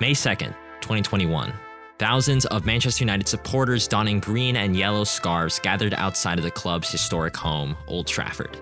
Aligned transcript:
May 0.00 0.12
2nd, 0.12 0.54
2021. 0.80 1.52
Thousands 1.98 2.46
of 2.46 2.64
Manchester 2.64 3.02
United 3.02 3.26
supporters 3.26 3.88
donning 3.88 4.20
green 4.20 4.54
and 4.54 4.76
yellow 4.76 5.02
scarves 5.02 5.58
gathered 5.58 5.92
outside 5.94 6.38
of 6.38 6.44
the 6.44 6.52
club's 6.52 6.88
historic 6.88 7.36
home, 7.36 7.76
Old 7.88 8.06
Trafford. 8.06 8.60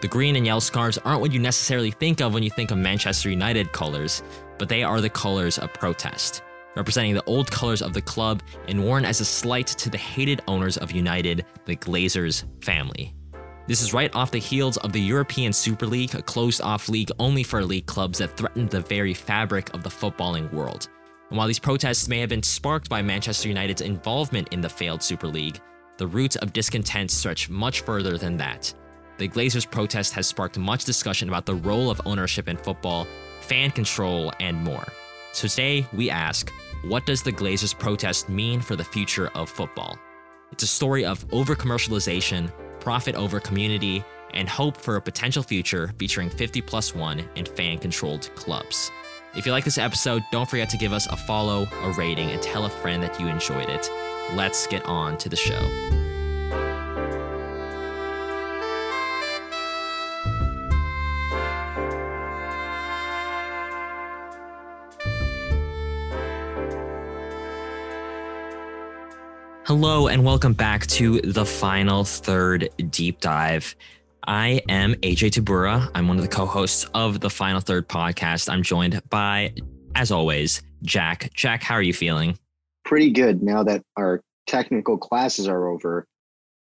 The 0.00 0.06
green 0.06 0.36
and 0.36 0.46
yellow 0.46 0.60
scarves 0.60 0.96
aren't 0.98 1.20
what 1.20 1.32
you 1.32 1.40
necessarily 1.40 1.90
think 1.90 2.20
of 2.20 2.32
when 2.32 2.44
you 2.44 2.50
think 2.50 2.70
of 2.70 2.78
Manchester 2.78 3.28
United 3.30 3.72
colors, 3.72 4.22
but 4.58 4.68
they 4.68 4.84
are 4.84 5.00
the 5.00 5.10
colors 5.10 5.58
of 5.58 5.74
protest, 5.74 6.42
representing 6.76 7.14
the 7.14 7.24
old 7.24 7.50
colors 7.50 7.82
of 7.82 7.92
the 7.92 8.02
club 8.02 8.40
and 8.68 8.80
worn 8.80 9.04
as 9.04 9.20
a 9.20 9.24
slight 9.24 9.66
to 9.66 9.90
the 9.90 9.98
hated 9.98 10.40
owners 10.46 10.76
of 10.76 10.92
United, 10.92 11.44
the 11.64 11.74
Glazers 11.74 12.44
family. 12.62 13.15
This 13.66 13.82
is 13.82 13.92
right 13.92 14.14
off 14.14 14.30
the 14.30 14.38
heels 14.38 14.76
of 14.76 14.92
the 14.92 15.00
European 15.00 15.52
Super 15.52 15.86
League, 15.86 16.14
a 16.14 16.22
closed 16.22 16.60
off 16.60 16.88
league 16.88 17.10
only 17.18 17.42
for 17.42 17.58
elite 17.58 17.86
clubs 17.86 18.18
that 18.18 18.36
threatened 18.36 18.70
the 18.70 18.80
very 18.80 19.12
fabric 19.12 19.74
of 19.74 19.82
the 19.82 19.90
footballing 19.90 20.52
world. 20.52 20.88
And 21.30 21.36
while 21.36 21.48
these 21.48 21.58
protests 21.58 22.06
may 22.06 22.20
have 22.20 22.28
been 22.28 22.44
sparked 22.44 22.88
by 22.88 23.02
Manchester 23.02 23.48
United's 23.48 23.80
involvement 23.80 24.52
in 24.52 24.60
the 24.60 24.68
failed 24.68 25.02
Super 25.02 25.26
League, 25.26 25.60
the 25.96 26.06
roots 26.06 26.36
of 26.36 26.52
discontent 26.52 27.10
stretch 27.10 27.50
much 27.50 27.80
further 27.80 28.16
than 28.16 28.36
that. 28.36 28.72
The 29.18 29.28
Glazers' 29.28 29.68
protest 29.68 30.12
has 30.12 30.28
sparked 30.28 30.58
much 30.58 30.84
discussion 30.84 31.28
about 31.28 31.44
the 31.44 31.56
role 31.56 31.90
of 31.90 32.00
ownership 32.04 32.46
in 32.46 32.56
football, 32.58 33.08
fan 33.40 33.72
control, 33.72 34.32
and 34.38 34.56
more. 34.56 34.86
So 35.32 35.48
today, 35.48 35.84
we 35.92 36.08
ask 36.08 36.52
what 36.84 37.04
does 37.04 37.22
the 37.24 37.32
Glazers' 37.32 37.76
protest 37.76 38.28
mean 38.28 38.60
for 38.60 38.76
the 38.76 38.84
future 38.84 39.26
of 39.34 39.50
football? 39.50 39.98
It's 40.52 40.62
a 40.62 40.68
story 40.68 41.04
of 41.04 41.26
over 41.32 41.56
commercialization, 41.56 42.52
profit 42.86 43.16
over 43.16 43.40
community, 43.40 44.04
and 44.32 44.48
hope 44.48 44.76
for 44.76 44.94
a 44.94 45.02
potential 45.02 45.42
future 45.42 45.92
featuring 45.98 46.30
50 46.30 46.60
plus 46.60 46.94
1 46.94 47.20
and 47.34 47.48
fan 47.48 47.78
controlled 47.78 48.30
clubs. 48.36 48.92
If 49.34 49.44
you 49.44 49.50
like 49.50 49.64
this 49.64 49.76
episode, 49.76 50.22
don't 50.30 50.48
forget 50.48 50.70
to 50.70 50.76
give 50.76 50.92
us 50.92 51.08
a 51.08 51.16
follow, 51.16 51.66
a 51.82 51.90
rating, 51.98 52.30
and 52.30 52.40
tell 52.40 52.64
a 52.64 52.70
friend 52.70 53.02
that 53.02 53.18
you 53.18 53.26
enjoyed 53.26 53.68
it. 53.68 53.90
Let's 54.34 54.68
get 54.68 54.84
on 54.84 55.18
to 55.18 55.28
the 55.28 55.34
show. 55.34 56.15
Hello, 69.66 70.06
and 70.06 70.22
welcome 70.24 70.52
back 70.52 70.86
to 70.86 71.20
the 71.22 71.44
final 71.44 72.04
third 72.04 72.70
deep 72.88 73.20
dive. 73.20 73.74
I 74.24 74.62
am 74.68 74.94
AJ 74.94 75.32
Tabura. 75.32 75.90
I'm 75.92 76.06
one 76.06 76.18
of 76.18 76.22
the 76.22 76.28
co 76.28 76.46
hosts 76.46 76.88
of 76.94 77.18
the 77.18 77.28
Final 77.28 77.60
Third 77.60 77.88
podcast. 77.88 78.48
I'm 78.48 78.62
joined 78.62 79.02
by, 79.10 79.54
as 79.96 80.12
always, 80.12 80.62
Jack. 80.84 81.32
Jack, 81.34 81.64
how 81.64 81.74
are 81.74 81.82
you 81.82 81.92
feeling? 81.92 82.38
Pretty 82.84 83.10
good 83.10 83.42
now 83.42 83.64
that 83.64 83.82
our 83.96 84.22
technical 84.46 84.96
classes 84.96 85.48
are 85.48 85.66
over. 85.66 86.06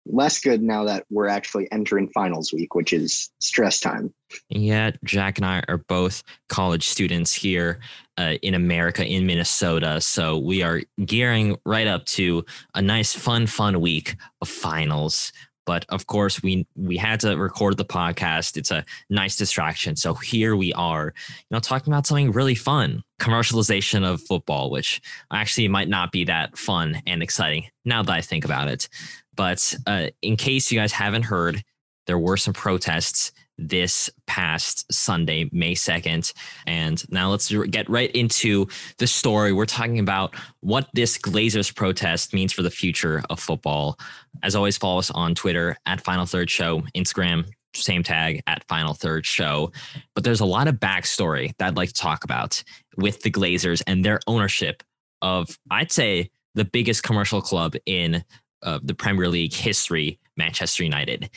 Less 0.10 0.40
good 0.40 0.62
now 0.62 0.84
that 0.86 1.06
we're 1.10 1.28
actually 1.28 1.72
entering 1.72 2.10
finals 2.10 2.54
week, 2.54 2.76
which 2.76 2.94
is 2.94 3.30
stress 3.40 3.80
time. 3.80 4.14
Yeah, 4.50 4.92
Jack 5.04 5.38
and 5.38 5.46
I 5.46 5.64
are 5.68 5.78
both 5.78 6.24
college 6.50 6.88
students 6.88 7.34
here 7.34 7.80
uh, 8.18 8.36
in 8.42 8.54
America, 8.54 9.06
in 9.06 9.26
Minnesota. 9.26 10.02
So 10.02 10.38
we 10.38 10.64
are 10.64 10.82
gearing 11.06 11.58
right 11.66 11.88
up 11.88 12.06
to 12.08 12.46
a 12.74 12.82
nice, 12.82 13.14
fun, 13.14 13.48
fun 13.48 13.80
week 13.80 14.16
of 14.42 14.50
finals. 14.50 15.32
But 15.68 15.86
of 15.90 16.08
course, 16.08 16.42
we 16.42 16.66
we 16.76 16.96
had 16.96 17.20
to 17.20 17.36
record 17.36 17.76
the 17.76 17.84
podcast. 17.84 18.56
It's 18.56 18.72
a 18.72 18.86
nice 19.10 19.36
distraction. 19.36 19.98
So 19.98 20.14
here 20.14 20.56
we 20.56 20.72
are, 20.74 21.14
you 21.28 21.46
know, 21.52 21.60
talking 21.60 21.92
about 21.92 22.08
something 22.08 22.32
really 22.32 22.56
fun, 22.56 23.04
commercialization 23.20 24.06
of 24.06 24.22
football, 24.22 24.72
which 24.72 25.02
actually 25.32 25.68
might 25.68 25.90
not 25.90 26.14
be 26.14 26.24
that 26.24 26.58
fun 26.58 27.02
and 27.06 27.22
exciting 27.22 27.66
now 27.84 28.02
that 28.02 28.14
I 28.14 28.22
think 28.22 28.46
about 28.46 28.70
it. 28.70 28.88
But 29.38 29.74
uh, 29.86 30.08
in 30.22 30.36
case 30.36 30.72
you 30.72 30.78
guys 30.78 30.92
haven't 30.92 31.24
heard, 31.24 31.64
there 32.08 32.20
were 32.20 32.36
some 32.38 32.54
protests 32.54 33.32
this 33.58 34.10
past 34.28 34.92
Sunday, 34.92 35.50
May 35.52 35.74
2nd. 35.74 36.34
And 36.68 37.04
now 37.10 37.32
let's 37.32 37.52
get 37.70 37.90
right 37.90 38.12
into 38.12 38.68
the 38.98 39.08
story. 39.08 39.52
We're 39.52 39.66
talking 39.66 40.00
about 40.00 40.36
what 40.60 40.90
this 40.94 41.18
Glazers 41.18 41.74
protest 41.74 42.34
means 42.34 42.54
for 42.54 42.62
the 42.62 42.70
future 42.70 43.24
of 43.30 43.40
football. 43.40 43.98
As 44.44 44.56
always, 44.56 44.78
follow 44.78 45.00
us 45.00 45.12
on 45.12 45.34
Twitter 45.34 45.78
at 45.86 46.02
Final 46.02 46.26
Third 46.26 46.50
Show, 46.50 46.82
Instagram, 46.96 47.46
same 47.74 48.04
tag 48.04 48.42
at 48.48 48.64
Final 48.68 48.94
Third 48.94 49.26
Show. 49.26 49.72
But 50.14 50.24
there's 50.24 50.42
a 50.42 50.46
lot 50.46 50.68
of 50.68 50.76
backstory 50.76 51.56
that 51.58 51.68
I'd 51.68 51.78
like 51.78 51.90
to 51.90 51.96
talk 51.96 52.24
about 52.24 52.64
with 52.98 53.22
the 53.22 53.32
Glazers 53.32 53.82
and 53.88 54.06
their 54.06 54.20
ownership 54.28 54.84
of, 55.22 55.58
I'd 55.72 55.92
say, 55.92 56.30
the 56.54 56.66
biggest 56.66 57.04
commercial 57.04 57.42
club 57.42 57.76
in 57.86 58.24
uh, 58.64 58.80
the 58.82 58.96
Premier 58.96 59.28
League 59.28 59.54
history, 59.54 60.20
Manchester 60.36 60.84
United. 60.84 61.30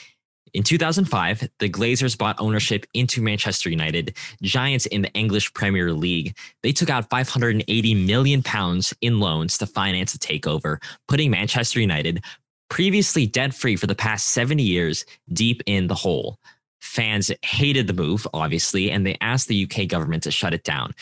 In 0.53 0.63
2005, 0.65 1.49
the 1.59 1.69
Glazers 1.69 2.19
bought 2.19 2.41
ownership 2.41 2.85
into 2.93 3.23
Manchester 3.23 3.71
United, 3.71 4.17
giants 4.43 4.87
in 4.87 5.03
the 5.03 5.13
English 5.13 5.53
Premier 5.55 5.93
League. 5.93 6.37
They 6.63 6.73
took 6.73 6.91
out 6.91 7.09
580 7.09 7.95
million 7.95 8.43
pounds 8.43 8.93
in 9.01 9.21
loans 9.21 9.59
to 9.59 9.67
finance 9.67 10.13
the 10.13 10.19
takeover, 10.19 10.83
putting 11.07 11.31
Manchester 11.31 11.81
United, 11.81 12.25
previously 12.69 13.27
debt 13.27 13.55
free 13.55 13.77
for 13.77 13.87
the 13.87 13.95
past 13.95 14.29
70 14.29 14.63
years, 14.63 15.05
deep 15.33 15.63
in 15.67 15.87
the 15.87 15.95
hole. 15.95 16.39
Fans 16.81 17.31
hated 17.43 17.87
the 17.87 17.93
move, 17.93 18.27
obviously, 18.33 18.91
and 18.91 19.07
they 19.07 19.17
asked 19.21 19.49
the 19.49 19.65
UK 19.71 19.87
government 19.87 20.23
to 20.25 20.31
shut 20.31 20.55
it 20.55 20.65
down. 20.65 20.93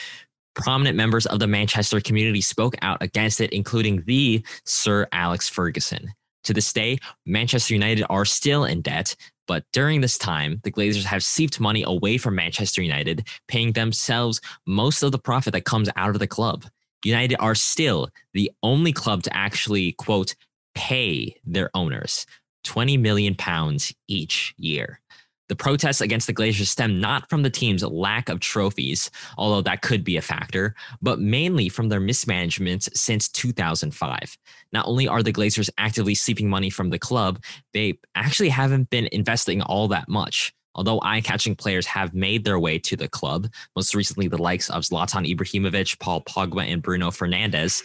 Prominent 0.59 0.97
members 0.97 1.25
of 1.27 1.39
the 1.39 1.47
Manchester 1.47 2.01
community 2.01 2.41
spoke 2.41 2.75
out 2.83 2.99
against 3.01 3.41
it, 3.41 3.53
including 3.53 4.03
the 4.07 4.45
Sir 4.65 5.07
Alex 5.13 5.49
Ferguson. 5.49 6.13
To 6.45 6.53
this 6.53 6.73
day, 6.73 6.99
Manchester 7.25 7.75
United 7.75 8.05
are 8.11 8.25
still 8.25 8.65
in 8.65 8.83
debt, 8.83 9.15
but 9.47 9.65
during 9.73 10.01
this 10.01 10.19
time, 10.19 10.61
the 10.65 10.73
Glazers 10.73 11.05
have 11.05 11.23
seeped 11.23 11.61
money 11.61 11.85
away 11.87 12.19
from 12.19 12.35
Manchester 12.35 12.83
United, 12.83 13.29
paying 13.47 13.73
themselves 13.73 14.41
most 14.67 15.03
of 15.03 15.13
the 15.13 15.19
profit 15.19 15.53
that 15.53 15.65
comes 15.65 15.89
out 15.95 16.11
of 16.11 16.19
the 16.19 16.27
club. 16.27 16.65
United 17.05 17.37
are 17.39 17.55
still 17.55 18.09
the 18.35 18.51
only 18.63 18.93
club 18.93 19.23
to 19.23 19.37
actually, 19.37 19.93
quote, 19.93 20.35
pay 20.75 21.37
their 21.45 21.71
owners 21.75 22.27
20 22.65 22.97
million 22.97 23.35
pounds 23.35 23.95
each 24.09 24.55
year. 24.59 25.01
The 25.49 25.57
protests 25.57 26.01
against 26.03 26.27
the 26.27 26.35
Glazers 26.35 26.67
stem 26.67 27.01
not 27.01 27.29
from 27.31 27.43
the 27.43 27.51
team's 27.51 27.83
lack 27.83 28.29
of 28.29 28.41
trophies, 28.41 29.11
although 29.39 29.63
that 29.63 29.83
could 29.83 30.05
be 30.05 30.17
a 30.17 30.23
factor, 30.23 30.75
but 31.01 31.21
mainly 31.21 31.69
from 31.69 31.89
their 31.89 32.01
mismanagement 32.01 32.89
since 32.95 33.29
2005. 33.29 34.37
Not 34.73 34.87
only 34.87 35.09
are 35.09 35.23
the 35.23 35.33
Glazers 35.33 35.71
actively 35.79 36.15
seeping 36.15 36.51
money 36.51 36.69
from 36.69 36.91
the 36.91 36.99
club, 36.99 37.43
they 37.73 37.99
actually 38.15 38.51
haven't 38.51 38.91
been 38.91 39.09
investing 39.11 39.63
all 39.63 39.89
that 39.89 40.09
much. 40.09 40.53
Although 40.75 41.01
eye 41.03 41.23
catching 41.23 41.57
players 41.57 41.87
have 41.87 42.15
made 42.15 42.45
their 42.45 42.59
way 42.59 42.79
to 42.79 42.95
the 42.95 43.09
club, 43.09 43.49
most 43.75 43.95
recently 43.95 44.29
the 44.29 44.41
likes 44.41 44.71
of 44.71 44.85
Zlatan 44.85 45.29
Ibrahimovic, 45.29 45.99
Paul 45.99 46.23
Pogba, 46.23 46.73
and 46.73 46.83
Bruno 46.83 47.11
Fernandes, 47.11 47.83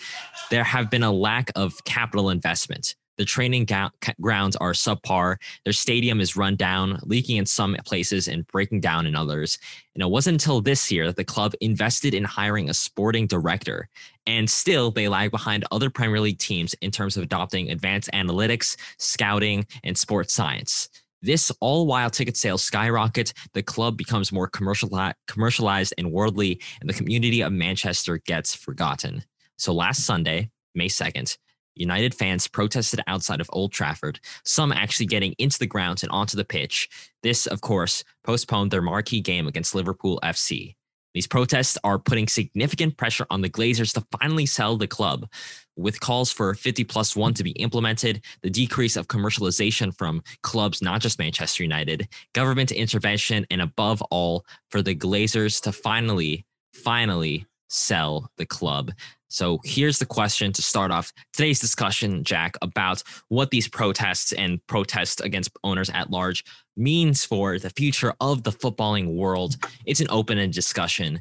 there 0.51 0.63
have 0.63 0.91
been 0.91 1.01
a 1.01 1.11
lack 1.11 1.49
of 1.55 1.83
capital 1.85 2.29
investment. 2.29 2.95
The 3.17 3.25
training 3.25 3.65
ga- 3.65 3.91
grounds 4.19 4.55
are 4.57 4.73
subpar. 4.73 5.37
Their 5.63 5.73
stadium 5.73 6.19
is 6.19 6.35
run 6.35 6.55
down, 6.55 6.99
leaking 7.03 7.37
in 7.37 7.45
some 7.45 7.75
places 7.85 8.27
and 8.27 8.47
breaking 8.47 8.81
down 8.81 9.05
in 9.05 9.15
others. 9.15 9.57
And 9.93 10.01
it 10.01 10.09
wasn't 10.09 10.35
until 10.35 10.61
this 10.61 10.91
year 10.91 11.05
that 11.07 11.15
the 11.15 11.23
club 11.23 11.53
invested 11.61 12.13
in 12.13 12.23
hiring 12.23 12.69
a 12.69 12.73
sporting 12.73 13.27
director. 13.27 13.89
And 14.25 14.49
still, 14.49 14.91
they 14.91 15.07
lag 15.07 15.31
behind 15.31 15.65
other 15.71 15.89
Premier 15.89 16.19
League 16.19 16.39
teams 16.39 16.73
in 16.75 16.91
terms 16.91 17.17
of 17.17 17.23
adopting 17.23 17.69
advanced 17.69 18.09
analytics, 18.13 18.77
scouting, 18.97 19.65
and 19.83 19.97
sports 19.97 20.33
science. 20.33 20.89
This 21.21 21.51
all 21.61 21.87
while 21.87 22.09
ticket 22.09 22.35
sales 22.35 22.63
skyrocket, 22.63 23.33
the 23.53 23.63
club 23.63 23.95
becomes 23.95 24.33
more 24.33 24.49
commercialized 24.49 25.93
and 25.97 26.11
worldly, 26.11 26.59
and 26.81 26.89
the 26.89 26.93
community 26.93 27.41
of 27.41 27.53
Manchester 27.53 28.17
gets 28.17 28.53
forgotten. 28.53 29.23
So 29.55 29.73
last 29.73 30.05
Sunday, 30.05 30.49
May 30.75 30.89
2nd, 30.89 31.37
United 31.75 32.13
fans 32.13 32.47
protested 32.47 33.01
outside 33.07 33.41
of 33.41 33.49
Old 33.53 33.71
Trafford, 33.71 34.19
some 34.45 34.71
actually 34.71 35.07
getting 35.07 35.33
into 35.37 35.59
the 35.59 35.67
grounds 35.67 36.03
and 36.03 36.11
onto 36.11 36.37
the 36.37 36.45
pitch. 36.45 36.89
This, 37.23 37.47
of 37.47 37.61
course, 37.61 38.03
postponed 38.23 38.71
their 38.71 38.81
marquee 38.81 39.21
game 39.21 39.47
against 39.47 39.75
Liverpool 39.75 40.19
FC. 40.23 40.75
These 41.13 41.27
protests 41.27 41.77
are 41.83 41.99
putting 41.99 42.27
significant 42.27 42.97
pressure 42.97 43.27
on 43.29 43.41
the 43.41 43.49
Glazers 43.49 43.93
to 43.93 44.05
finally 44.19 44.45
sell 44.45 44.77
the 44.77 44.87
club. 44.87 45.29
With 45.75 45.99
calls 45.99 46.31
for 46.31 46.53
50 46.55 46.83
plus 46.85 47.15
one 47.15 47.33
to 47.35 47.43
be 47.43 47.51
implemented, 47.51 48.23
the 48.41 48.49
decrease 48.49 48.95
of 48.95 49.07
commercialization 49.07 49.95
from 49.95 50.23
clubs, 50.41 50.81
not 50.81 51.01
just 51.01 51.19
Manchester 51.19 51.63
United, 51.63 52.07
government 52.33 52.71
intervention, 52.71 53.45
and 53.51 53.61
above 53.61 54.01
all, 54.03 54.45
for 54.69 54.81
the 54.81 54.95
Glazers 54.95 55.61
to 55.61 55.71
finally, 55.71 56.45
finally 56.73 57.45
sell 57.69 58.31
the 58.37 58.45
club. 58.45 58.91
So 59.33 59.59
here's 59.63 59.97
the 59.97 60.05
question 60.05 60.53
to 60.53 60.61
start 60.61 60.91
off 60.91 61.11
today's 61.33 61.59
discussion, 61.59 62.23
Jack, 62.23 62.55
about 62.61 63.01
what 63.29 63.49
these 63.49 63.67
protests 63.67 64.31
and 64.31 64.59
protests 64.67 65.21
against 65.21 65.49
owners 65.63 65.89
at 65.89 66.11
large 66.11 66.45
means 66.77 67.25
for 67.25 67.57
the 67.57 67.71
future 67.71 68.13
of 68.21 68.43
the 68.43 68.51
footballing 68.51 69.15
world. 69.15 69.55
It's 69.87 70.01
an 70.01 70.07
open 70.11 70.37
and 70.37 70.53
discussion. 70.53 71.19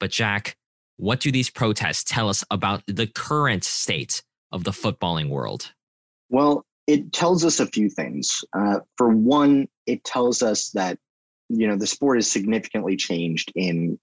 But 0.00 0.10
Jack, 0.10 0.56
what 0.96 1.20
do 1.20 1.30
these 1.30 1.48
protests 1.48 2.02
tell 2.02 2.28
us 2.28 2.42
about 2.50 2.82
the 2.88 3.06
current 3.06 3.62
state 3.62 4.24
of 4.50 4.64
the 4.64 4.72
footballing 4.72 5.28
world? 5.28 5.72
Well, 6.28 6.66
it 6.88 7.12
tells 7.12 7.44
us 7.44 7.60
a 7.60 7.66
few 7.66 7.88
things. 7.88 8.44
Uh, 8.58 8.80
for 8.96 9.10
one, 9.10 9.68
it 9.86 10.02
tells 10.02 10.42
us 10.42 10.70
that 10.70 10.98
you 11.48 11.68
know 11.68 11.76
the 11.76 11.86
sport 11.86 12.18
has 12.18 12.28
significantly 12.28 12.96
changed 12.96 13.52
in 13.54 14.00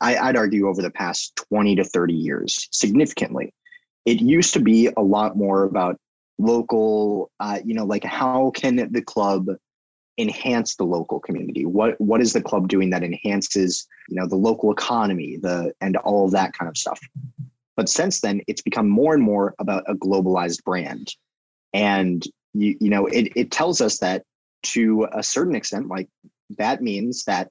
I, 0.00 0.26
would 0.26 0.36
argue 0.36 0.68
over 0.68 0.82
the 0.82 0.90
past 0.90 1.40
20 1.50 1.76
to 1.76 1.84
30 1.84 2.14
years 2.14 2.68
significantly. 2.72 3.52
It 4.06 4.20
used 4.20 4.54
to 4.54 4.60
be 4.60 4.88
a 4.96 5.02
lot 5.02 5.36
more 5.36 5.64
about 5.64 5.98
local 6.38 7.30
uh, 7.38 7.58
you 7.64 7.74
know 7.74 7.84
like 7.84 8.02
how 8.02 8.50
can 8.54 8.90
the 8.90 9.02
club 9.02 9.46
enhance 10.18 10.76
the 10.76 10.84
local 10.84 11.20
community? 11.20 11.66
What 11.66 12.00
what 12.00 12.20
is 12.20 12.32
the 12.32 12.42
club 12.42 12.68
doing 12.68 12.90
that 12.90 13.02
enhances 13.02 13.86
you 14.08 14.16
know 14.16 14.26
the 14.26 14.36
local 14.36 14.72
economy 14.72 15.36
the 15.36 15.72
and 15.80 15.96
all 15.98 16.24
of 16.24 16.32
that 16.32 16.52
kind 16.52 16.68
of 16.68 16.76
stuff? 16.76 17.00
But 17.76 17.88
since 17.88 18.20
then 18.20 18.40
it's 18.46 18.62
become 18.62 18.88
more 18.88 19.14
and 19.14 19.22
more 19.22 19.54
about 19.58 19.84
a 19.86 19.94
globalized 19.94 20.64
brand. 20.64 21.14
And 21.72 22.24
you, 22.54 22.76
you 22.80 22.90
know 22.90 23.06
it, 23.06 23.32
it 23.36 23.50
tells 23.50 23.80
us 23.80 23.98
that 23.98 24.24
to 24.62 25.06
a 25.12 25.22
certain 25.22 25.54
extent 25.54 25.88
like 25.88 26.08
that 26.58 26.82
means 26.82 27.24
that 27.24 27.50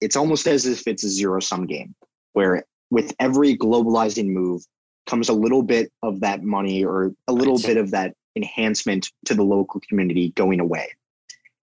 it's 0.00 0.16
almost 0.16 0.46
as 0.46 0.66
if 0.66 0.86
it's 0.86 1.04
a 1.04 1.08
zero 1.08 1.40
sum 1.40 1.66
game 1.66 1.94
where 2.32 2.64
with 2.90 3.14
every 3.18 3.56
globalizing 3.56 4.28
move 4.28 4.62
comes 5.06 5.28
a 5.28 5.32
little 5.32 5.62
bit 5.62 5.90
of 6.02 6.20
that 6.20 6.42
money 6.42 6.84
or 6.84 7.12
a 7.26 7.32
little 7.32 7.56
right. 7.56 7.66
bit 7.66 7.76
of 7.76 7.90
that 7.90 8.14
enhancement 8.36 9.10
to 9.24 9.34
the 9.34 9.42
local 9.42 9.80
community 9.88 10.30
going 10.30 10.60
away. 10.60 10.88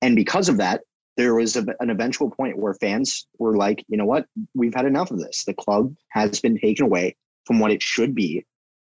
And 0.01 0.15
because 0.15 0.49
of 0.49 0.57
that, 0.57 0.81
there 1.17 1.35
was 1.35 1.57
a, 1.57 1.65
an 1.79 1.89
eventual 1.89 2.29
point 2.29 2.57
where 2.57 2.73
fans 2.75 3.27
were 3.39 3.57
like, 3.57 3.83
you 3.87 3.97
know 3.97 4.05
what, 4.05 4.25
we've 4.53 4.73
had 4.73 4.85
enough 4.85 5.11
of 5.11 5.19
this. 5.19 5.43
The 5.45 5.53
club 5.53 5.93
has 6.09 6.39
been 6.39 6.57
taken 6.57 6.85
away 6.85 7.15
from 7.45 7.59
what 7.59 7.71
it 7.71 7.81
should 7.81 8.15
be. 8.15 8.45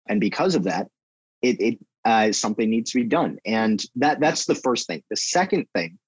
And 0.08 0.20
because 0.20 0.54
of 0.54 0.64
that, 0.64 0.88
it, 1.40 1.60
it 1.60 1.78
uh, 2.04 2.32
something 2.32 2.68
needs 2.68 2.90
to 2.92 3.00
be 3.00 3.08
done. 3.08 3.38
And 3.46 3.82
that 3.96 4.20
that's 4.20 4.46
the 4.46 4.54
first 4.54 4.86
thing. 4.86 5.02
The 5.10 5.16
second 5.16 5.66
thing 5.74 5.98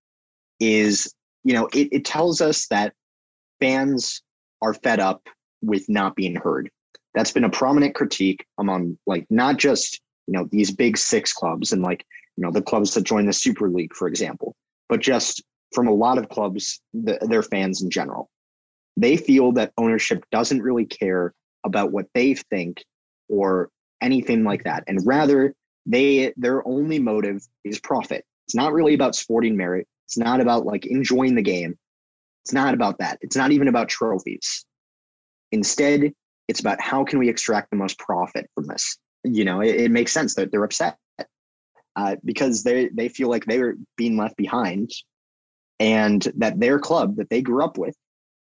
is, 0.61 1.15
you 1.45 1.55
know, 1.55 1.69
it, 1.73 1.89
it 1.93 2.05
tells 2.05 2.41
us 2.41 2.67
that 2.69 2.93
fans 3.63 4.23
are 4.61 4.75
fed 4.75 5.01
up 5.01 5.29
with 5.63 5.89
not 5.89 6.17
being 6.17 6.35
heard. 6.35 6.69
That's 7.15 7.31
been 7.31 7.45
a 7.45 7.51
prominent 7.51 7.95
critique 7.95 8.45
among 8.59 8.99
like 9.07 9.27
not 9.31 9.59
just 9.59 10.01
you 10.27 10.35
know 10.35 10.49
these 10.51 10.71
big 10.71 10.97
six 10.97 11.33
clubs 11.33 11.73
and 11.73 11.83
like 11.83 12.05
you 12.37 12.45
know 12.45 12.51
the 12.51 12.63
clubs 12.63 12.95
that 12.95 13.05
join 13.05 13.27
the 13.27 13.33
Super 13.33 13.69
League, 13.69 13.95
for 13.95 14.09
example, 14.09 14.57
but 14.89 15.01
just 15.01 15.43
from 15.73 15.87
a 15.87 15.93
lot 15.93 16.19
of 16.19 16.29
clubs, 16.29 16.81
the, 16.93 17.19
their 17.23 17.43
fans 17.43 17.83
in 17.83 17.91
general. 17.91 18.29
They 18.97 19.17
feel 19.17 19.53
that 19.53 19.73
ownership 19.79 20.25
doesn't 20.31 20.61
really 20.61 20.85
care 20.85 21.33
about 21.65 21.93
what 21.93 22.07
they 22.13 22.35
think 22.35 22.85
or 23.31 23.71
anything 24.03 24.45
like 24.45 24.65
that, 24.65 24.85
and 24.87 25.01
rather 25.07 25.55
they 25.87 26.33
their 26.37 26.67
only 26.67 26.99
motive 26.99 27.47
is 27.65 27.81
profit. 27.81 28.25
It's 28.47 28.55
not 28.55 28.73
really 28.73 28.95
about 28.95 29.15
sporting 29.15 29.57
merit. 29.57 29.87
It's 30.07 30.19
not 30.19 30.41
about 30.41 30.67
like 30.67 30.87
enjoying 30.87 31.35
the 31.37 31.43
game. 31.43 31.79
It's 32.45 32.53
not 32.53 32.75
about 32.75 32.99
that. 32.99 33.19
It's 33.21 33.37
not 33.37 33.53
even 33.53 33.69
about 33.69 33.89
trophies. 33.89 34.65
Instead, 35.53 36.13
it's 36.49 36.61
about 36.61 36.81
how 36.81 37.05
can 37.05 37.19
we 37.19 37.29
extract 37.29 37.71
the 37.71 37.77
most 37.77 37.99
profit 37.99 38.49
from 38.55 38.67
this. 38.67 38.99
You 39.25 39.45
know, 39.45 39.61
it, 39.61 39.77
it 39.77 39.91
makes 39.91 40.13
sense 40.13 40.35
that 40.35 40.51
they're 40.51 40.65
upset 40.65 40.97
uh, 41.97 42.17
because 42.25 42.65
they 42.65 42.89
they 42.89 43.09
feel 43.09 43.29
like 43.29 43.45
they're 43.45 43.77
being 43.97 44.17
left 44.17 44.37
behind, 44.37 44.91
and 45.79 46.27
that 46.37 46.59
their 46.59 46.79
club 46.79 47.17
that 47.17 47.31
they 47.31 47.43
grew 47.43 47.63
up 47.63 47.79
with 47.79 47.95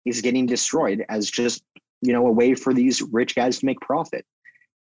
is 0.04 0.20
getting 0.20 0.46
destroyed 0.46 1.04
as 1.08 1.30
just 1.30 1.62
you 2.00 2.12
know 2.12 2.26
a 2.26 2.32
way 2.32 2.54
for 2.54 2.74
these 2.74 3.02
rich 3.02 3.34
guys 3.34 3.60
to 3.60 3.66
make 3.66 3.80
profit. 3.80 4.24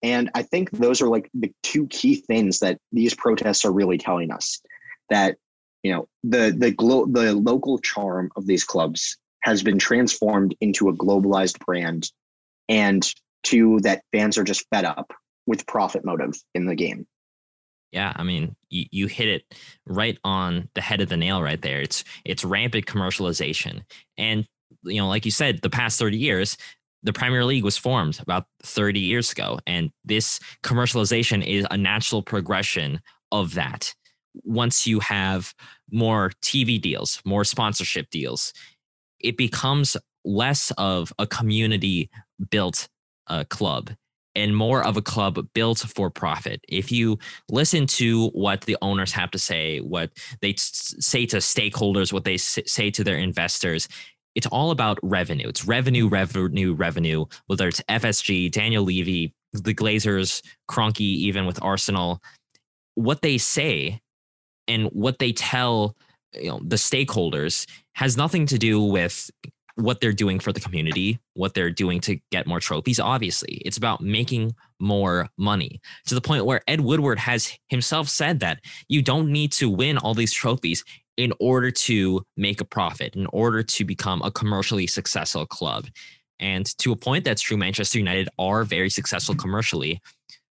And 0.04 0.30
I 0.36 0.44
think 0.44 0.72
those 0.72 1.02
are 1.02 1.08
like 1.08 1.30
the 1.34 1.52
two 1.64 1.88
key 1.88 2.16
things 2.16 2.60
that 2.60 2.80
these 2.92 3.16
protests 3.16 3.66
are 3.66 3.72
really 3.72 3.98
telling 3.98 4.30
us 4.30 4.62
that 5.10 5.38
you 5.86 5.92
know 5.92 6.08
the 6.24 6.52
the 6.58 6.72
glo- 6.72 7.06
the 7.06 7.34
local 7.34 7.78
charm 7.78 8.32
of 8.36 8.48
these 8.48 8.64
clubs 8.64 9.18
has 9.42 9.62
been 9.62 9.78
transformed 9.78 10.56
into 10.60 10.90
a 10.90 10.94
globalized 10.94 11.60
brand 11.60 12.12
and 12.68 13.14
two 13.44 13.80
that 13.82 14.02
fans 14.12 14.36
are 14.40 14.44
just 14.44 14.66
fed 14.74 14.84
up 14.84 15.14
with 15.46 15.68
profit 15.68 16.04
motive 16.04 16.34
in 16.56 16.66
the 16.66 16.74
game. 16.74 17.06
Yeah 17.92 18.14
i 18.16 18.24
mean 18.24 18.56
you, 18.70 18.86
you 18.90 19.06
hit 19.06 19.30
it 19.30 19.44
right 19.86 20.18
on 20.24 20.70
the 20.74 20.82
head 20.82 21.02
of 21.02 21.10
the 21.10 21.18
nail 21.18 21.44
right 21.44 21.62
there. 21.62 21.82
It's 21.82 22.04
it's 22.26 22.44
rampant 22.44 22.88
commercialization. 22.88 23.84
And 24.18 24.48
you 24.82 25.00
know 25.00 25.08
like 25.08 25.24
you 25.24 25.32
said 25.32 25.62
the 25.62 25.70
past 25.70 26.00
30 26.00 26.18
years 26.18 26.58
the 27.04 27.14
Premier 27.14 27.46
League 27.46 27.64
was 27.64 27.78
formed 27.78 28.20
about 28.20 28.48
30 28.64 29.00
years 29.00 29.32
ago, 29.32 29.60
and 29.68 29.92
this 30.04 30.40
commercialization 30.64 31.46
is 31.46 31.68
a 31.70 31.78
natural 31.78 32.24
progression 32.24 33.00
of 33.32 33.54
that. 33.54 33.94
Once 34.44 34.88
you 34.88 35.00
have 35.02 35.54
more 35.92 36.32
TV 36.44 36.82
deals, 36.82 37.22
more 37.26 37.44
sponsorship 37.44 38.10
deals, 38.10 38.54
it 39.20 39.38
becomes 39.38 39.98
less 40.24 40.72
of 40.78 41.14
a 41.20 41.28
community 41.28 42.10
built 42.50 42.88
uh, 43.28 43.44
club 43.50 43.92
and 44.36 44.56
more 44.56 44.86
of 44.86 44.98
a 44.98 45.02
club 45.02 45.40
built 45.54 45.80
for 45.80 46.10
profit. 46.10 46.62
If 46.68 46.92
you 46.92 47.18
listen 47.50 47.88
to 47.88 48.28
what 48.30 48.62
the 48.62 48.78
owners 48.82 49.12
have 49.14 49.32
to 49.32 49.40
say, 49.40 49.80
what 49.80 50.12
they 50.42 50.54
t- 50.54 50.60
say 50.62 51.26
to 51.28 51.38
stakeholders, 51.38 52.12
what 52.12 52.26
they 52.26 52.36
s- 52.36 52.60
say 52.66 52.92
to 52.92 53.04
their 53.04 53.18
investors, 53.18 53.88
it's 54.36 54.48
all 54.48 54.72
about 54.72 55.00
revenue. 55.02 55.48
It's 55.48 55.66
revenue, 55.66 56.10
revenue, 56.10 56.74
revenue, 56.74 57.26
whether 57.48 57.68
it's 57.70 57.82
FSG, 57.90 58.52
Daniel 58.52 58.84
Levy, 58.84 59.34
the 59.54 59.74
Glazers, 59.74 60.42
Kroenke, 60.70 61.00
even 61.00 61.46
with 61.46 61.62
Arsenal. 61.64 62.22
What 62.96 63.22
they 63.22 63.38
say 63.38 64.02
and 64.68 64.86
what 64.88 65.20
they 65.20 65.32
tell 65.32 65.96
you 66.34 66.50
know 66.50 66.60
the 66.64 66.76
stakeholders 66.76 67.66
has 67.94 68.18
nothing 68.18 68.46
to 68.48 68.58
do 68.58 68.82
with 68.82 69.30
what 69.76 70.00
they're 70.00 70.14
doing 70.14 70.40
for 70.40 70.54
the 70.54 70.60
community, 70.60 71.20
what 71.34 71.54
they're 71.54 71.72
doing 71.72 72.00
to 72.00 72.18
get 72.32 72.48
more 72.48 72.60
trophies. 72.60 73.00
Obviously, 73.00 73.62
it's 73.66 73.78
about 73.78 74.02
making 74.02 74.56
more 74.80 75.28
money 75.38 75.82
to 76.06 76.16
the 76.16 76.22
point 76.22 76.46
where 76.46 76.62
Ed 76.68 76.82
Woodward 76.82 77.20
has 77.20 77.58
himself 77.68 78.08
said 78.08 78.40
that 78.40 78.60
you 78.88 79.02
don't 79.02 79.32
need 79.32 79.52
to 79.54 79.70
win 79.70 79.98
all 79.98 80.14
these 80.14 80.34
trophies 80.34 80.84
in 81.18 81.34
order 81.40 81.72
to 81.72 82.26
make 82.36 82.62
a 82.62 82.66
profit, 82.66 83.16
in 83.16 83.28
order 83.28 83.64
to 83.64 83.86
become 83.86 84.22
a 84.22 84.32
commercially 84.32 84.88
successful 84.88 85.46
club. 85.46 85.88
And 86.40 86.66
to 86.80 86.92
a 86.92 86.96
point, 86.98 87.24
that's 87.24 87.42
true. 87.42 87.58
Manchester 87.58 87.98
United 87.98 88.28
are 88.38 88.66
very 88.66 88.90
successful 88.90 89.36
commercially, 89.36 90.02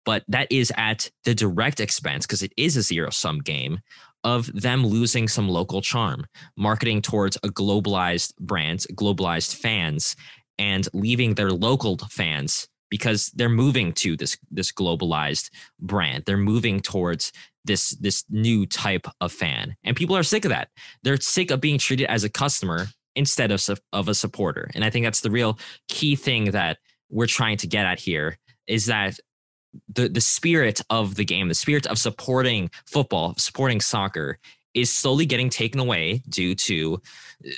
but 0.05 0.23
that 0.27 0.47
is 0.51 0.71
at 0.77 1.09
the 1.23 1.35
direct 1.35 1.79
expense 1.79 2.25
because 2.25 2.43
it 2.43 2.53
is 2.57 2.77
a 2.77 2.81
zero 2.81 3.09
sum 3.09 3.39
game 3.39 3.79
of 4.23 4.47
them 4.53 4.85
losing 4.85 5.27
some 5.27 5.47
local 5.47 5.81
charm, 5.81 6.25
marketing 6.57 7.01
towards 7.01 7.37
a 7.37 7.49
globalized 7.49 8.35
brand, 8.37 8.79
globalized 8.93 9.55
fans, 9.55 10.15
and 10.57 10.87
leaving 10.93 11.35
their 11.35 11.51
local 11.51 11.97
fans 12.09 12.67
because 12.89 13.27
they're 13.35 13.49
moving 13.49 13.93
to 13.93 14.17
this 14.17 14.37
this 14.51 14.71
globalized 14.71 15.49
brand. 15.79 16.23
They're 16.25 16.37
moving 16.37 16.81
towards 16.81 17.31
this 17.65 17.91
this 17.91 18.25
new 18.29 18.65
type 18.65 19.07
of 19.21 19.31
fan, 19.31 19.75
and 19.83 19.95
people 19.95 20.17
are 20.17 20.23
sick 20.23 20.45
of 20.45 20.49
that. 20.49 20.69
They're 21.03 21.19
sick 21.19 21.51
of 21.51 21.61
being 21.61 21.77
treated 21.77 22.09
as 22.09 22.23
a 22.23 22.29
customer 22.29 22.87
instead 23.15 23.51
of 23.51 23.65
of 23.93 24.09
a 24.09 24.15
supporter. 24.15 24.69
And 24.75 24.83
I 24.83 24.89
think 24.89 25.05
that's 25.05 25.21
the 25.21 25.31
real 25.31 25.59
key 25.87 26.15
thing 26.15 26.51
that 26.51 26.77
we're 27.09 27.27
trying 27.27 27.57
to 27.57 27.67
get 27.67 27.85
at 27.85 27.99
here 27.99 28.37
is 28.67 28.85
that 28.85 29.19
the 29.87 30.09
the 30.09 30.21
spirit 30.21 30.81
of 30.89 31.15
the 31.15 31.25
game, 31.25 31.47
the 31.47 31.53
spirit 31.53 31.87
of 31.87 31.97
supporting 31.97 32.69
football, 32.85 33.33
supporting 33.37 33.81
soccer, 33.81 34.39
is 34.73 34.91
slowly 34.93 35.25
getting 35.25 35.49
taken 35.49 35.79
away 35.79 36.23
due 36.29 36.55
to 36.55 37.01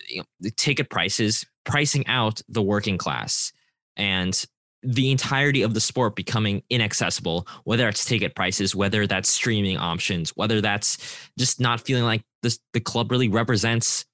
you 0.08 0.18
know, 0.18 0.24
the 0.40 0.52
ticket 0.52 0.90
prices 0.90 1.46
pricing 1.64 2.06
out 2.08 2.42
the 2.50 2.62
working 2.62 2.98
class 2.98 3.52
and 3.96 4.46
the 4.84 5.12
entirety 5.12 5.62
of 5.62 5.76
the 5.76 5.82
sport 5.82 6.16
becoming 6.16 6.64
inaccessible 6.72 7.48
whether 7.66 7.88
it's 7.88 8.04
ticket 8.04 8.34
prices 8.34 8.76
whether 8.76 9.06
that's 9.06 9.30
streaming 9.30 9.78
options 9.78 10.32
whether 10.36 10.60
that's 10.60 10.98
just 11.38 11.60
not 11.60 11.82
feeling 11.82 12.04
like 12.04 12.24
this, 12.42 12.60
the 12.74 12.80
club 12.80 13.12
really 13.12 13.28
represents 13.28 14.06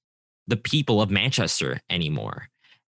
the 0.47 0.57
people 0.57 1.01
of 1.01 1.09
manchester 1.09 1.79
anymore. 1.89 2.49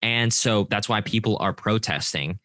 And 0.02 0.32
so 0.32 0.66
that's 0.70 0.88
why 0.88 1.00
people 1.00 1.36
are 1.40 1.52
protesting 1.52 2.38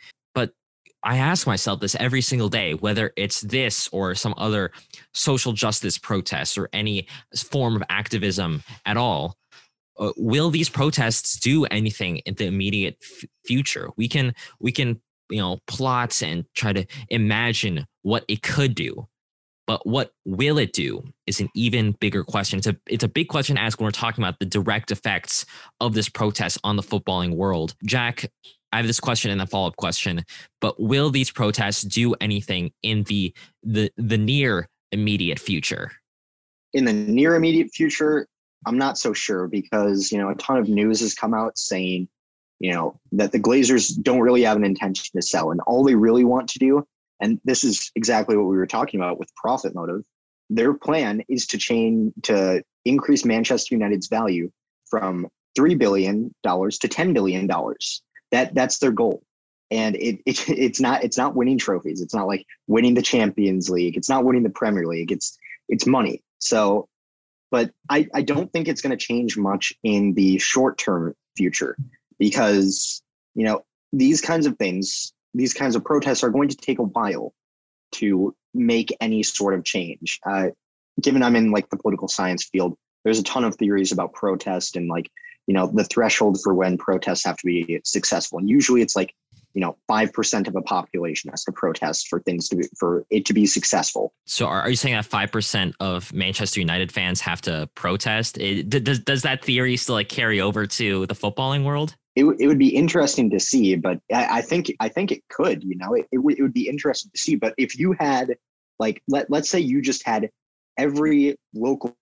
I 1.05 1.17
ask 1.17 1.45
myself 1.45 1.79
this 1.79 1.95
every 1.99 2.21
single 2.21 2.49
day, 2.49 2.73
whether 2.73 3.13
it's 3.15 3.41
this 3.41 3.87
or 3.91 4.15
some 4.15 4.33
other 4.37 4.71
social 5.13 5.53
justice 5.53 5.99
protests 5.99 6.57
or 6.57 6.67
any 6.73 7.07
form 7.35 7.75
of 7.75 7.83
activism 7.89 8.63
at 8.85 8.97
all. 8.97 9.37
Uh, 9.97 10.11
will 10.17 10.49
these 10.49 10.67
protests 10.67 11.39
do 11.39 11.65
anything 11.65 12.17
in 12.19 12.33
the 12.35 12.45
immediate 12.45 12.97
f- 13.01 13.29
future? 13.45 13.89
We 13.95 14.09
can 14.09 14.33
we 14.59 14.71
can 14.71 14.99
you 15.29 15.39
know 15.39 15.59
plot 15.67 16.21
and 16.21 16.43
try 16.55 16.73
to 16.73 16.85
imagine 17.09 17.85
what 18.01 18.25
it 18.27 18.41
could 18.41 18.75
do, 18.75 19.07
but 19.67 19.85
what 19.87 20.11
will 20.25 20.57
it 20.57 20.73
do 20.73 21.03
is 21.27 21.39
an 21.39 21.49
even 21.55 21.93
bigger 21.93 22.23
question. 22.23 22.57
It's 22.57 22.67
a 22.67 22.75
it's 22.87 23.03
a 23.05 23.07
big 23.07 23.29
question 23.29 23.55
to 23.55 23.61
ask 23.61 23.79
when 23.79 23.85
we're 23.85 23.91
talking 23.91 24.23
about 24.23 24.39
the 24.39 24.45
direct 24.45 24.91
effects 24.91 25.45
of 25.79 25.93
this 25.93 26.09
protest 26.09 26.57
on 26.63 26.75
the 26.75 26.83
footballing 26.83 27.35
world. 27.35 27.75
Jack, 27.85 28.29
I 28.75 28.79
have 28.79 28.87
this 28.87 28.99
question 28.99 29.31
and 29.31 29.41
a 29.41 29.47
follow 29.47 29.67
up 29.67 29.77
question. 29.77 30.25
But 30.59 30.77
will 30.81 31.09
these 31.09 31.31
protests 31.31 31.81
do 31.81 32.13
anything 32.15 32.71
in 32.83 33.03
the 33.03 33.33
the 33.63 33.89
the 33.95 34.17
near 34.17 34.67
immediate 34.91 35.39
future? 35.39 35.93
In 36.73 36.83
the 36.83 36.91
near 36.91 37.35
immediate 37.35 37.69
future, 37.71 38.27
I'm 38.65 38.77
not 38.77 38.97
so 38.97 39.13
sure 39.13 39.47
because 39.47 40.11
you 40.11 40.17
know 40.17 40.27
a 40.27 40.35
ton 40.35 40.57
of 40.57 40.67
news 40.67 40.99
has 40.99 41.13
come 41.13 41.33
out 41.33 41.57
saying 41.57 42.09
you 42.59 42.73
know 42.73 42.99
that 43.13 43.31
the 43.31 43.39
Glazers 43.39 43.95
don't 44.03 44.19
really 44.19 44.43
have 44.43 44.57
an 44.57 44.65
intention 44.65 45.05
to 45.15 45.21
sell, 45.21 45.51
and 45.51 45.61
all 45.61 45.85
they 45.85 45.95
really 45.95 46.25
want 46.25 46.49
to 46.49 46.59
do, 46.59 46.85
and 47.21 47.39
this 47.45 47.63
is 47.63 47.93
exactly 47.95 48.35
what 48.35 48.47
we 48.47 48.57
were 48.57 48.67
talking 48.67 48.99
about 48.99 49.17
with 49.17 49.33
profit 49.35 49.73
motive. 49.73 50.03
Their 50.49 50.73
plan 50.73 51.23
is 51.29 51.47
to 51.47 51.57
change 51.57 52.11
to 52.23 52.61
increase 52.83 53.23
Manchester 53.23 53.73
United's 53.73 54.09
value 54.09 54.51
from 54.89 55.27
three 55.55 55.75
billion 55.75 56.35
dollars 56.43 56.77
to 56.79 56.89
ten 56.89 57.13
billion 57.13 57.47
dollars. 57.47 58.01
That 58.31 58.53
that's 58.53 58.79
their 58.79 58.91
goal, 58.91 59.23
and 59.71 59.95
it, 59.95 60.19
it 60.25 60.49
it's 60.49 60.79
not 60.79 61.03
it's 61.03 61.17
not 61.17 61.35
winning 61.35 61.57
trophies. 61.57 62.01
It's 62.01 62.13
not 62.13 62.27
like 62.27 62.45
winning 62.67 62.93
the 62.93 63.01
Champions 63.01 63.69
League. 63.69 63.97
It's 63.97 64.09
not 64.09 64.23
winning 64.23 64.43
the 64.43 64.49
Premier 64.49 64.85
League. 64.85 65.11
It's 65.11 65.37
it's 65.69 65.85
money. 65.85 66.23
So, 66.39 66.87
but 67.51 67.71
I 67.89 68.07
I 68.13 68.21
don't 68.21 68.51
think 68.51 68.67
it's 68.67 68.81
going 68.81 68.97
to 68.97 69.05
change 69.05 69.37
much 69.37 69.73
in 69.83 70.13
the 70.13 70.37
short 70.37 70.77
term 70.77 71.15
future 71.35 71.77
because 72.19 73.01
you 73.33 73.45
know 73.45 73.63
these 73.93 74.21
kinds 74.21 74.45
of 74.45 74.57
things, 74.57 75.13
these 75.33 75.53
kinds 75.53 75.75
of 75.75 75.83
protests 75.83 76.23
are 76.23 76.29
going 76.29 76.49
to 76.49 76.57
take 76.57 76.79
a 76.79 76.83
while 76.83 77.33
to 77.93 78.35
make 78.53 78.95
any 78.99 79.23
sort 79.23 79.53
of 79.53 79.63
change. 79.63 80.19
Uh, 80.25 80.47
given 81.01 81.23
I'm 81.23 81.35
in 81.35 81.51
like 81.51 81.69
the 81.69 81.77
political 81.77 82.07
science 82.07 82.45
field, 82.45 82.77
there's 83.03 83.19
a 83.19 83.23
ton 83.23 83.43
of 83.43 83.55
theories 83.55 83.91
about 83.91 84.13
protest 84.13 84.75
and 84.75 84.87
like 84.87 85.09
you 85.47 85.53
know 85.53 85.67
the 85.67 85.83
threshold 85.83 86.39
for 86.41 86.53
when 86.53 86.77
protests 86.77 87.23
have 87.25 87.37
to 87.37 87.45
be 87.45 87.81
successful. 87.83 88.39
And 88.39 88.49
usually 88.49 88.81
it's 88.81 88.95
like 88.95 89.13
you 89.55 89.61
know 89.61 89.77
5% 89.89 90.47
of 90.47 90.55
a 90.55 90.61
population 90.61 91.31
has 91.31 91.43
to 91.45 91.51
protest 91.51 92.07
for 92.07 92.19
things 92.19 92.47
to 92.49 92.57
be 92.57 92.67
for 92.77 93.05
it 93.09 93.25
to 93.25 93.33
be 93.33 93.45
successful. 93.45 94.13
So 94.25 94.45
are, 94.45 94.61
are 94.61 94.69
you 94.69 94.75
saying 94.75 94.95
that 94.95 95.05
5% 95.05 95.73
of 95.79 96.13
manchester 96.13 96.59
united 96.59 96.91
fans 96.91 97.21
have 97.21 97.41
to 97.41 97.67
protest? 97.73 98.37
It, 98.37 98.69
does, 98.69 98.99
does 98.99 99.23
that 99.23 99.43
theory 99.43 99.77
still 99.77 99.95
like 99.95 100.09
carry 100.09 100.41
over 100.41 100.67
to 100.67 101.05
the 101.07 101.15
footballing 101.15 101.63
world? 101.63 101.95
It, 102.15 102.25
it 102.39 102.47
would 102.47 102.59
be 102.59 102.75
interesting 102.75 103.29
to 103.31 103.39
see 103.39 103.75
but 103.75 103.99
I, 104.13 104.39
I 104.39 104.41
think 104.41 104.73
i 104.79 104.87
think 104.87 105.11
it 105.11 105.23
could 105.29 105.63
you 105.63 105.75
know? 105.75 105.93
It, 105.93 106.07
it, 106.11 106.17
w- 106.17 106.35
it 106.37 106.41
would 106.41 106.53
be 106.53 106.67
interesting 106.67 107.11
to 107.13 107.19
see 107.19 107.35
but 107.35 107.53
if 107.57 107.77
you 107.79 107.95
had 107.99 108.35
like 108.79 109.01
let, 109.07 109.29
let's 109.29 109.49
say 109.49 109.59
you 109.59 109.81
just 109.81 110.05
had 110.05 110.29
every 110.77 111.37
local 111.53 111.95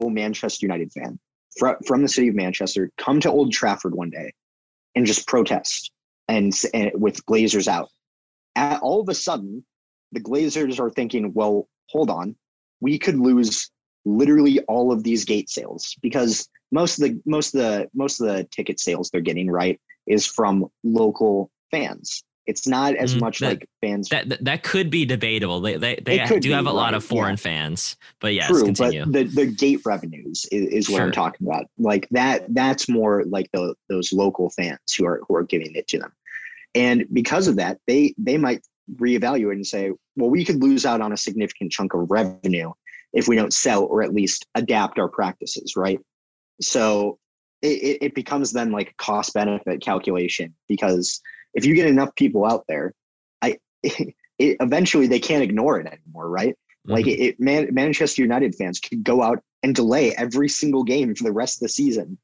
manchester 0.00 0.64
united 0.64 0.92
fan 0.92 1.18
fr- 1.58 1.78
from 1.86 2.02
the 2.02 2.08
city 2.08 2.28
of 2.28 2.34
Manchester 2.34 2.90
come 2.98 3.20
to 3.20 3.30
Old 3.30 3.52
Trafford 3.52 3.94
one 3.94 4.10
day 4.10 4.32
and 4.94 5.06
just 5.06 5.26
protest 5.26 5.90
and, 6.28 6.52
and 6.74 6.90
with 6.94 7.24
Glazers 7.26 7.68
out. 7.68 7.90
At, 8.56 8.80
all 8.82 9.00
of 9.00 9.08
a 9.08 9.14
sudden, 9.14 9.64
the 10.12 10.20
Glazers 10.20 10.80
are 10.80 10.90
thinking, 10.90 11.32
well, 11.32 11.68
hold 11.88 12.10
on, 12.10 12.36
we 12.80 12.98
could 12.98 13.18
lose 13.18 13.70
literally 14.04 14.60
all 14.60 14.92
of 14.92 15.04
these 15.04 15.24
gate 15.24 15.50
sales 15.50 15.94
because 16.00 16.48
most 16.72 16.98
of 16.98 17.08
the 17.08 17.20
most 17.26 17.54
of 17.54 17.60
the 17.60 17.88
most 17.94 18.20
of 18.20 18.28
the 18.28 18.44
ticket 18.44 18.80
sales 18.80 19.10
they're 19.10 19.20
getting 19.20 19.50
right 19.50 19.78
is 20.06 20.26
from 20.26 20.66
local 20.82 21.50
fans 21.70 22.24
it's 22.46 22.66
not 22.66 22.94
as 22.96 23.14
mm, 23.14 23.20
much 23.20 23.38
that, 23.40 23.48
like 23.48 23.68
fans. 23.80 24.08
That, 24.08 24.42
that 24.44 24.62
could 24.62 24.90
be 24.90 25.04
debatable. 25.04 25.60
They 25.60 25.76
they, 25.76 26.02
they 26.04 26.24
do 26.26 26.40
be, 26.40 26.50
have 26.50 26.66
a 26.66 26.68
right, 26.68 26.74
lot 26.74 26.94
of 26.94 27.04
foreign 27.04 27.32
yeah. 27.32 27.36
fans, 27.36 27.96
but 28.20 28.34
yes, 28.34 28.48
True, 28.48 28.64
continue. 28.64 29.04
But 29.04 29.12
the, 29.12 29.24
the 29.24 29.46
gate 29.46 29.80
revenues 29.84 30.46
is, 30.50 30.66
is 30.66 30.90
what 30.90 30.98
sure. 30.98 31.06
I'm 31.06 31.12
talking 31.12 31.46
about. 31.46 31.66
Like 31.78 32.08
that 32.10 32.52
that's 32.54 32.88
more 32.88 33.24
like 33.24 33.50
the, 33.52 33.74
those 33.88 34.12
local 34.12 34.50
fans 34.50 34.78
who 34.96 35.06
are 35.06 35.22
who 35.28 35.36
are 35.36 35.44
giving 35.44 35.74
it 35.74 35.86
to 35.88 35.98
them, 35.98 36.12
and 36.74 37.04
because 37.12 37.46
of 37.46 37.56
that, 37.56 37.78
they 37.86 38.14
they 38.18 38.36
might 38.36 38.62
reevaluate 38.96 39.52
and 39.52 39.66
say, 39.66 39.92
well, 40.16 40.30
we 40.30 40.44
could 40.44 40.62
lose 40.62 40.84
out 40.84 41.00
on 41.00 41.12
a 41.12 41.16
significant 41.16 41.72
chunk 41.72 41.94
of 41.94 42.10
revenue 42.10 42.72
if 43.12 43.28
we 43.28 43.36
don't 43.36 43.52
sell 43.52 43.84
or 43.84 44.02
at 44.02 44.14
least 44.14 44.46
adapt 44.54 44.98
our 44.98 45.08
practices, 45.08 45.74
right? 45.76 46.00
So 46.60 47.18
it, 47.62 47.98
it 48.00 48.14
becomes 48.14 48.52
then 48.52 48.72
like 48.72 48.90
a 48.90 48.94
cost 49.02 49.34
benefit 49.34 49.80
calculation 49.80 50.54
because 50.68 51.20
if 51.54 51.64
you 51.64 51.74
get 51.74 51.86
enough 51.86 52.14
people 52.14 52.44
out 52.44 52.64
there, 52.68 52.94
I 53.42 53.58
it, 53.82 54.14
eventually 54.38 55.06
they 55.06 55.20
can't 55.20 55.42
ignore 55.42 55.78
it 55.78 55.86
anymore, 55.86 56.28
right? 56.28 56.54
Mm-hmm. 56.54 56.92
Like 56.92 57.06
it, 57.06 57.20
it 57.20 57.40
Man, 57.40 57.68
Manchester 57.72 58.22
United 58.22 58.54
fans 58.54 58.80
could 58.80 59.04
go 59.04 59.22
out 59.22 59.42
and 59.62 59.74
delay 59.74 60.14
every 60.14 60.48
single 60.48 60.84
game 60.84 61.14
for 61.14 61.24
the 61.24 61.32
rest 61.32 61.56
of 61.56 61.60
the 61.60 61.68
season, 61.68 62.18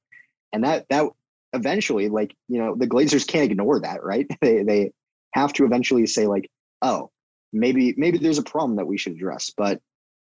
and 0.53 0.65
that 0.65 0.87
that 0.89 1.07
eventually, 1.53 2.09
like 2.09 2.35
you 2.49 2.59
know, 2.59 2.75
the 2.75 2.87
Glazers 2.87 3.27
can't 3.27 3.51
ignore 3.51 3.81
that, 3.81 4.03
right? 4.03 4.27
They 4.41 4.63
they 4.63 4.93
have 5.35 5.53
to 5.55 5.65
eventually 5.65 6.07
say 6.07 6.27
like, 6.27 6.49
oh, 6.83 7.11
maybe 7.53 7.95
maybe 7.97 8.19
there's 8.19 8.39
a 8.39 8.43
problem 8.43 8.77
that 8.77 8.87
we 8.87 8.99
should 8.99 9.13
address. 9.13 9.51
But 9.57 9.81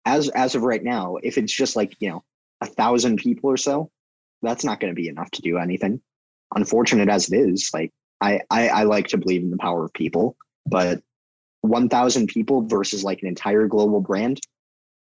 as 0.06 0.30
as 0.30 0.56
of 0.56 0.64
right 0.64 0.84
now, 0.84 1.18
if 1.22 1.38
it's 1.38 1.54
just 1.54 1.76
like 1.76 1.96
you 2.00 2.10
know 2.10 2.24
a 2.62 2.66
thousand 2.66 3.18
people 3.18 3.50
or 3.50 3.58
so, 3.58 3.90
that's 4.42 4.64
not 4.64 4.80
going 4.80 4.92
to 4.94 5.02
be 5.02 5.10
enough 5.10 5.32
to 5.32 5.42
do 5.42 5.58
anything. 5.58 6.02
Unfortunate 6.56 7.10
as 7.10 7.32
it 7.32 7.38
is, 7.38 7.72
like 7.74 7.92
I, 8.22 8.42
I, 8.50 8.70
I 8.70 8.84
like 8.84 9.08
to 9.08 9.18
believe 9.18 9.42
in 9.42 9.52
the 9.52 9.58
power 9.58 9.86
of 9.86 9.94
people, 9.94 10.38
but 10.66 11.02
1,000 11.62 12.28
people 12.28 12.62
versus 12.68 13.04
like 13.04 13.22
an 13.22 13.28
entire 13.28 13.68
global 13.68 14.00
brand, 14.00 14.40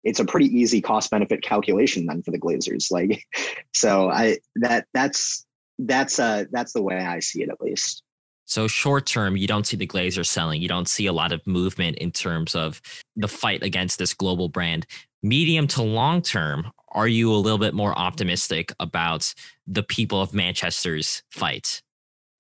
it's 0.05 0.21
a 0.21 0.25
pretty 0.25 0.47
easy 0.47 0.81
cost 0.81 1.11
benefit 1.11 1.43
calculation 1.43 2.07
then 2.07 2.23
for 2.23 2.31
the 2.31 2.39
Glazers. 2.39 2.91
Like, 2.91 3.25
so 3.75 4.11
I 4.11 4.39
that 4.57 4.87
that's 4.93 5.47
that's 5.79 6.19
uh 6.19 6.45
that's 6.51 6.73
the 6.73 6.83
way 6.83 6.97
I 6.97 7.21
see 7.21 7.43
it 7.43 7.49
at 7.49 7.61
least. 7.61 8.03
So 8.45 8.67
short 8.67 9.07
term, 9.07 9.37
you 9.37 9.47
don't 9.47 9.67
see 9.67 9.77
the 9.77 9.87
Glazers 9.87 10.27
selling. 10.27 10.61
You 10.61 10.69
don't 10.69 10.89
see 10.89 11.07
a 11.07 11.13
lot 11.13 11.33
of 11.33 11.47
movement 11.47 11.97
in 11.99 12.11
terms 12.11 12.55
of 12.55 12.83
the 13.17 13.29
fight 13.29 13.63
against 13.63 13.99
this 13.99 14.13
global 14.13 14.49
brand. 14.49 14.87
Medium 15.23 15.69
to 15.69 15.83
long 15.83 16.21
term, 16.21 16.71
are 16.91 17.09
you 17.09 17.33
a 17.33 17.37
little 17.37 17.59
bit 17.59 17.75
more 17.75 17.97
optimistic 17.97 18.73
about 18.81 19.33
the 19.67 19.85
people 19.85 20.21
of 20.21 20.35
Manchester's 20.35 21.23
fight? 21.31 21.81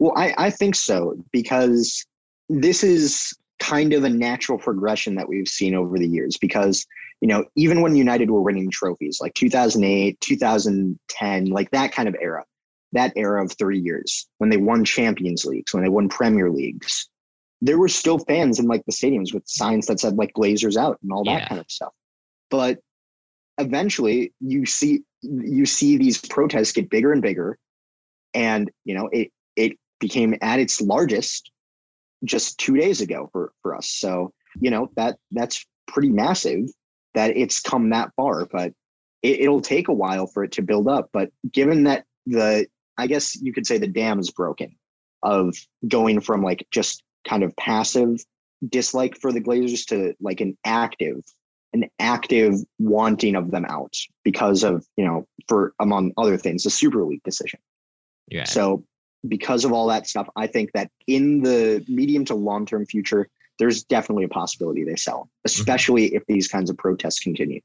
Well, 0.03 0.15
I, 0.17 0.35
I 0.37 0.51
think 0.51 0.75
so 0.75 1.15
because 1.31 2.05
this 2.49 2.83
is 2.83 3.33
kind 3.61 3.93
of 3.93 4.03
a 4.03 4.09
natural 4.09 4.59
progression 4.59 5.15
that 5.15 5.29
we've 5.29 5.47
seen 5.47 5.77
over 5.77 5.97
the 5.97 6.09
years 6.09 6.37
because 6.37 6.85
you 7.21 7.29
know 7.29 7.45
even 7.55 7.83
when 7.83 7.95
united 7.95 8.29
were 8.29 8.41
winning 8.41 8.69
trophies 8.69 9.21
like 9.21 9.33
2008 9.35 10.21
2010 10.21 11.45
like 11.51 11.71
that 11.71 11.93
kind 11.93 12.09
of 12.09 12.17
era 12.21 12.45
that 12.91 13.13
era 13.15 13.45
of 13.45 13.53
30 13.53 13.79
years 13.79 14.27
when 14.39 14.51
they 14.51 14.57
won 14.57 14.85
champions 14.85 15.45
leagues 15.45 15.73
when 15.73 15.85
they 15.85 15.89
won 15.89 16.09
premier 16.09 16.51
leagues 16.51 17.09
there 17.61 17.79
were 17.79 17.87
still 17.87 18.19
fans 18.19 18.59
in 18.59 18.67
like 18.67 18.85
the 18.87 18.93
stadiums 18.93 19.33
with 19.33 19.47
signs 19.47 19.87
that 19.87 20.01
said 20.01 20.17
like 20.17 20.33
glazers 20.33 20.77
out 20.77 20.99
and 21.05 21.13
all 21.13 21.23
that 21.23 21.43
yeah. 21.43 21.49
kind 21.49 21.61
of 21.61 21.71
stuff 21.71 21.93
but 22.51 22.81
eventually 23.59 24.33
you 24.41 24.67
see 24.67 25.05
you 25.23 25.65
see 25.65 25.97
these 25.97 26.19
protests 26.19 26.73
get 26.73 26.91
bigger 26.91 27.13
and 27.13 27.23
bigger 27.23 27.57
and 28.35 28.69
you 28.85 28.97
know 28.97 29.09
it 29.13 29.31
became 30.03 30.35
at 30.43 30.59
its 30.59 30.81
largest 30.81 31.51
just 32.25 32.59
two 32.59 32.77
days 32.77 33.01
ago 33.01 33.31
for, 33.33 33.53
for 33.63 33.75
us. 33.75 33.89
So, 33.89 34.33
you 34.61 34.71
know, 34.71 34.91
that 34.97 35.17
that's 35.31 35.65
pretty 35.87 36.11
massive 36.11 36.69
that 37.15 37.37
it's 37.37 37.61
come 37.61 37.91
that 37.91 38.11
far, 38.17 38.47
but 38.47 38.73
it, 39.23 39.41
it'll 39.41 39.63
take 39.63 39.89
a 39.89 39.95
while 39.95 40.27
for 40.27 40.45
it 40.45 40.53
to 40.53 40.63
build 40.63 40.89
up. 40.89 41.09
But 41.13 41.31
given 41.51 41.85
that 41.85 42.05
the, 42.27 42.67
I 42.99 43.07
guess 43.07 43.41
you 43.41 43.53
could 43.53 43.67
say 43.67 43.79
the 43.79 43.87
dam 43.87 44.19
is 44.19 44.31
broken 44.31 44.75
of 45.23 45.55
going 45.87 46.21
from 46.21 46.43
like 46.43 46.67
just 46.71 47.03
kind 47.27 47.45
of 47.45 47.55
passive 47.57 48.25
dislike 48.69 49.17
for 49.21 49.31
the 49.31 49.41
Glazers 49.41 49.87
to 49.87 50.15
like 50.21 50.41
an 50.41 50.57
active, 50.65 51.21
an 51.73 51.85
active 51.99 52.55
wanting 52.79 53.37
of 53.37 53.51
them 53.51 53.65
out 53.67 53.95
because 54.25 54.65
of, 54.65 54.85
you 54.97 55.05
know, 55.05 55.27
for 55.49 55.75
among 55.81 56.13
other 56.17 56.37
things, 56.37 56.65
the 56.65 56.71
Super 56.71 57.05
League 57.05 57.23
decision. 57.23 57.61
Yeah. 58.29 58.45
So 58.45 58.85
because 59.29 59.64
of 59.64 59.73
all 59.73 59.87
that 59.88 60.07
stuff, 60.07 60.29
I 60.37 60.47
think 60.47 60.73
that 60.73 60.91
in 61.07 61.43
the 61.43 61.85
medium 61.88 62.25
to 62.26 62.35
long 62.35 62.67
term 62.67 62.87
future, 62.87 63.29
there's 63.59 63.85
definitely 63.85 64.25
a 64.25 64.29
possibility 64.29 64.85
they 64.85 64.97
sell, 64.97 65.21
mm-hmm. 65.21 65.29
especially 65.45 66.09
mm-hmm. 66.09 66.17
if 66.17 66.26
these 66.26 66.49
kinds 66.49 66.71
of 66.71 66.76
protests 66.76 67.21
continue. 67.21 67.61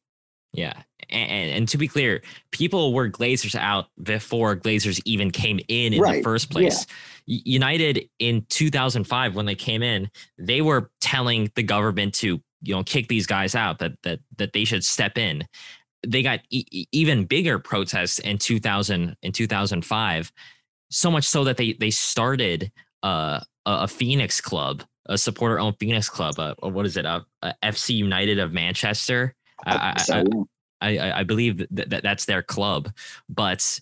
Yeah. 0.53 0.73
And, 1.09 1.51
and, 1.51 1.69
to 1.69 1.77
be 1.77 1.87
clear, 1.87 2.21
people 2.51 2.93
were 2.93 3.09
Glazers 3.09 3.55
out 3.55 3.87
before 4.01 4.55
Glazers 4.55 4.99
even 5.05 5.31
came 5.31 5.59
in 5.67 5.93
in 5.93 6.01
right. 6.01 6.17
the 6.17 6.23
first 6.23 6.49
place. 6.49 6.85
Yeah. 7.25 7.39
United 7.45 8.09
in 8.19 8.45
2005, 8.49 9.35
when 9.35 9.45
they 9.45 9.55
came 9.55 9.83
in, 9.83 10.09
they 10.37 10.61
were 10.61 10.89
telling 10.99 11.51
the 11.55 11.63
government 11.63 12.13
to, 12.15 12.41
you 12.61 12.75
know, 12.75 12.83
kick 12.83 13.07
these 13.07 13.27
guys 13.27 13.55
out, 13.55 13.79
that 13.79 13.93
that 14.03 14.19
that 14.37 14.53
they 14.53 14.65
should 14.65 14.83
step 14.83 15.17
in. 15.17 15.45
They 16.05 16.23
got 16.23 16.39
e- 16.49 16.87
even 16.91 17.25
bigger 17.25 17.59
protests 17.59 18.19
in 18.19 18.37
2000 18.37 19.15
in 19.21 19.31
2005 19.31 20.31
so 20.89 21.12
much 21.12 21.25
so 21.25 21.44
that 21.44 21.58
they 21.58 21.74
they 21.74 21.91
started 21.91 22.72
uh, 23.03 23.41
a 23.65 23.88
Phoenix 23.88 24.41
club, 24.41 24.84
a 25.08 25.17
supporter 25.17 25.60
owned 25.60 25.77
Phoenix 25.79 26.10
club. 26.10 26.39
Uh, 26.39 26.56
what 26.62 26.86
is 26.86 26.98
it? 26.98 27.06
Uh, 27.06 27.22
uh, 27.41 27.53
FC 27.63 27.96
United 27.96 28.39
of 28.39 28.53
Manchester. 28.53 29.36
I, 29.65 29.96
I, 30.10 30.24
I, 30.82 31.20
I, 31.20 31.24
believe 31.24 31.65
that, 31.72 31.89
that 31.89 32.03
that's 32.03 32.25
their 32.25 32.44
club. 32.44 32.91
But 33.27 33.79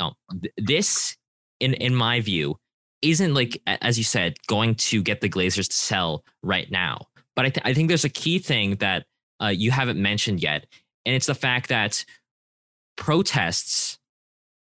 um, 0.00 0.14
this, 0.58 1.16
in 1.60 1.74
in 1.74 1.94
my 1.94 2.20
view, 2.20 2.58
isn't 3.02 3.34
like 3.34 3.60
as 3.66 3.98
you 3.98 4.04
said 4.04 4.36
going 4.46 4.74
to 4.76 5.02
get 5.02 5.20
the 5.20 5.28
Glazers 5.28 5.68
to 5.68 5.76
sell 5.76 6.24
right 6.42 6.70
now. 6.70 7.06
But 7.34 7.46
I, 7.46 7.48
th- 7.48 7.66
I 7.66 7.72
think 7.72 7.88
there's 7.88 8.04
a 8.04 8.10
key 8.10 8.38
thing 8.38 8.76
that 8.76 9.06
uh, 9.42 9.48
you 9.48 9.70
haven't 9.70 10.00
mentioned 10.00 10.42
yet, 10.42 10.66
and 11.06 11.14
it's 11.14 11.26
the 11.26 11.34
fact 11.34 11.68
that 11.68 12.04
protests 12.96 13.98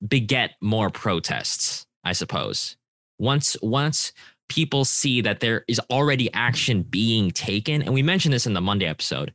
beget 0.07 0.51
more 0.61 0.89
protests. 0.89 1.85
I 2.03 2.13
suppose 2.13 2.77
once 3.17 3.57
once 3.61 4.13
people 4.47 4.85
see 4.85 5.21
that 5.21 5.41
there 5.41 5.63
is 5.67 5.79
already 5.91 6.33
action 6.33 6.81
being 6.81 7.31
taken, 7.31 7.81
and 7.81 7.93
we 7.93 8.01
mentioned 8.01 8.33
this 8.33 8.47
in 8.47 8.53
the 8.53 8.61
Monday 8.61 8.87
episode, 8.87 9.33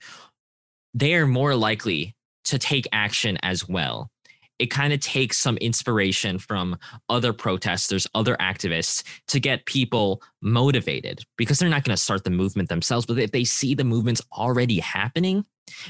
they 0.93 1.15
are 1.15 1.27
more 1.27 1.55
likely 1.55 2.17
to 2.45 2.59
take 2.59 2.87
action 2.93 3.39
as 3.43 3.69
well 3.69 4.11
it 4.59 4.67
kind 4.67 4.93
of 4.93 5.01
takes 5.01 5.39
some 5.39 5.57
inspiration 5.59 6.39
from 6.39 6.79
other 7.09 7.33
protesters, 7.33 8.07
other 8.15 8.37
activists 8.37 9.03
to 9.29 9.41
get 9.41 9.67
people 9.67 10.23
motivated 10.41 11.25
because 11.37 11.59
they're 11.59 11.69
not 11.69 11.85
going 11.85 11.97
to 11.97 12.03
start 12.03 12.25
the 12.25 12.31
movement 12.31 12.69
themselves. 12.69 13.07
But 13.07 13.19
if 13.19 13.33
they 13.33 13.45
see 13.45 13.75
the 13.75 13.85
movement's 13.85 14.23
already 14.33 14.79
happening, 14.79 15.45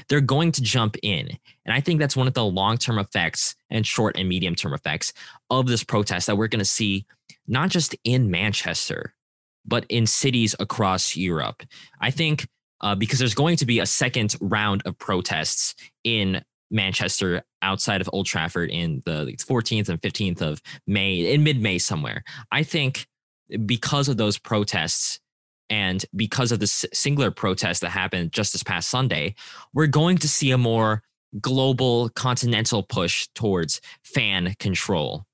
they're 0.07 0.21
going 0.21 0.51
to 0.53 0.61
jump 0.61 0.95
in. 1.03 1.29
And 1.65 1.73
I 1.73 1.79
think 1.79 1.99
that's 1.99 2.15
one 2.15 2.27
of 2.27 2.33
the 2.33 2.45
long 2.45 2.77
term 2.77 2.99
effects 2.99 3.55
and 3.69 3.85
short 3.85 4.17
and 4.17 4.29
medium 4.29 4.55
term 4.55 4.73
effects 4.73 5.13
of 5.49 5.67
this 5.67 5.83
protest 5.83 6.27
that 6.27 6.37
we're 6.37 6.47
going 6.47 6.59
to 6.59 6.65
see 6.65 7.05
not 7.47 7.69
just 7.69 7.95
in 8.03 8.31
Manchester, 8.31 9.13
but 9.65 9.85
in 9.89 10.07
cities 10.07 10.55
across 10.59 11.15
Europe. 11.15 11.63
I 11.99 12.11
think 12.11 12.47
uh, 12.81 12.95
because 12.95 13.19
there's 13.19 13.35
going 13.35 13.57
to 13.57 13.65
be 13.65 13.79
a 13.79 13.85
second 13.85 14.35
round 14.41 14.83
of 14.85 14.97
protests 14.97 15.75
in 16.03 16.43
Manchester 16.71 17.43
outside 17.61 18.01
of 18.01 18.09
Old 18.11 18.25
Trafford 18.25 18.69
in 18.69 19.01
the 19.05 19.25
14th 19.37 19.89
and 19.89 20.01
15th 20.01 20.41
of 20.41 20.61
May, 20.85 21.33
in 21.33 21.43
mid 21.43 21.61
May 21.61 21.77
somewhere. 21.77 22.23
I 22.51 22.63
think 22.63 23.07
because 23.65 24.07
of 24.07 24.17
those 24.17 24.37
protests 24.37 25.19
and 25.69 26.05
because 26.15 26.51
of 26.51 26.59
the 26.59 26.67
singular 26.67 27.31
protest 27.31 27.81
that 27.81 27.89
happened 27.89 28.31
just 28.31 28.53
this 28.53 28.63
past 28.63 28.89
Sunday, 28.89 29.35
we're 29.73 29.87
going 29.87 30.17
to 30.17 30.27
see 30.27 30.51
a 30.51 30.57
more 30.57 31.03
global 31.41 32.09
continental 32.09 32.83
push 32.83 33.27
towards 33.35 33.81
fan 34.03 34.55
control. 34.59 35.25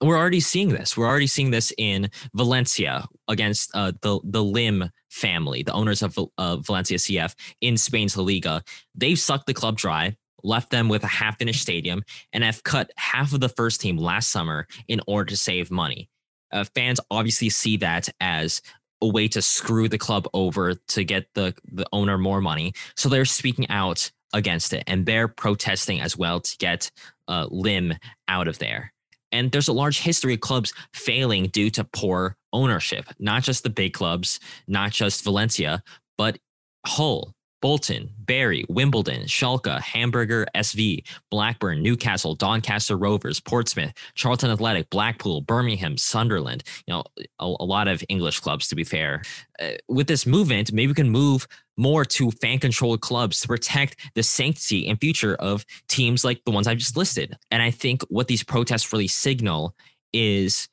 We're 0.00 0.16
already 0.16 0.40
seeing 0.40 0.68
this. 0.68 0.96
We're 0.96 1.08
already 1.08 1.26
seeing 1.26 1.50
this 1.50 1.72
in 1.76 2.10
Valencia 2.34 3.06
against 3.26 3.70
uh, 3.74 3.92
the 4.00 4.20
the 4.22 4.44
Lim 4.44 4.90
family, 5.10 5.62
the 5.62 5.72
owners 5.72 6.02
of 6.02 6.16
uh, 6.38 6.58
Valencia 6.58 6.98
CF 6.98 7.34
in 7.60 7.76
Spain's 7.76 8.16
La 8.16 8.22
Liga. 8.22 8.62
They've 8.94 9.18
sucked 9.18 9.46
the 9.46 9.54
club 9.54 9.76
dry 9.76 10.16
left 10.42 10.70
them 10.70 10.88
with 10.88 11.04
a 11.04 11.08
half 11.08 11.38
finished 11.38 11.62
stadium, 11.62 12.02
and 12.32 12.44
have 12.44 12.62
cut 12.62 12.90
half 12.96 13.32
of 13.32 13.40
the 13.40 13.48
first 13.48 13.80
team 13.80 13.96
last 13.96 14.30
summer 14.30 14.66
in 14.88 15.00
order 15.06 15.30
to 15.30 15.36
save 15.36 15.70
money. 15.70 16.08
Uh, 16.50 16.64
fans 16.74 17.00
obviously 17.10 17.50
see 17.50 17.76
that 17.76 18.08
as 18.20 18.62
a 19.02 19.08
way 19.08 19.28
to 19.28 19.42
screw 19.42 19.88
the 19.88 19.98
club 19.98 20.26
over 20.34 20.74
to 20.74 21.04
get 21.04 21.28
the, 21.34 21.54
the 21.72 21.86
owner 21.92 22.18
more 22.18 22.40
money. 22.40 22.72
So 22.96 23.08
they're 23.08 23.24
speaking 23.24 23.68
out 23.70 24.10
against 24.32 24.72
it 24.72 24.84
and 24.86 25.06
they're 25.06 25.28
protesting 25.28 26.00
as 26.00 26.16
well 26.16 26.40
to 26.40 26.56
get 26.58 26.90
uh, 27.28 27.46
Lim 27.50 27.94
out 28.28 28.48
of 28.48 28.58
there. 28.58 28.92
And 29.30 29.52
there's 29.52 29.68
a 29.68 29.72
large 29.72 30.00
history 30.00 30.34
of 30.34 30.40
clubs 30.40 30.72
failing 30.94 31.48
due 31.48 31.70
to 31.70 31.84
poor 31.84 32.36
ownership, 32.52 33.04
not 33.18 33.42
just 33.42 33.62
the 33.62 33.70
big 33.70 33.92
clubs, 33.92 34.40
not 34.66 34.92
just 34.92 35.22
Valencia, 35.22 35.82
but 36.16 36.38
Hull, 36.86 37.34
Bolton, 37.60 38.10
Bury, 38.18 38.64
Wimbledon, 38.68 39.22
Schalke, 39.22 39.80
Hamburger 39.80 40.46
SV, 40.54 41.04
Blackburn, 41.30 41.82
Newcastle, 41.82 42.34
Doncaster 42.34 42.96
Rovers, 42.96 43.40
Portsmouth, 43.40 43.92
Charlton 44.14 44.50
Athletic, 44.50 44.90
Blackpool, 44.90 45.40
Birmingham, 45.40 45.96
Sunderland. 45.96 46.62
You 46.86 46.94
know, 46.94 47.04
a, 47.40 47.44
a 47.60 47.64
lot 47.64 47.88
of 47.88 48.04
English 48.08 48.40
clubs, 48.40 48.68
to 48.68 48.74
be 48.74 48.84
fair. 48.84 49.22
Uh, 49.60 49.72
with 49.88 50.06
this 50.06 50.26
movement, 50.26 50.72
maybe 50.72 50.88
we 50.88 50.94
can 50.94 51.10
move 51.10 51.46
more 51.76 52.04
to 52.04 52.30
fan 52.30 52.58
controlled 52.58 53.00
clubs 53.00 53.40
to 53.40 53.48
protect 53.48 53.96
the 54.14 54.22
sanctity 54.22 54.88
and 54.88 55.00
future 55.00 55.34
of 55.36 55.64
teams 55.88 56.24
like 56.24 56.44
the 56.44 56.50
ones 56.50 56.66
I've 56.66 56.78
just 56.78 56.96
listed. 56.96 57.36
And 57.50 57.62
I 57.62 57.70
think 57.70 58.02
what 58.08 58.28
these 58.28 58.42
protests 58.42 58.92
really 58.92 59.08
signal 59.08 59.74
is 60.12 60.68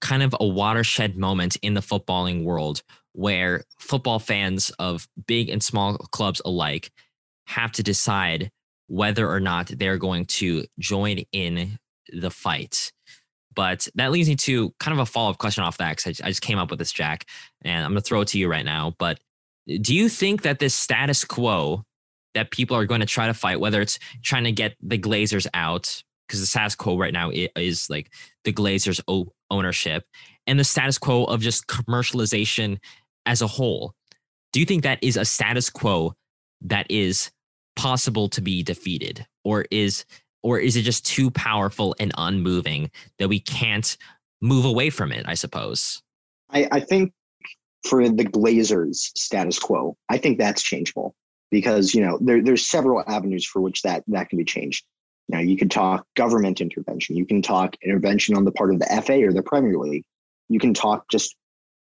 kind 0.00 0.22
of 0.22 0.34
a 0.38 0.46
watershed 0.46 1.16
moment 1.16 1.56
in 1.62 1.74
the 1.74 1.80
footballing 1.80 2.44
world 2.44 2.82
where 3.16 3.64
football 3.78 4.18
fans 4.18 4.70
of 4.78 5.08
big 5.26 5.48
and 5.48 5.62
small 5.62 5.96
clubs 5.96 6.42
alike 6.44 6.90
have 7.46 7.72
to 7.72 7.82
decide 7.82 8.50
whether 8.88 9.28
or 9.28 9.40
not 9.40 9.68
they're 9.68 9.96
going 9.96 10.26
to 10.26 10.64
join 10.78 11.20
in 11.32 11.78
the 12.12 12.30
fight. 12.30 12.92
But 13.54 13.88
that 13.94 14.12
leads 14.12 14.28
me 14.28 14.36
to 14.36 14.70
kind 14.78 14.92
of 14.92 14.98
a 14.98 15.06
follow 15.06 15.30
up 15.30 15.38
question 15.38 15.64
off 15.64 15.78
that 15.78 15.96
because 15.96 16.20
I, 16.20 16.28
just 16.28 16.42
came 16.42 16.58
up 16.58 16.68
with 16.68 16.78
this, 16.78 16.92
Jack, 16.92 17.24
and 17.62 17.84
I'm 17.86 17.92
going 17.92 18.02
to 18.02 18.06
throw 18.06 18.20
it 18.20 18.28
to 18.28 18.38
you 18.38 18.48
right 18.48 18.66
now. 18.66 18.94
But 18.98 19.18
do 19.80 19.94
you 19.94 20.10
think 20.10 20.42
that 20.42 20.58
this 20.58 20.74
status 20.74 21.24
quo 21.24 21.84
that 22.34 22.50
people 22.50 22.76
are 22.76 22.84
going 22.84 23.00
to 23.00 23.06
try 23.06 23.28
to 23.28 23.34
fight, 23.34 23.60
whether 23.60 23.80
it's 23.80 23.98
trying 24.22 24.44
to 24.44 24.52
get 24.52 24.76
the 24.82 24.98
Glazers 24.98 25.46
out, 25.54 26.02
because 26.28 26.40
the 26.40 26.46
status 26.46 26.74
quo 26.74 26.98
right 26.98 27.14
now 27.14 27.30
is 27.32 27.88
like 27.88 28.12
the 28.44 28.52
Glazers' 28.52 29.00
ownership, 29.50 30.04
and 30.46 30.60
the 30.60 30.64
status 30.64 30.98
quo 30.98 31.24
of 31.24 31.40
just 31.40 31.66
commercialization 31.66 32.76
as 33.26 33.42
a 33.42 33.46
whole, 33.46 33.94
do 34.52 34.60
you 34.60 34.66
think 34.66 34.82
that 34.84 34.98
is 35.02 35.16
a 35.16 35.24
status 35.24 35.68
quo 35.68 36.14
that 36.62 36.86
is 36.88 37.30
possible 37.74 38.28
to 38.30 38.40
be 38.40 38.62
defeated, 38.62 39.26
or 39.44 39.66
is 39.70 40.04
or 40.42 40.58
is 40.58 40.76
it 40.76 40.82
just 40.82 41.04
too 41.04 41.30
powerful 41.30 41.94
and 41.98 42.12
unmoving 42.16 42.90
that 43.18 43.28
we 43.28 43.40
can't 43.40 43.96
move 44.40 44.64
away 44.64 44.90
from 44.90 45.12
it? 45.12 45.26
I 45.28 45.34
suppose. 45.34 46.02
I, 46.50 46.68
I 46.70 46.80
think 46.80 47.12
for 47.86 48.08
the 48.08 48.24
Glazers 48.24 48.96
status 49.16 49.58
quo, 49.58 49.96
I 50.08 50.18
think 50.18 50.38
that's 50.38 50.62
changeable 50.62 51.14
because 51.50 51.94
you 51.94 52.00
know 52.00 52.18
there, 52.20 52.42
there's 52.42 52.66
several 52.66 53.02
avenues 53.06 53.44
for 53.44 53.60
which 53.60 53.82
that 53.82 54.04
that 54.08 54.28
can 54.28 54.38
be 54.38 54.44
changed. 54.44 54.84
Now 55.28 55.40
you 55.40 55.56
can 55.56 55.68
talk 55.68 56.06
government 56.14 56.60
intervention, 56.60 57.16
you 57.16 57.26
can 57.26 57.42
talk 57.42 57.76
intervention 57.82 58.36
on 58.36 58.44
the 58.44 58.52
part 58.52 58.72
of 58.72 58.78
the 58.78 59.02
FA 59.04 59.24
or 59.24 59.32
the 59.32 59.42
Premier 59.42 59.76
League, 59.76 60.04
you 60.48 60.58
can 60.58 60.72
talk 60.72 61.08
just 61.10 61.36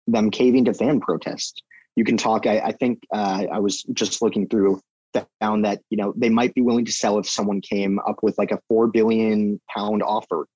them 0.07 0.31
caving 0.31 0.65
to 0.67 0.75
fan 0.75 1.01
protest. 1.01 1.63
You 1.97 2.05
can 2.05 2.17
talk. 2.17 2.47
I, 2.47 2.59
I 2.59 2.73
think 2.73 3.01
uh, 3.13 3.47
I 3.51 3.59
was 3.59 3.83
just 3.95 4.21
looking 4.21 4.49
through, 4.49 4.81
that 5.15 5.29
found 5.41 5.65
that 5.65 5.81
you 5.91 5.97
know 5.97 6.13
they 6.17 6.29
might 6.29 6.55
be 6.55 6.61
willing 6.61 6.85
to 6.85 6.93
sell 6.93 7.19
if 7.19 7.29
someone 7.29 7.61
came 7.61 7.99
up 8.01 8.17
with 8.23 8.37
like 8.37 8.51
a 8.51 8.61
four 8.69 8.89
billion 8.89 9.61
pound 9.75 10.03
offer. 10.03 10.47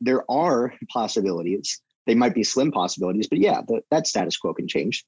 There 0.00 0.28
are 0.30 0.72
possibilities. 0.88 1.80
They 2.06 2.14
might 2.14 2.34
be 2.34 2.42
slim 2.42 2.72
possibilities, 2.72 3.28
but 3.28 3.38
yeah, 3.38 3.60
the, 3.68 3.82
that 3.90 4.06
status 4.06 4.36
quo 4.38 4.54
can 4.54 4.66
change. 4.66 5.04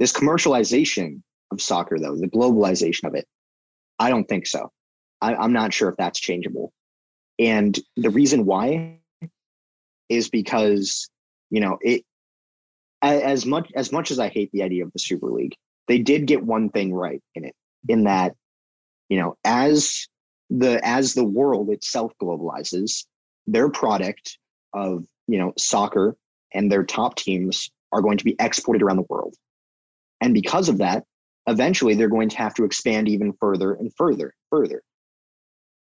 This 0.00 0.12
commercialization 0.12 1.22
of 1.52 1.62
soccer, 1.62 1.98
though, 1.98 2.16
the 2.16 2.28
globalization 2.28 3.04
of 3.04 3.14
it, 3.14 3.26
I 4.00 4.10
don't 4.10 4.24
think 4.24 4.46
so. 4.46 4.72
I, 5.22 5.36
I'm 5.36 5.52
not 5.52 5.72
sure 5.72 5.88
if 5.88 5.96
that's 5.96 6.18
changeable. 6.18 6.72
And 7.38 7.78
the 7.96 8.10
reason 8.10 8.44
why 8.44 8.98
is 10.08 10.28
because 10.28 11.08
you 11.50 11.60
know 11.60 11.78
it 11.80 12.04
as 13.12 13.46
much 13.46 13.70
as 13.74 13.92
much 13.92 14.10
as 14.10 14.18
I 14.18 14.28
hate 14.28 14.50
the 14.52 14.62
idea 14.62 14.84
of 14.84 14.92
the 14.92 14.98
Super 14.98 15.30
League, 15.30 15.54
they 15.88 15.98
did 15.98 16.26
get 16.26 16.44
one 16.44 16.70
thing 16.70 16.92
right 16.92 17.22
in 17.34 17.44
it, 17.44 17.54
in 17.88 18.04
that, 18.04 18.34
you 19.08 19.18
know, 19.18 19.36
as 19.44 20.08
the 20.50 20.80
as 20.84 21.14
the 21.14 21.24
world 21.24 21.70
itself 21.70 22.12
globalizes, 22.22 23.04
their 23.46 23.68
product 23.68 24.38
of 24.72 25.04
you 25.26 25.38
know 25.38 25.52
soccer 25.58 26.16
and 26.52 26.70
their 26.70 26.84
top 26.84 27.16
teams 27.16 27.70
are 27.92 28.02
going 28.02 28.18
to 28.18 28.24
be 28.24 28.36
exported 28.38 28.82
around 28.82 28.96
the 28.96 29.06
world. 29.08 29.34
And 30.20 30.34
because 30.34 30.68
of 30.68 30.78
that, 30.78 31.04
eventually 31.46 31.94
they're 31.94 32.08
going 32.08 32.28
to 32.30 32.36
have 32.38 32.54
to 32.54 32.64
expand 32.64 33.08
even 33.08 33.32
further 33.34 33.74
and 33.74 33.92
further, 33.94 34.34
further. 34.50 34.82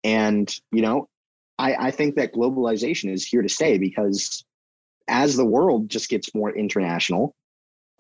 And, 0.04 0.54
you 0.72 0.82
know, 0.82 1.08
I, 1.58 1.76
I 1.88 1.92
think 1.92 2.16
that 2.16 2.34
globalization 2.34 3.12
is 3.12 3.26
here 3.26 3.42
to 3.42 3.50
stay 3.50 3.78
because 3.78 4.44
as 5.08 5.36
the 5.36 5.46
world 5.46 5.90
just 5.90 6.10
gets 6.10 6.34
more 6.34 6.56
international 6.56 7.36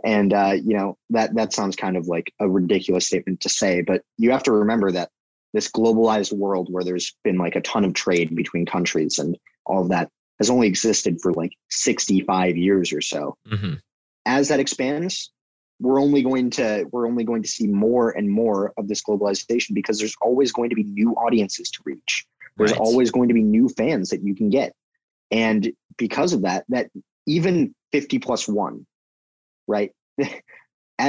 and 0.04 0.34
uh, 0.34 0.54
you 0.64 0.76
know 0.76 0.98
that 1.10 1.34
that 1.36 1.54
sounds 1.54 1.76
kind 1.76 1.98
of 1.98 2.08
like 2.08 2.34
a 2.40 2.50
ridiculous 2.50 3.08
statement 3.08 3.40
to 3.42 3.50
say 3.50 3.82
but 3.82 4.04
you 4.18 4.32
have 4.32 4.44
to 4.44 4.52
remember 4.52 4.92
that 4.92 5.10
this 5.54 5.70
globalized 5.70 6.34
world 6.34 6.68
where 6.72 6.84
there's 6.84 7.16
been 7.24 7.38
like 7.38 7.56
a 7.56 7.62
ton 7.62 7.86
of 7.86 7.94
trade 7.94 8.36
between 8.36 8.66
countries 8.66 9.20
and 9.20 9.38
all 9.66 9.82
of 9.82 9.90
that 9.90 10.10
has 10.40 10.50
only 10.50 10.68
existed 10.68 11.22
for 11.22 11.32
like 11.34 11.54
65 11.70 12.58
years 12.58 12.92
or 12.92 13.02
so 13.02 13.36
mm-hmm. 13.48 13.74
as 14.26 14.50
that 14.50 14.60
expands 14.60 15.32
we're 15.80 16.02
only 16.02 16.22
going 16.22 16.50
to 16.50 16.86
we're 16.92 17.08
only 17.08 17.24
going 17.24 17.44
to 17.44 17.50
see 17.50 17.68
more 17.68 18.12
and 18.12 18.30
more 18.30 18.74
of 18.78 18.88
this 18.88 19.04
globalization 19.04 19.74
because 19.74 20.00
there's 20.00 20.16
always 20.22 20.52
going 20.52 20.70
to 20.70 20.76
be 20.76 20.84
new 20.84 21.12
audiences 21.12 21.70
to 21.70 21.82
reach 21.86 22.26
there's 22.58 22.72
right. 22.72 22.80
always 22.80 23.12
going 23.12 23.28
to 23.28 23.34
be 23.34 23.44
new 23.44 23.70
fans 23.70 24.10
that 24.10 24.24
you 24.24 24.36
can 24.36 24.50
get 24.50 24.74
and 25.32 25.72
because 25.98 26.34
of 26.34 26.44
that, 26.44 26.66
that 26.70 26.90
even 27.26 27.74
50 27.92 28.20
plus 28.20 28.48
one, 28.48 28.86
right? 29.68 29.92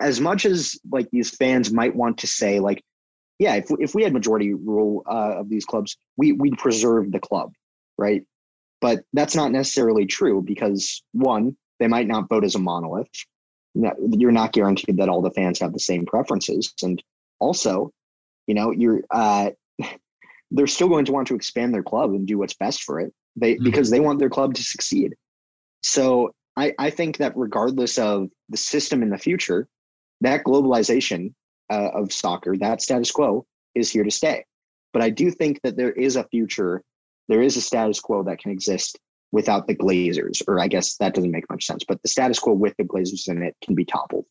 as 0.00 0.20
much 0.20 0.44
as 0.44 0.78
like 0.90 1.10
these 1.10 1.30
fans 1.30 1.72
might 1.72 1.94
want 1.94 2.18
to 2.18 2.26
say, 2.26 2.60
like, 2.60 2.82
yeah, 3.38 3.54
if, 3.56 3.66
if 3.78 3.94
we 3.94 4.02
had 4.02 4.12
majority 4.12 4.54
rule 4.54 5.02
uh, 5.06 5.40
of 5.40 5.48
these 5.48 5.64
clubs, 5.64 5.96
we, 6.16 6.32
we'd 6.32 6.58
preserve 6.58 7.12
the 7.12 7.20
club, 7.20 7.52
right? 7.98 8.22
But 8.80 9.04
that's 9.12 9.34
not 9.34 9.52
necessarily 9.52 10.06
true 10.06 10.42
because 10.42 11.02
one, 11.12 11.56
they 11.78 11.88
might 11.88 12.06
not 12.06 12.28
vote 12.28 12.44
as 12.44 12.54
a 12.54 12.58
monolith. 12.58 13.08
You're 13.74 14.32
not 14.32 14.52
guaranteed 14.52 14.96
that 14.96 15.08
all 15.08 15.20
the 15.20 15.30
fans 15.30 15.60
have 15.60 15.74
the 15.74 15.80
same 15.80 16.06
preferences, 16.06 16.72
and 16.82 17.02
also, 17.40 17.92
you 18.46 18.54
know, 18.54 18.70
you're 18.70 19.02
uh, 19.10 19.50
they're 20.50 20.66
still 20.66 20.88
going 20.88 21.04
to 21.04 21.12
want 21.12 21.28
to 21.28 21.34
expand 21.34 21.74
their 21.74 21.82
club 21.82 22.10
and 22.10 22.26
do 22.26 22.38
what's 22.38 22.54
best 22.54 22.82
for 22.84 23.00
it. 23.00 23.12
They 23.36 23.54
mm-hmm. 23.54 23.64
because 23.64 23.90
they 23.90 24.00
want 24.00 24.18
their 24.18 24.30
club 24.30 24.54
to 24.54 24.62
succeed. 24.62 25.14
So 25.82 26.32
I, 26.56 26.74
I 26.78 26.90
think 26.90 27.18
that 27.18 27.36
regardless 27.36 27.98
of 27.98 28.28
the 28.48 28.56
system 28.56 29.02
in 29.02 29.10
the 29.10 29.18
future, 29.18 29.68
that 30.22 30.44
globalization 30.44 31.34
uh, 31.70 31.90
of 31.94 32.12
soccer, 32.12 32.56
that 32.58 32.80
status 32.80 33.10
quo, 33.10 33.44
is 33.74 33.90
here 33.90 34.04
to 34.04 34.10
stay. 34.10 34.44
But 34.92 35.02
I 35.02 35.10
do 35.10 35.30
think 35.30 35.60
that 35.62 35.76
there 35.76 35.92
is 35.92 36.16
a 36.16 36.24
future, 36.24 36.82
there 37.28 37.42
is 37.42 37.56
a 37.56 37.60
status 37.60 38.00
quo 38.00 38.22
that 38.24 38.38
can 38.38 38.50
exist 38.50 38.98
without 39.32 39.66
the 39.66 39.74
Glazers, 39.74 40.42
or 40.48 40.58
I 40.60 40.68
guess 40.68 40.96
that 40.96 41.14
doesn't 41.14 41.30
make 41.30 41.50
much 41.50 41.66
sense, 41.66 41.84
but 41.86 42.00
the 42.02 42.08
status 42.08 42.38
quo 42.38 42.54
with 42.54 42.74
the 42.78 42.84
Glazers 42.84 43.28
in 43.28 43.42
it 43.42 43.54
can 43.62 43.74
be 43.74 43.84
toppled. 43.84 44.24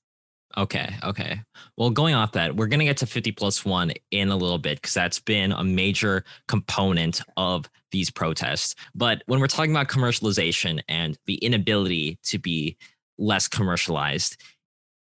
Okay. 0.58 0.96
Okay. 1.04 1.42
Well, 1.78 1.90
going 1.90 2.16
off 2.16 2.32
that, 2.34 2.56
we're 2.56 2.68
going 2.68 2.80
to 2.80 2.86
get 2.86 2.98
to 2.98 3.06
50 3.06 3.34
plus 3.34 3.66
one 3.66 3.92
in 4.12 4.30
a 4.30 4.38
little 4.38 4.58
bit 4.58 4.78
because 4.82 4.94
that's 4.94 5.20
been 5.20 5.52
a 5.52 5.64
major 5.64 6.24
component 6.48 7.22
of 7.36 7.70
these 7.92 8.10
protests. 8.10 8.76
But 8.94 9.22
when 9.26 9.40
we're 9.40 9.48
talking 9.48 9.72
about 9.72 9.90
commercialization 9.90 10.82
and 10.88 11.18
the 11.26 11.36
inability 11.36 12.20
to 12.24 12.40
be 12.40 12.78
less 13.18 13.48
commercialized, 13.48 14.38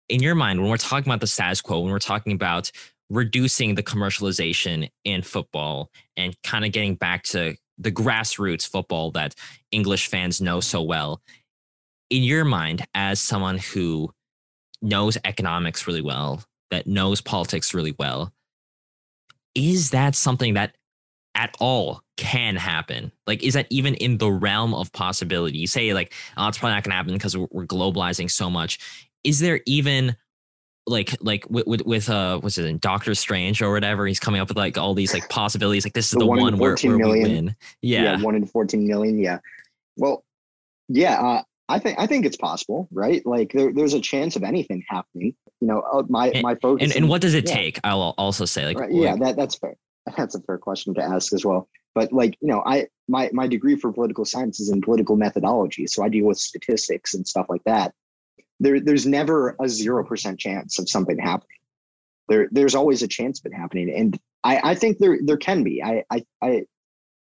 in 0.08 0.22
your 0.22 0.34
mind, 0.34 0.60
when 0.60 0.70
we're 0.70 0.76
talking 0.76 1.08
about 1.08 1.20
the 1.20 1.26
status 1.26 1.60
quo, 1.60 1.80
when 1.80 1.92
we're 1.92 1.98
talking 1.98 2.32
about 2.32 2.70
reducing 3.10 3.74
the 3.74 3.82
commercialization 3.82 4.90
in 5.04 5.22
football 5.22 5.90
and 6.16 6.34
kind 6.42 6.64
of 6.64 6.72
getting 6.72 6.94
back 6.94 7.22
to 7.24 7.54
the 7.78 7.92
grassroots 7.92 8.66
football 8.66 9.10
that 9.10 9.34
English 9.70 10.08
fans 10.08 10.40
know 10.40 10.60
so 10.60 10.80
well, 10.80 11.20
in 12.08 12.22
your 12.22 12.44
mind, 12.44 12.86
as 12.94 13.20
someone 13.20 13.58
who 13.58 14.10
knows 14.82 15.18
economics 15.24 15.86
really 15.86 16.02
well, 16.02 16.42
that 16.70 16.86
knows 16.86 17.20
politics 17.20 17.74
really 17.74 17.94
well, 17.98 18.32
is 19.54 19.90
that 19.90 20.14
something 20.14 20.54
that 20.54 20.76
at 21.34 21.56
all 21.60 22.02
can 22.16 22.56
happen? 22.56 23.12
Like, 23.26 23.42
is 23.42 23.54
that 23.54 23.66
even 23.70 23.94
in 23.94 24.18
the 24.18 24.30
realm 24.30 24.74
of 24.74 24.92
possibility? 24.92 25.58
You 25.58 25.66
say, 25.66 25.92
like, 25.94 26.12
oh, 26.36 26.48
it's 26.48 26.58
probably 26.58 26.74
not 26.74 26.84
going 26.84 26.92
to 26.92 26.96
happen 26.96 27.12
because 27.12 27.36
we're 27.36 27.66
globalizing 27.66 28.30
so 28.30 28.50
much. 28.50 28.78
Is 29.24 29.40
there 29.40 29.60
even 29.66 30.16
like 30.86 31.16
like 31.20 31.48
with 31.50 31.66
with, 31.66 31.84
with 31.84 32.08
uh 32.08 32.38
what's 32.38 32.58
it 32.58 32.64
in 32.64 32.78
Doctor 32.78 33.14
Strange 33.14 33.60
or 33.60 33.72
whatever 33.72 34.06
he's 34.06 34.20
coming 34.20 34.40
up 34.40 34.48
with 34.48 34.56
like 34.56 34.78
all 34.78 34.94
these 34.94 35.12
like 35.12 35.28
possibilities 35.28 35.84
like 35.84 35.94
this 35.94 36.06
is 36.06 36.12
the, 36.12 36.20
the 36.20 36.26
one, 36.26 36.40
one 36.40 36.58
where, 36.58 36.76
where 36.76 36.96
we 36.96 37.22
win 37.22 37.56
yeah. 37.82 38.02
yeah 38.02 38.22
one 38.22 38.36
in 38.36 38.46
14 38.46 38.86
million 38.86 39.18
yeah 39.18 39.38
well 39.96 40.24
yeah 40.88 41.20
uh, 41.20 41.42
I 41.68 41.78
think 41.78 41.98
I 41.98 42.06
think 42.06 42.26
it's 42.26 42.36
possible, 42.36 42.88
right? 42.92 43.24
Like 43.26 43.52
there, 43.52 43.72
there's 43.72 43.94
a 43.94 44.00
chance 44.00 44.36
of 44.36 44.44
anything 44.44 44.84
happening. 44.88 45.34
You 45.60 45.68
know, 45.68 45.80
uh, 45.80 46.04
my 46.08 46.28
and, 46.28 46.42
my 46.42 46.54
focus. 46.54 46.84
And, 46.84 46.96
and 46.96 47.08
what 47.08 47.20
does 47.20 47.34
it 47.34 47.48
yeah. 47.48 47.54
take? 47.54 47.80
I'll 47.82 48.14
also 48.18 48.44
say, 48.44 48.66
like, 48.66 48.78
right, 48.78 48.92
yeah, 48.92 49.16
that 49.16 49.36
that's 49.36 49.56
fair. 49.56 49.76
That's 50.16 50.36
a 50.36 50.40
fair 50.42 50.56
question 50.58 50.94
to 50.94 51.02
ask 51.02 51.32
as 51.32 51.44
well. 51.44 51.68
But 51.92 52.12
like, 52.12 52.36
you 52.40 52.46
know, 52.46 52.62
I 52.64 52.86
my 53.08 53.28
my 53.32 53.48
degree 53.48 53.74
for 53.74 53.92
political 53.92 54.24
science 54.24 54.60
is 54.60 54.70
in 54.70 54.80
political 54.80 55.16
methodology, 55.16 55.88
so 55.88 56.04
I 56.04 56.08
deal 56.08 56.26
with 56.26 56.38
statistics 56.38 57.14
and 57.14 57.26
stuff 57.26 57.46
like 57.48 57.64
that. 57.64 57.92
There, 58.60 58.78
there's 58.78 59.04
never 59.04 59.56
a 59.60 59.68
zero 59.68 60.04
percent 60.04 60.38
chance 60.38 60.78
of 60.78 60.88
something 60.88 61.18
happening. 61.18 61.58
There, 62.28 62.48
there's 62.52 62.74
always 62.76 63.02
a 63.02 63.08
chance 63.08 63.40
of 63.40 63.46
it 63.46 63.54
happening, 63.54 63.92
and 63.92 64.16
I, 64.44 64.60
I 64.62 64.74
think 64.76 64.98
there 64.98 65.18
there 65.24 65.36
can 65.36 65.64
be. 65.64 65.82
I, 65.82 66.04
I, 66.10 66.24
I, 66.40 66.62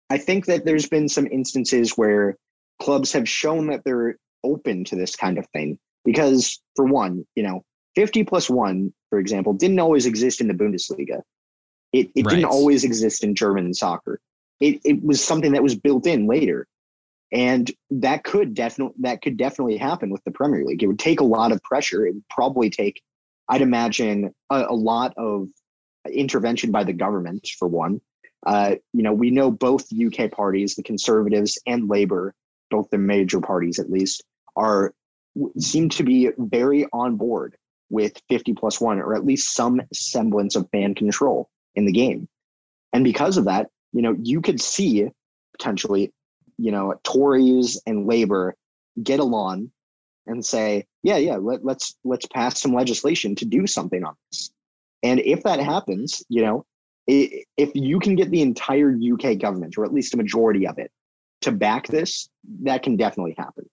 I 0.10 0.18
think 0.18 0.46
that 0.46 0.66
there's 0.66 0.88
been 0.88 1.10
some 1.10 1.28
instances 1.28 1.98
where 1.98 2.38
clubs 2.80 3.12
have 3.14 3.28
shown 3.28 3.68
that 3.68 3.84
they're 3.84 4.18
open 4.48 4.84
to 4.86 4.96
this 4.96 5.16
kind 5.16 5.38
of 5.38 5.48
thing. 5.50 5.78
Because 6.06 6.62
for 6.76 6.86
one 6.86 7.26
you 7.36 7.44
know 7.44 7.64
50 7.96 8.24
plus 8.24 8.50
one 8.50 8.94
for 9.10 9.20
example 9.20 9.54
didn't 9.54 9.80
always 9.80 10.06
exist 10.06 10.42
in 10.42 10.48
the 10.48 10.54
bundesliga. 10.54 11.22
It, 11.94 12.10
it 12.16 12.26
right. 12.26 12.36
didn't 12.36 12.46
always 12.46 12.84
exist 12.84 13.24
in 13.24 13.36
german 13.36 13.74
soccer. 13.74 14.20
It, 14.60 14.80
it 14.84 15.04
was 15.04 15.24
something 15.24 15.52
that 15.54 15.64
was 15.64 15.76
built 15.76 16.08
in 16.08 16.28
later. 16.28 16.68
And 17.32 17.70
that 17.90 18.24
could 18.24 18.54
definitely 18.54 18.96
that 19.00 19.22
could 19.22 19.38
definitely 19.38 19.78
happen 19.78 20.10
with 20.10 20.24
the 20.24 20.32
premier 20.32 20.64
league. 20.64 20.82
It 20.82 20.88
would 20.88 21.00
take 21.00 21.20
a 21.20 21.26
lot 21.26 21.52
of 21.52 21.62
pressure. 21.64 22.06
It 22.06 22.14
would 22.14 22.30
probably 22.30 22.70
take 22.70 23.02
i'd 23.50 23.62
imagine 23.62 24.34
a, 24.50 24.66
a 24.70 24.76
lot 24.76 25.14
of 25.18 25.48
intervention 26.12 26.72
by 26.72 26.84
the 26.84 26.94
government 26.94 27.50
for 27.60 27.68
one. 27.68 28.00
Uh, 28.46 28.76
you 28.94 29.04
know 29.04 29.12
we 29.12 29.30
know 29.30 29.52
both 29.52 29.88
uk 29.92 30.32
parties 30.32 30.76
the 30.76 30.84
conservatives 30.84 31.60
and 31.66 31.90
labor 31.90 32.34
both 32.70 32.90
the 32.90 32.98
major 32.98 33.42
parties 33.42 33.80
at 33.80 33.90
least, 33.90 34.24
are 34.58 34.94
seem 35.60 35.88
to 35.90 36.04
be 36.04 36.32
very 36.38 36.88
on 36.92 37.16
board 37.16 37.56
with 37.90 38.22
50 38.30 38.54
plus 38.54 38.82
one, 38.82 39.00
or 39.00 39.16
at 39.16 39.26
least 39.26 39.54
some 39.54 39.82
semblance 39.94 40.56
of 40.56 40.70
fan 40.72 40.94
control 40.94 41.50
in 41.76 41.86
the 41.86 41.92
game. 41.92 42.28
And 42.92 43.04
because 43.04 43.38
of 43.38 43.46
that, 43.46 43.70
you 43.94 44.02
know, 44.02 44.16
you 44.22 44.42
could 44.42 44.60
see 44.60 45.08
potentially, 45.58 46.12
you 46.58 46.72
know, 46.72 46.96
Tories 47.04 47.82
and 47.86 48.08
Labor 48.08 48.56
get 49.02 49.20
along 49.20 49.72
and 50.26 50.46
say, 50.46 50.86
yeah, 51.04 51.18
yeah, 51.18 51.38
let, 51.38 51.64
let's 51.64 51.96
let's 52.04 52.26
pass 52.28 52.60
some 52.60 52.74
legislation 52.74 53.36
to 53.36 53.46
do 53.46 53.66
something 53.68 54.04
on 54.04 54.16
this. 54.32 54.52
And 55.04 55.20
if 55.22 55.44
that 55.44 55.60
happens, 55.60 56.24
you 56.28 56.42
know, 56.42 56.66
if 57.08 57.72
you 57.74 58.00
can 58.00 58.16
get 58.16 58.32
the 58.32 58.42
entire 58.42 58.92
UK 58.92 59.40
government, 59.40 59.78
or 59.78 59.86
at 59.86 59.94
least 59.94 60.14
a 60.14 60.18
majority 60.18 60.68
of 60.68 60.78
it, 60.78 60.92
to 61.42 61.52
back 61.52 61.88
this, 61.88 62.30
that 62.64 62.84
can 62.84 62.98
definitely 62.98 63.36
happen. 63.38 63.70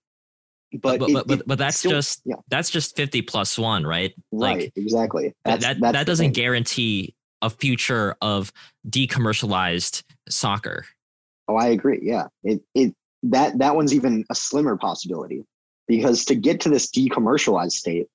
But 0.80 0.98
but, 0.98 1.10
it, 1.10 1.12
but, 1.12 1.26
but, 1.26 1.46
but, 1.46 1.58
that's 1.58 1.78
still, 1.78 1.92
just 1.92 2.22
yeah. 2.24 2.36
that's 2.48 2.70
just 2.70 2.96
50 2.96 3.22
plus 3.22 3.58
one, 3.58 3.86
right? 3.86 4.12
Right, 4.32 4.58
like, 4.58 4.72
exactly. 4.76 5.32
That's, 5.44 5.64
that 5.64 5.80
that's 5.80 5.92
that 5.92 6.06
doesn't 6.06 6.32
guarantee 6.32 7.14
a 7.42 7.50
future 7.50 8.16
of 8.20 8.52
decommercialized 8.88 10.02
soccer. 10.28 10.86
Oh, 11.48 11.56
I 11.56 11.68
agree. 11.68 12.00
Yeah. 12.02 12.26
It 12.42 12.62
it 12.74 12.94
that 13.24 13.58
that 13.58 13.76
one's 13.76 13.94
even 13.94 14.24
a 14.30 14.34
slimmer 14.34 14.76
possibility 14.76 15.44
because 15.86 16.24
to 16.26 16.34
get 16.34 16.60
to 16.62 16.68
this 16.68 16.90
decommercialized 16.90 17.72
state, 17.72 18.06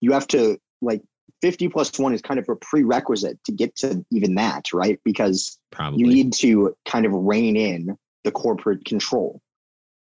you 0.00 0.12
have 0.12 0.26
to 0.28 0.58
like 0.82 1.02
50 1.42 1.68
plus 1.68 1.98
one 1.98 2.14
is 2.14 2.22
kind 2.22 2.38
of 2.38 2.48
a 2.48 2.56
prerequisite 2.56 3.38
to 3.44 3.52
get 3.52 3.74
to 3.76 4.04
even 4.10 4.34
that, 4.36 4.72
right? 4.72 5.00
Because 5.04 5.58
Probably. 5.72 6.00
you 6.00 6.06
need 6.06 6.32
to 6.34 6.74
kind 6.86 7.06
of 7.06 7.12
rein 7.12 7.56
in 7.56 7.96
the 8.24 8.30
corporate 8.30 8.84
control. 8.84 9.40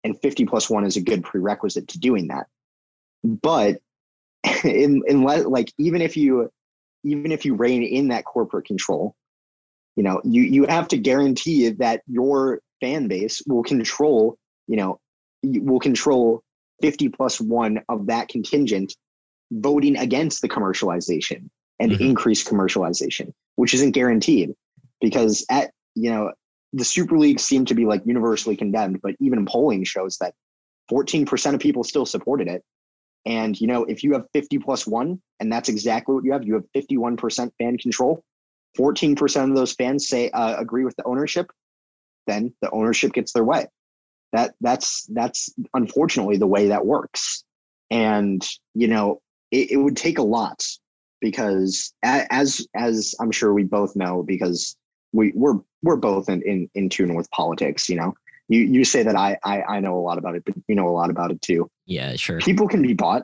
And 0.03 0.19
50 0.21 0.45
plus 0.45 0.69
one 0.69 0.85
is 0.85 0.97
a 0.97 1.01
good 1.01 1.23
prerequisite 1.23 1.87
to 1.89 1.99
doing 1.99 2.27
that. 2.27 2.47
But 3.23 3.79
in, 4.63 5.01
in 5.07 5.23
like 5.23 5.71
even 5.77 6.01
if 6.01 6.17
you 6.17 6.49
even 7.05 7.31
if 7.31 7.45
you 7.45 7.53
rein 7.55 7.83
in 7.83 8.09
that 8.09 8.25
corporate 8.25 8.65
control, 8.65 9.15
you 9.95 10.03
know, 10.03 10.21
you 10.23 10.41
you 10.41 10.65
have 10.65 10.87
to 10.89 10.97
guarantee 10.97 11.69
that 11.69 12.01
your 12.07 12.61
fan 12.81 13.07
base 13.07 13.41
will 13.47 13.63
control, 13.63 14.37
you 14.67 14.75
know, 14.75 14.99
will 15.43 15.79
control 15.79 16.41
50 16.81 17.09
plus 17.09 17.39
one 17.39 17.81
of 17.89 18.07
that 18.07 18.27
contingent 18.27 18.95
voting 19.51 19.97
against 19.97 20.41
the 20.41 20.49
commercialization 20.49 21.49
and 21.79 21.91
mm-hmm. 21.91 22.03
increased 22.03 22.47
commercialization, 22.47 23.31
which 23.55 23.73
isn't 23.73 23.91
guaranteed 23.91 24.53
because 24.99 25.45
at 25.49 25.71
you 25.95 26.09
know 26.09 26.31
the 26.73 26.83
Super 26.83 27.17
League 27.17 27.39
seemed 27.39 27.67
to 27.67 27.75
be 27.75 27.85
like 27.85 28.01
universally 28.05 28.55
condemned, 28.55 28.99
but 29.01 29.15
even 29.19 29.45
polling 29.45 29.83
shows 29.83 30.17
that 30.17 30.33
14% 30.91 31.53
of 31.53 31.59
people 31.59 31.83
still 31.83 32.05
supported 32.05 32.47
it. 32.47 32.63
And 33.25 33.59
you 33.59 33.67
know, 33.67 33.85
if 33.85 34.03
you 34.03 34.13
have 34.13 34.25
50 34.33 34.57
plus 34.59 34.85
one, 34.85 35.21
and 35.39 35.51
that's 35.51 35.69
exactly 35.69 36.15
what 36.15 36.25
you 36.25 36.33
have, 36.33 36.43
you 36.43 36.55
have 36.55 36.65
51% 36.75 37.51
fan 37.57 37.77
control. 37.77 38.23
14% 38.77 39.49
of 39.49 39.55
those 39.55 39.73
fans 39.73 40.07
say 40.07 40.29
uh, 40.31 40.55
agree 40.57 40.83
with 40.83 40.95
the 40.95 41.05
ownership, 41.05 41.51
then 42.25 42.53
the 42.61 42.71
ownership 42.71 43.13
gets 43.13 43.31
their 43.31 43.43
way. 43.43 43.67
That 44.33 44.55
that's 44.61 45.05
that's 45.13 45.53
unfortunately 45.75 46.37
the 46.37 46.47
way 46.47 46.67
that 46.69 46.85
works. 46.85 47.43
And 47.91 48.43
you 48.73 48.87
know, 48.87 49.21
it, 49.51 49.71
it 49.71 49.77
would 49.77 49.95
take 49.95 50.17
a 50.17 50.23
lot 50.23 50.65
because 51.21 51.93
as 52.03 52.65
as 52.75 53.13
I'm 53.21 53.31
sure 53.31 53.53
we 53.53 53.63
both 53.63 53.95
know, 53.95 54.23
because 54.23 54.75
we 55.13 55.31
we're 55.35 55.59
we're 55.81 55.95
both 55.95 56.29
in, 56.29 56.41
in 56.41 56.69
in 56.75 56.89
tune 56.89 57.15
with 57.15 57.29
politics 57.31 57.89
you 57.89 57.95
know? 57.95 58.13
You 58.49 58.61
you 58.61 58.83
say 58.83 59.03
that 59.03 59.15
I, 59.15 59.37
I 59.43 59.63
i 59.63 59.79
know 59.79 59.97
a 59.97 60.01
lot 60.01 60.17
about 60.17 60.35
it 60.35 60.43
but 60.45 60.55
you 60.67 60.75
know 60.75 60.87
a 60.87 60.91
lot 60.91 61.09
about 61.09 61.31
it 61.31 61.41
too. 61.41 61.69
Yeah 61.85 62.15
sure. 62.15 62.39
People 62.39 62.67
can 62.67 62.81
be 62.81 62.93
bought. 62.93 63.23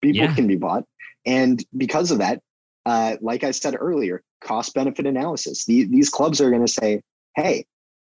People 0.00 0.22
yeah. 0.22 0.34
can 0.34 0.46
be 0.46 0.56
bought. 0.56 0.84
And 1.26 1.64
because 1.76 2.10
of 2.10 2.18
that 2.18 2.40
uh 2.86 3.16
like 3.20 3.42
i 3.42 3.50
said 3.50 3.74
earlier 3.78 4.22
cost 4.40 4.74
benefit 4.74 5.06
analysis. 5.06 5.64
These, 5.64 5.90
these 5.90 6.08
clubs 6.08 6.40
are 6.40 6.50
going 6.50 6.64
to 6.64 6.72
say 6.72 7.02
hey 7.34 7.66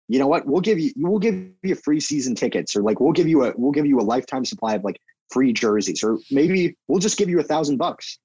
you 0.10 0.18
know 0.18 0.28
what? 0.28 0.48
We'll 0.48 0.62
give 0.62 0.80
you 0.80 0.92
we'll 0.98 1.20
give 1.20 1.50
you 1.62 1.76
free 1.76 2.00
season 2.00 2.34
tickets 2.34 2.76
or 2.76 2.82
like 2.82 3.00
we'll 3.00 3.14
give 3.14 3.28
you 3.28 3.46
a 3.46 3.54
we'll 3.56 3.72
give 3.72 3.86
you 3.86 4.00
a 4.00 4.02
lifetime 4.02 4.44
supply 4.44 4.74
of 4.74 4.84
like 4.84 5.00
free 5.32 5.54
jerseys 5.54 6.04
or 6.04 6.18
maybe 6.32 6.76
we'll 6.88 7.00
just 7.00 7.18
give 7.18 7.30
you 7.30 7.40
a 7.40 7.44
thousand 7.44 7.78
bucks. 7.78 8.18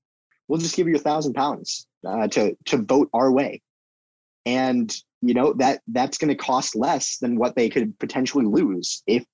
We'll 0.48 0.58
just 0.58 0.76
give 0.76 0.88
you 0.88 0.96
a 0.96 0.98
thousand 0.98 1.34
pounds 1.34 1.86
uh, 2.06 2.26
to 2.28 2.56
to 2.64 2.78
vote 2.78 3.10
our 3.12 3.30
way 3.30 3.60
and 4.46 4.94
you 5.22 5.34
know 5.34 5.52
that 5.54 5.80
that's 5.88 6.18
going 6.18 6.28
to 6.28 6.34
cost 6.34 6.76
less 6.76 7.18
than 7.18 7.36
what 7.36 7.56
they 7.56 7.68
could 7.68 7.98
potentially 7.98 8.44
lose 8.44 9.02
if 9.06 9.24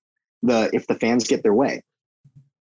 the 0.43 0.71
if 0.73 0.87
the 0.87 0.95
fans 0.95 1.27
get 1.27 1.43
their 1.43 1.55
way. 1.55 1.83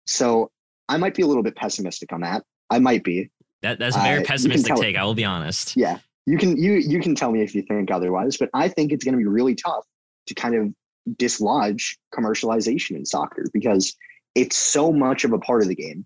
So 0.07 0.50
I 0.88 0.96
might 0.98 1.14
be 1.14 1.22
a 1.22 1.26
little 1.26 1.42
bit 1.42 1.57
pessimistic 1.57 2.12
on 2.12 2.20
that. 2.20 2.44
I 2.70 2.78
might 2.78 3.04
be. 3.04 3.30
That 3.62 3.78
that's 3.78 3.96
a 3.96 4.00
very 4.00 4.22
uh, 4.22 4.26
pessimistic 4.26 4.76
take. 4.76 4.96
I 4.96 5.04
will 5.04 5.14
be 5.14 5.24
honest. 5.24 5.76
Yeah, 5.76 5.98
you 6.26 6.37
can 6.37 6.57
you 6.57 6.74
you 6.74 7.00
can 7.00 7.14
tell 7.14 7.33
me 7.33 7.42
if 7.42 7.54
you 7.54 7.62
think 7.62 7.90
otherwise, 7.90 8.37
but 8.37 8.50
I 8.52 8.68
think 8.68 8.92
it's 8.92 9.04
going 9.04 9.14
to 9.14 9.18
be 9.18 9.26
really 9.26 9.54
tough 9.54 9.85
to 10.26 10.35
kind 10.35 10.54
of 10.54 11.16
dislodge 11.16 11.98
commercialization 12.14 12.96
in 12.96 13.04
soccer 13.04 13.46
because 13.52 13.94
it's 14.35 14.57
so 14.57 14.92
much 14.92 15.24
of 15.24 15.33
a 15.33 15.38
part 15.38 15.62
of 15.62 15.68
the 15.68 15.74
game, 15.74 16.04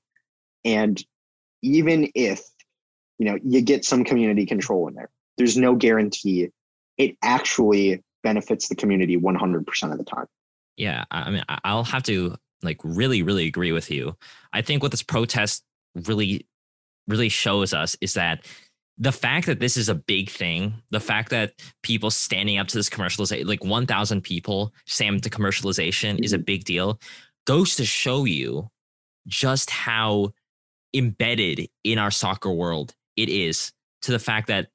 and 0.64 1.02
even 1.62 2.08
if 2.14 2.42
you 3.18 3.26
know 3.26 3.38
you 3.44 3.60
get 3.60 3.84
some 3.84 4.04
community 4.04 4.46
control 4.46 4.86
in 4.86 4.94
there, 4.94 5.10
there's 5.38 5.56
no 5.56 5.74
guarantee 5.74 6.50
it 6.98 7.16
actually 7.22 8.02
benefits 8.22 8.68
the 8.68 8.74
community 8.74 9.16
100% 9.16 9.92
of 9.92 9.98
the 9.98 10.04
time. 10.04 10.26
Yeah, 10.76 11.04
I 11.10 11.30
mean, 11.30 11.44
I'll 11.64 11.84
have 11.84 12.02
to 12.04 12.36
like 12.62 12.78
really, 12.84 13.22
really 13.22 13.46
agree 13.46 13.72
with 13.72 13.90
you. 13.90 14.16
I 14.52 14.62
think 14.62 14.82
what 14.82 14.90
this 14.90 15.02
protest 15.02 15.62
really, 16.06 16.46
really 17.06 17.28
shows 17.28 17.72
us 17.72 17.96
is 18.00 18.14
that 18.14 18.44
the 18.98 19.12
fact 19.12 19.46
that 19.46 19.60
this 19.60 19.76
is 19.76 19.88
a 19.88 19.94
big 19.94 20.28
thing, 20.28 20.74
the 20.90 21.00
fact 21.00 21.30
that 21.30 21.54
people 21.82 22.10
standing 22.10 22.58
up 22.58 22.66
to 22.68 22.76
this 22.76 22.90
commercialization, 22.90 23.46
like 23.46 23.64
1,000 23.64 24.22
people 24.22 24.74
standing 24.86 25.20
to 25.20 25.30
commercialization 25.30 26.14
mm-hmm. 26.14 26.24
is 26.24 26.32
a 26.32 26.36
mm-hmm. 26.36 26.44
big 26.44 26.64
deal, 26.64 27.00
goes 27.46 27.76
to 27.76 27.84
show 27.84 28.24
you 28.24 28.68
just 29.26 29.70
how 29.70 30.32
embedded 30.94 31.68
in 31.84 31.98
our 31.98 32.10
soccer 32.10 32.50
world 32.50 32.94
it 33.16 33.28
is 33.28 33.72
to 34.02 34.10
the 34.10 34.18
fact 34.18 34.48
that 34.48 34.68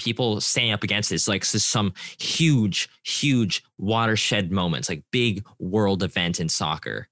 people 0.00 0.40
standing 0.40 0.72
up 0.72 0.82
against 0.82 1.10
this 1.10 1.28
like 1.28 1.46
this 1.48 1.64
some 1.64 1.92
huge 2.18 2.88
huge 3.04 3.62
watershed 3.78 4.50
moments 4.50 4.88
like 4.88 5.04
big 5.12 5.44
world 5.58 6.02
event 6.02 6.40
in 6.40 6.48
soccer. 6.48 7.08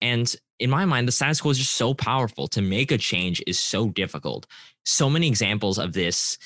And 0.00 0.34
in 0.58 0.68
my 0.68 0.84
mind 0.84 1.06
the 1.06 1.12
status 1.12 1.40
quo 1.40 1.52
is 1.52 1.58
just 1.58 1.74
so 1.74 1.94
powerful. 1.94 2.48
To 2.48 2.60
make 2.60 2.90
a 2.90 2.98
change 2.98 3.42
is 3.46 3.58
so 3.58 3.88
difficult. 3.88 4.46
So 4.84 5.08
many 5.08 5.28
examples 5.28 5.78
of 5.78 5.92
this 5.92 6.36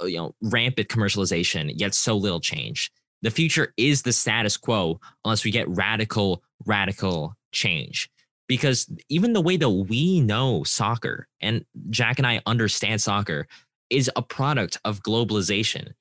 uh, 0.00 0.06
you 0.06 0.18
know 0.18 0.34
rampant 0.42 0.88
commercialization 0.88 1.72
yet 1.74 1.94
so 1.94 2.16
little 2.16 2.40
change. 2.40 2.90
The 3.22 3.30
future 3.30 3.72
is 3.76 4.02
the 4.02 4.12
status 4.12 4.56
quo 4.56 5.00
unless 5.24 5.44
we 5.44 5.50
get 5.50 5.68
radical 5.68 6.42
radical 6.64 7.34
change. 7.50 8.08
Because 8.48 8.86
even 9.08 9.32
the 9.32 9.40
way 9.40 9.56
that 9.56 9.70
we 9.70 10.20
know 10.20 10.62
soccer 10.64 11.26
and 11.40 11.64
Jack 11.90 12.18
and 12.18 12.26
I 12.26 12.42
understand 12.44 13.00
soccer 13.00 13.46
is 13.92 14.10
a 14.16 14.22
product 14.22 14.78
of 14.84 15.02
globalization. 15.02 15.92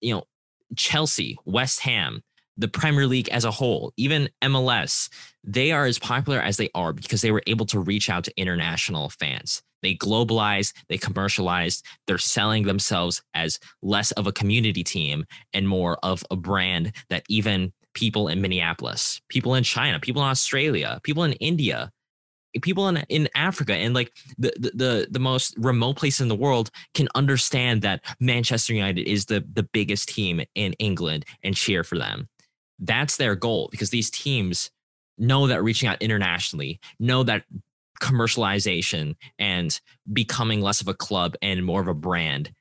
You 0.00 0.14
know, 0.14 0.24
Chelsea, 0.76 1.36
West 1.44 1.80
Ham, 1.80 2.22
the 2.56 2.68
Premier 2.68 3.06
League 3.06 3.28
as 3.30 3.44
a 3.44 3.50
whole, 3.50 3.92
even 3.96 4.28
MLS, 4.42 5.08
they 5.42 5.72
are 5.72 5.84
as 5.84 5.98
popular 5.98 6.40
as 6.40 6.56
they 6.56 6.70
are 6.74 6.92
because 6.92 7.20
they 7.20 7.32
were 7.32 7.42
able 7.46 7.66
to 7.66 7.80
reach 7.80 8.08
out 8.08 8.24
to 8.24 8.40
international 8.40 9.10
fans. 9.10 9.62
They 9.82 9.94
globalized, 9.96 10.74
they 10.88 10.96
commercialized, 10.96 11.84
they're 12.06 12.18
selling 12.18 12.64
themselves 12.64 13.22
as 13.34 13.58
less 13.82 14.12
of 14.12 14.26
a 14.26 14.32
community 14.32 14.84
team 14.84 15.24
and 15.52 15.68
more 15.68 15.98
of 16.02 16.24
a 16.30 16.36
brand 16.36 16.92
that 17.10 17.24
even 17.28 17.72
people 17.94 18.28
in 18.28 18.40
Minneapolis, 18.40 19.20
people 19.28 19.54
in 19.54 19.64
China, 19.64 19.98
people 19.98 20.22
in 20.22 20.28
Australia, 20.28 21.00
people 21.02 21.24
in 21.24 21.32
India, 21.34 21.90
people 22.60 22.88
in 22.88 22.98
in 23.08 23.28
Africa 23.34 23.74
and 23.74 23.94
like 23.94 24.12
the, 24.38 24.52
the 24.58 25.08
the 25.10 25.18
most 25.18 25.54
remote 25.56 25.96
place 25.96 26.20
in 26.20 26.28
the 26.28 26.34
world 26.34 26.70
can 26.94 27.08
understand 27.14 27.82
that 27.82 28.04
Manchester 28.20 28.74
United 28.74 29.08
is 29.08 29.26
the 29.26 29.44
the 29.52 29.62
biggest 29.62 30.08
team 30.08 30.42
in 30.54 30.72
England 30.74 31.24
and 31.42 31.54
cheer 31.54 31.84
for 31.84 31.98
them. 31.98 32.28
That's 32.78 33.16
their 33.16 33.34
goal 33.34 33.68
because 33.70 33.90
these 33.90 34.10
teams 34.10 34.70
know 35.18 35.46
that 35.46 35.62
reaching 35.62 35.88
out 35.88 36.02
internationally, 36.02 36.80
know 36.98 37.22
that 37.22 37.44
commercialization 38.00 39.14
and 39.38 39.80
becoming 40.12 40.60
less 40.60 40.80
of 40.80 40.88
a 40.88 40.94
club 40.94 41.34
and 41.40 41.64
more 41.64 41.80
of 41.80 41.88
a 41.88 41.94
brand 41.94 42.52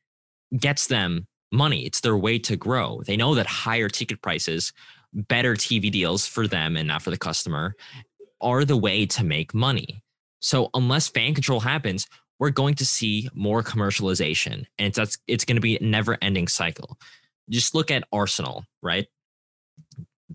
gets 0.58 0.88
them 0.88 1.28
money. 1.52 1.86
It's 1.86 2.02
their 2.02 2.18
way 2.18 2.38
to 2.40 2.56
grow. 2.56 3.02
They 3.06 3.18
know 3.18 3.36
that 3.36 3.48
higher 3.48 3.90
ticket 3.90 4.22
prices, 4.22 4.72
better 5.14 5.56
TV 5.56 5.92
deals 5.92 6.26
for 6.26 6.48
them 6.48 6.78
and 6.78 6.88
not 6.88 7.02
for 7.02 7.10
the 7.10 7.18
customer, 7.18 7.76
are 8.42 8.66
the 8.66 8.78
way 8.78 9.06
to 9.06 9.24
make 9.24 9.54
money. 9.54 10.04
So 10.40 10.70
unless 10.74 11.08
fan 11.08 11.34
control 11.34 11.60
happens, 11.60 12.08
we're 12.40 12.50
going 12.50 12.76
to 12.76 12.86
see 12.86 13.30
more 13.36 13.62
commercialization, 13.62 14.66
and 14.80 14.88
it's 14.88 14.98
that's 14.98 15.18
it's 15.28 15.46
going 15.46 15.58
to 15.58 15.62
be 15.62 15.78
a 15.78 15.84
never-ending 15.84 16.48
cycle. 16.48 16.98
Just 17.50 17.76
look 17.76 17.92
at 17.92 18.04
Arsenal, 18.12 18.66
right? 18.82 19.08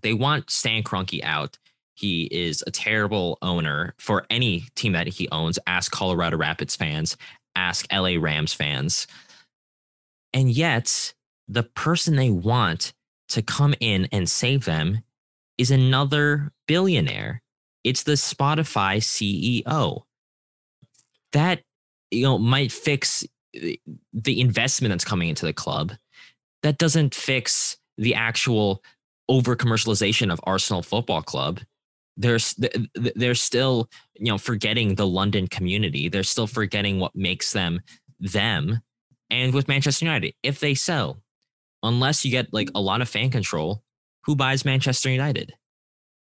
They 0.01 0.12
want 0.12 0.51
Stan 0.51 0.85
Kroenke 0.85 1.25
out. 1.25 1.59
He 1.95 2.25
is 2.25 2.62
a 2.64 2.71
terrible 2.71 3.38
owner 3.42 3.95
for 3.99 4.25
any 4.31 4.66
team 4.77 4.92
that 4.92 5.09
he 5.09 5.29
owns. 5.31 5.59
Ask 5.66 5.90
Colorado 5.90 6.37
Rapids 6.37 6.77
fans, 6.77 7.16
ask 7.57 7.92
LA 7.92 8.16
Rams 8.21 8.53
fans. 8.53 9.09
And 10.33 10.51
yet, 10.51 11.12
the 11.49 11.62
person 11.64 12.14
they 12.14 12.31
want 12.31 12.92
to 13.31 13.42
come 13.42 13.75
in 13.81 14.09
and 14.12 14.29
save 14.29 14.64
them 14.64 15.03
is 15.59 15.71
another 15.71 16.53
billionaire 16.69 17.42
it's 17.87 18.03
the 18.03 18.12
Spotify 18.12 18.99
CEO. 18.99 20.03
That 21.33 21.62
you 22.11 22.25
know 22.25 22.37
might 22.37 22.72
fix 22.72 23.25
uh, 23.57 23.68
the 24.12 24.40
investment 24.40 24.90
that's 24.90 25.05
coming 25.05 25.29
into 25.29 25.46
the 25.46 25.53
club. 25.53 25.92
That 26.64 26.79
doesn't 26.79 27.14
fix 27.14 27.79
the 27.96 28.14
actual 28.14 28.83
over 29.29 29.55
commercialization 29.55 30.33
of 30.33 30.40
Arsenal 30.42 30.83
Football 30.83 31.22
Club. 31.22 31.61
There's 32.16 32.61
they're 33.14 33.37
still 33.37 33.88
you 34.18 34.33
know 34.33 34.38
forgetting 34.38 34.96
the 34.96 35.07
London 35.07 35.46
community. 35.46 36.09
They're 36.09 36.25
still 36.25 36.49
forgetting 36.49 36.99
what 36.99 37.14
makes 37.14 37.53
them 37.53 37.81
them. 38.18 38.81
And 39.31 39.55
with 39.55 39.68
Manchester 39.68 40.05
United, 40.05 40.35
if 40.42 40.59
they 40.59 40.75
sell, 40.75 41.22
unless 41.85 42.25
you 42.25 42.33
get 42.33 42.53
like 42.53 42.70
a 42.75 42.81
lot 42.81 43.01
of 43.01 43.09
fan 43.09 43.31
control, 43.31 43.85
who 44.25 44.35
buys 44.35 44.64
Manchester 44.64 45.09
United? 45.09 45.55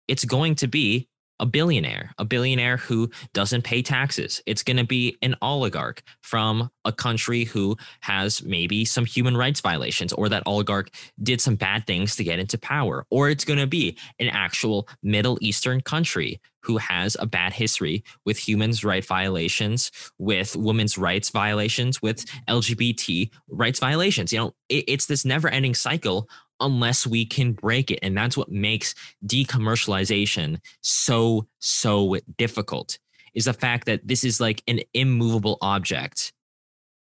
It's 0.06 0.24
going 0.24 0.54
to 0.56 0.68
be 0.68 1.08
a 1.40 1.46
billionaire, 1.46 2.12
a 2.18 2.24
billionaire 2.24 2.76
who 2.76 3.10
doesn't 3.32 3.62
pay 3.62 3.82
taxes. 3.82 4.40
It's 4.46 4.62
going 4.62 4.76
to 4.76 4.84
be 4.84 5.16
an 5.22 5.36
oligarch 5.42 6.02
from 6.22 6.70
a 6.84 6.92
country 6.92 7.44
who 7.44 7.76
has 8.00 8.42
maybe 8.42 8.84
some 8.84 9.04
human 9.04 9.36
rights 9.36 9.60
violations, 9.60 10.12
or 10.12 10.28
that 10.28 10.42
oligarch 10.46 10.90
did 11.22 11.40
some 11.40 11.56
bad 11.56 11.86
things 11.86 12.16
to 12.16 12.24
get 12.24 12.38
into 12.38 12.58
power. 12.58 13.06
Or 13.10 13.28
it's 13.28 13.44
going 13.44 13.58
to 13.58 13.66
be 13.66 13.96
an 14.18 14.28
actual 14.28 14.88
Middle 15.02 15.38
Eastern 15.40 15.80
country 15.80 16.40
who 16.66 16.78
has 16.78 17.16
a 17.20 17.26
bad 17.26 17.52
history 17.52 18.02
with 18.24 18.36
human 18.36 18.72
rights 18.82 19.06
violations, 19.06 19.92
with 20.18 20.56
women's 20.56 20.98
rights 20.98 21.30
violations, 21.30 22.02
with 22.02 22.24
LGBT 22.48 23.30
rights 23.48 23.78
violations. 23.78 24.32
You 24.32 24.40
know, 24.40 24.54
it, 24.68 24.84
it's 24.88 25.06
this 25.06 25.24
never 25.24 25.48
ending 25.48 25.74
cycle 25.74 26.28
unless 26.60 27.06
we 27.06 27.24
can 27.24 27.52
break 27.52 27.90
it. 27.90 27.98
And 28.02 28.16
that's 28.16 28.36
what 28.36 28.50
makes 28.50 28.94
decommercialization 29.26 30.58
so, 30.80 31.46
so 31.58 32.16
difficult 32.38 32.98
is 33.34 33.44
the 33.44 33.52
fact 33.52 33.86
that 33.86 34.06
this 34.06 34.24
is 34.24 34.40
like 34.40 34.62
an 34.66 34.80
immovable 34.94 35.58
object 35.60 36.32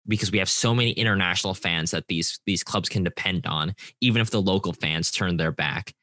because 0.08 0.32
we 0.32 0.38
have 0.38 0.50
so 0.50 0.76
many 0.76 0.92
international 0.92 1.54
fans 1.54 1.92
that 1.92 2.08
these 2.08 2.40
these 2.46 2.64
clubs 2.64 2.90
can 2.90 3.04
depend 3.04 3.48
on 3.48 3.74
even 4.02 4.22
if 4.22 4.30
the 4.30 4.42
local 4.42 4.74
fans 4.74 5.12
turn 5.12 5.38
their 5.38 5.52
back. 5.52 5.94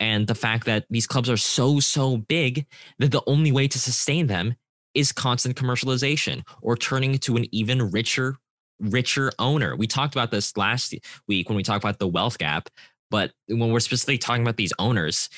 And 0.00 0.26
the 0.26 0.34
fact 0.34 0.66
that 0.66 0.86
these 0.90 1.06
clubs 1.06 1.30
are 1.30 1.36
so 1.36 1.78
so 1.78 2.16
big 2.16 2.66
that 2.98 3.12
the 3.12 3.22
only 3.26 3.52
way 3.52 3.68
to 3.68 3.78
sustain 3.78 4.26
them 4.26 4.56
is 4.94 5.12
constant 5.12 5.56
commercialization 5.56 6.42
or 6.60 6.76
turning 6.76 7.18
to 7.18 7.36
an 7.36 7.46
even 7.52 7.90
richer 7.90 8.36
richer 8.80 9.30
owner. 9.38 9.76
We 9.76 9.86
talked 9.86 10.14
about 10.14 10.32
this 10.32 10.56
last 10.56 10.94
week 11.28 11.48
when 11.48 11.56
we 11.56 11.62
talked 11.62 11.84
about 11.84 12.00
the 12.00 12.08
wealth 12.08 12.38
gap 12.38 12.68
but 13.12 13.30
when 13.46 13.70
we're 13.70 13.78
specifically 13.78 14.16
talking 14.16 14.42
about 14.42 14.56
these 14.56 14.72
owners, 14.78 15.28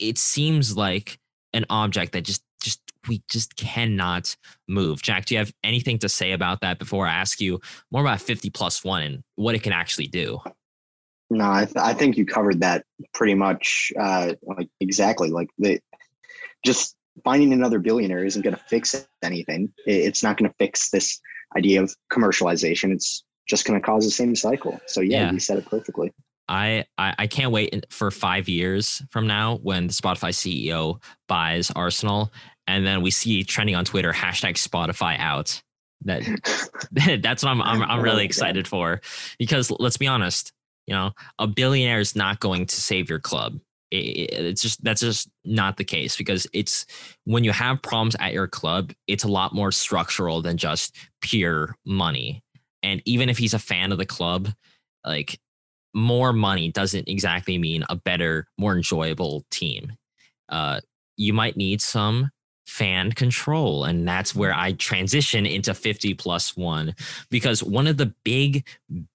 it 0.00 0.18
seems 0.18 0.76
like 0.76 1.18
an 1.54 1.64
object 1.70 2.12
that 2.12 2.22
just 2.22 2.42
just 2.60 2.80
we 3.08 3.22
just 3.30 3.56
cannot 3.56 4.36
move. 4.68 5.00
Jack, 5.00 5.24
do 5.26 5.34
you 5.34 5.38
have 5.38 5.52
anything 5.62 5.98
to 6.00 6.08
say 6.08 6.32
about 6.32 6.60
that 6.60 6.78
before 6.80 7.06
I 7.06 7.14
ask 7.14 7.40
you 7.40 7.60
more 7.90 8.02
about 8.02 8.20
50 8.20 8.50
plus 8.50 8.84
one 8.84 9.02
and 9.02 9.22
what 9.36 9.54
it 9.54 9.62
can 9.62 9.72
actually 9.72 10.08
do? 10.08 10.40
No, 11.30 11.50
I, 11.50 11.64
th- 11.64 11.76
I 11.76 11.94
think 11.94 12.16
you 12.16 12.26
covered 12.26 12.60
that 12.60 12.84
pretty 13.14 13.34
much 13.34 13.92
uh, 13.98 14.34
like 14.42 14.68
exactly. 14.80 15.30
Like 15.30 15.48
the 15.58 15.80
just 16.64 16.96
finding 17.24 17.52
another 17.52 17.78
billionaire 17.78 18.24
isn't 18.24 18.42
going 18.42 18.56
to 18.56 18.62
fix 18.68 19.06
anything. 19.22 19.72
It's 19.86 20.22
not 20.22 20.36
going 20.36 20.50
to 20.50 20.56
fix 20.58 20.90
this 20.90 21.20
idea 21.56 21.80
of 21.80 21.94
commercialization. 22.12 22.92
It's 22.92 23.24
just 23.48 23.66
going 23.66 23.80
to 23.80 23.84
cause 23.84 24.04
the 24.04 24.10
same 24.10 24.34
cycle. 24.34 24.80
So 24.86 25.00
yeah, 25.00 25.26
yeah. 25.26 25.32
you 25.32 25.38
said 25.38 25.58
it 25.58 25.66
perfectly. 25.66 26.12
I, 26.48 26.84
I, 26.98 27.14
I 27.18 27.26
can't 27.26 27.52
wait 27.52 27.86
for 27.90 28.10
five 28.10 28.48
years 28.48 29.02
from 29.10 29.26
now 29.26 29.58
when 29.58 29.86
the 29.86 29.92
Spotify 29.92 30.30
CEO 30.30 31.02
buys 31.28 31.70
Arsenal, 31.70 32.32
and 32.66 32.86
then 32.86 33.02
we 33.02 33.10
see 33.10 33.44
trending 33.44 33.74
on 33.74 33.84
Twitter 33.84 34.12
hashtag 34.12 34.54
Spotify 34.54 35.18
out. 35.18 35.62
That 36.04 36.22
that's 37.22 37.42
what 37.42 37.50
I'm 37.50 37.62
I'm, 37.62 37.82
I'm 37.82 38.02
really 38.02 38.24
excited 38.24 38.66
for 38.66 39.00
because 39.38 39.70
let's 39.70 39.96
be 39.96 40.06
honest, 40.06 40.52
You 40.86 40.94
know, 40.94 41.12
a 41.38 41.46
billionaire 41.46 42.00
is 42.00 42.16
not 42.16 42.40
going 42.40 42.66
to 42.66 42.76
save 42.76 43.08
your 43.08 43.20
club. 43.20 43.60
it's 43.90 44.62
just 44.62 44.82
that's 44.82 45.00
just 45.00 45.28
not 45.44 45.76
the 45.76 45.84
case 45.84 46.16
because 46.16 46.46
it's 46.52 46.86
when 47.24 47.44
you 47.44 47.52
have 47.52 47.82
problems 47.82 48.16
at 48.18 48.32
your 48.32 48.48
club, 48.48 48.92
it's 49.06 49.24
a 49.24 49.28
lot 49.28 49.54
more 49.54 49.70
structural 49.70 50.42
than 50.42 50.56
just 50.56 50.96
pure 51.20 51.76
money. 51.84 52.42
And 52.82 53.00
even 53.04 53.28
if 53.28 53.38
he's 53.38 53.54
a 53.54 53.58
fan 53.58 53.92
of 53.92 53.98
the 53.98 54.06
club, 54.06 54.48
like 55.06 55.38
more 55.94 56.32
money 56.32 56.70
doesn't 56.70 57.08
exactly 57.08 57.58
mean 57.58 57.84
a 57.88 57.96
better, 57.96 58.46
more 58.58 58.76
enjoyable 58.76 59.44
team. 59.50 59.92
Uh, 60.48 60.80
you 61.16 61.32
might 61.32 61.56
need 61.56 61.80
some 61.80 62.30
fan 62.66 63.12
control. 63.12 63.84
And 63.84 64.06
that's 64.06 64.34
where 64.34 64.54
I 64.54 64.72
transition 64.72 65.46
into 65.46 65.74
50 65.74 66.14
plus 66.14 66.56
one 66.56 66.94
because 67.30 67.62
one 67.62 67.86
of 67.86 67.96
the 67.96 68.14
big, 68.24 68.66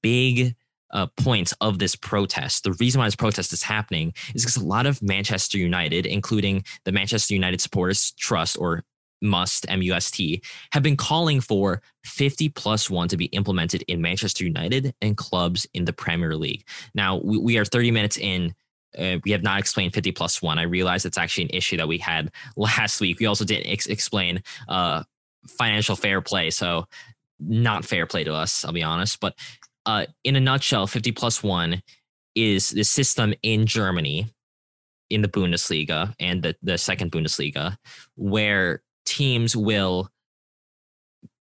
big 0.01 0.55
uh, 0.91 1.07
points 1.17 1.53
of 1.59 1.79
this 1.79 1.95
protest, 1.95 2.63
the 2.63 2.73
reason 2.73 2.99
why 2.99 3.07
this 3.07 3.15
protest 3.15 3.51
is 3.53 3.63
happening 3.63 4.13
is 4.35 4.43
because 4.43 4.57
a 4.57 4.65
lot 4.65 4.85
of 4.85 5.01
Manchester 5.01 5.57
United, 5.57 6.05
including 6.05 6.63
the 6.85 6.91
Manchester 6.91 7.33
United 7.33 7.61
Supporters 7.61 8.11
Trust 8.11 8.57
or 8.59 8.83
must 9.21 9.65
MUST 9.69 10.21
have 10.71 10.83
been 10.83 10.97
calling 10.97 11.41
for 11.41 11.81
50 12.03 12.49
plus 12.49 12.89
one 12.89 13.07
to 13.07 13.17
be 13.17 13.25
implemented 13.25 13.83
in 13.87 14.01
Manchester 14.01 14.43
United 14.43 14.93
and 15.01 15.17
clubs 15.17 15.67
in 15.73 15.85
the 15.85 15.93
Premier 15.93 16.35
League. 16.35 16.65
Now 16.93 17.17
we, 17.17 17.37
we 17.37 17.57
are 17.57 17.65
30 17.65 17.91
minutes 17.91 18.17
in. 18.17 18.53
Uh, 18.97 19.17
we 19.25 19.31
have 19.31 19.43
not 19.43 19.59
explained 19.59 19.93
50 19.93 20.11
plus 20.13 20.41
one. 20.41 20.57
I 20.57 20.63
realize 20.63 21.05
it's 21.05 21.17
actually 21.17 21.43
an 21.45 21.49
issue 21.51 21.77
that 21.77 21.87
we 21.87 21.97
had 21.97 22.31
last 22.55 22.99
week. 23.01 23.19
We 23.19 23.25
also 23.25 23.45
didn't 23.45 23.69
ex- 23.71 23.87
explain 23.87 24.41
uh, 24.67 25.03
financial 25.47 25.95
fair 25.95 26.21
play. 26.21 26.49
So 26.49 26.85
not 27.39 27.85
fair 27.85 28.07
play 28.07 28.23
to 28.23 28.33
us, 28.33 28.65
I'll 28.65 28.71
be 28.71 28.83
honest. 28.83 29.19
But 29.19 29.35
uh, 29.85 30.05
in 30.23 30.35
a 30.35 30.39
nutshell, 30.39 30.87
50 30.87 31.11
plus 31.11 31.43
one 31.43 31.81
is 32.35 32.69
the 32.69 32.83
system 32.83 33.33
in 33.43 33.65
Germany 33.65 34.27
in 35.09 35.21
the 35.21 35.27
Bundesliga 35.27 36.13
and 36.19 36.43
the, 36.43 36.55
the 36.61 36.77
second 36.77 37.11
Bundesliga 37.11 37.77
where 38.15 38.81
teams 39.07 39.55
will 39.55 40.09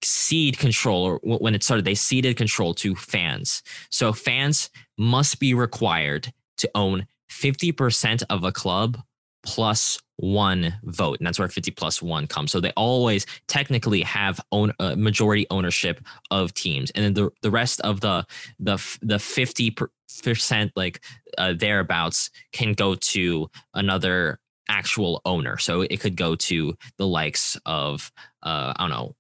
cede 0.03 0.59
control 0.59 1.05
or 1.05 1.21
when 1.23 1.55
it 1.55 1.63
started 1.63 1.85
they 1.85 1.95
ceded 1.95 2.37
control 2.37 2.73
to 2.73 2.95
fans. 2.95 3.63
So 3.91 4.13
fans 4.13 4.71
must 4.97 5.41
be 5.41 5.53
required 5.53 6.33
to 6.59 6.71
own 6.75 7.07
50% 7.31 8.23
of 8.31 8.45
a 8.45 8.53
club 8.53 8.99
plus 9.45 9.99
one 10.17 10.75
vote 10.85 11.19
and 11.19 11.27
that's 11.27 11.39
where 11.39 11.49
50 11.49 11.71
plus 11.73 12.01
one 12.01 12.27
comes. 12.27 12.51
So 12.51 12.61
they 12.61 12.73
always 12.77 13.27
technically 13.49 14.03
have 14.03 14.41
own 14.51 14.73
uh, 14.81 14.95
majority 14.97 15.47
ownership 15.51 16.01
of 16.31 16.55
teams 16.55 16.91
and 16.93 17.05
then 17.05 17.15
the, 17.15 17.31
the 17.43 17.51
rest 17.51 17.81
of 17.83 18.01
the 18.01 18.25
the 18.59 18.79
the 19.03 19.19
50 19.19 19.75
percent 20.23 20.73
like 20.77 21.01
uh, 21.37 21.53
thereabouts 21.53 22.31
can 22.53 22.73
go 22.73 22.95
to 22.95 23.51
another 23.75 24.39
actual 24.69 25.21
owner. 25.25 25.59
So 25.59 25.83
it 25.83 26.01
could 26.01 26.17
go 26.17 26.37
to 26.37 26.75
the 26.99 27.07
likes 27.07 27.59
of 27.67 28.11
uh, 28.43 28.75
I 28.77 28.83
don't 28.83 28.91
know 28.91 29.17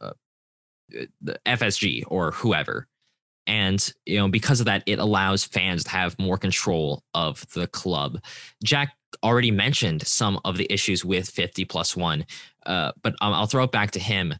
uh, 0.00 0.12
the 1.20 1.38
FSG 1.46 2.04
or 2.08 2.32
whoever. 2.32 2.86
And 3.46 3.92
you 4.04 4.18
know, 4.18 4.28
because 4.28 4.60
of 4.60 4.66
that, 4.66 4.82
it 4.86 4.98
allows 4.98 5.44
fans 5.44 5.84
to 5.84 5.90
have 5.90 6.18
more 6.18 6.36
control 6.36 7.04
of 7.14 7.46
the 7.52 7.66
club. 7.68 8.20
Jack 8.64 8.96
already 9.22 9.50
mentioned 9.50 10.06
some 10.06 10.40
of 10.44 10.56
the 10.56 10.70
issues 10.72 11.04
with 11.04 11.28
50 11.30 11.64
plus 11.64 11.96
one, 11.96 12.26
uh, 12.66 12.92
but 13.02 13.14
um, 13.20 13.32
I'll 13.32 13.46
throw 13.46 13.64
it 13.64 13.72
back 13.72 13.92
to 13.92 14.00
him. 14.00 14.34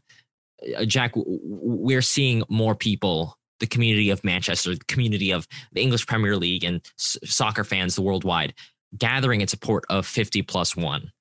Uh, 0.75 0.85
Jack, 0.85 1.13
we're 1.15 2.01
seeing 2.01 2.43
more 2.49 2.75
people, 2.75 3.37
the 3.59 3.67
community 3.67 4.09
of 4.09 4.23
Manchester, 4.23 4.75
the 4.75 4.85
community 4.87 5.31
of 5.31 5.47
the 5.71 5.81
English 5.81 6.05
Premier 6.05 6.35
League, 6.35 6.65
and 6.65 6.81
s- 6.99 7.17
soccer 7.23 7.63
fans 7.63 7.97
worldwide 7.97 8.53
gathering 8.97 9.41
in 9.41 9.47
support 9.47 9.83
of 9.89 10.05
50 10.05 10.41
plus 10.43 10.75
one. 10.75 11.11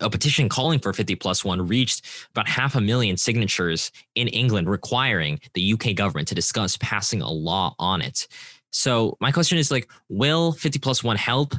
A 0.00 0.10
petition 0.10 0.48
calling 0.48 0.80
for 0.80 0.92
50 0.92 1.14
plus 1.16 1.44
one 1.44 1.66
reached 1.66 2.04
about 2.32 2.48
half 2.48 2.74
a 2.74 2.80
million 2.80 3.16
signatures 3.16 3.92
in 4.16 4.26
England, 4.28 4.68
requiring 4.68 5.38
the 5.54 5.72
UK 5.72 5.94
government 5.94 6.26
to 6.28 6.34
discuss 6.34 6.76
passing 6.78 7.22
a 7.22 7.30
law 7.30 7.76
on 7.78 8.02
it. 8.02 8.26
So, 8.72 9.16
my 9.20 9.30
question 9.30 9.56
is 9.56 9.70
like, 9.70 9.88
will 10.08 10.50
50 10.52 10.80
plus 10.80 11.04
one 11.04 11.16
help? 11.16 11.54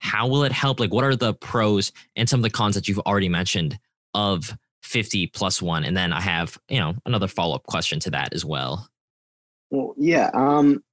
How 0.00 0.28
will 0.28 0.44
it 0.44 0.52
help? 0.52 0.80
Like, 0.80 0.92
what 0.92 1.02
are 1.02 1.16
the 1.16 1.32
pros 1.32 1.92
and 2.14 2.28
some 2.28 2.40
of 2.40 2.42
the 2.42 2.50
cons 2.50 2.74
that 2.74 2.88
you've 2.88 2.98
already 3.00 3.30
mentioned 3.30 3.78
of 4.12 4.56
50 4.82 5.28
plus 5.28 5.62
one? 5.62 5.82
And 5.84 5.96
then 5.96 6.12
I 6.12 6.20
have, 6.20 6.58
you 6.68 6.78
know, 6.78 6.94
another 7.06 7.26
follow 7.26 7.54
up 7.54 7.64
question 7.64 8.00
to 8.00 8.10
that 8.10 8.34
as 8.34 8.44
well. 8.44 8.86
Well, 9.70 9.94
yeah. 9.96 10.30
Um, 10.34 10.84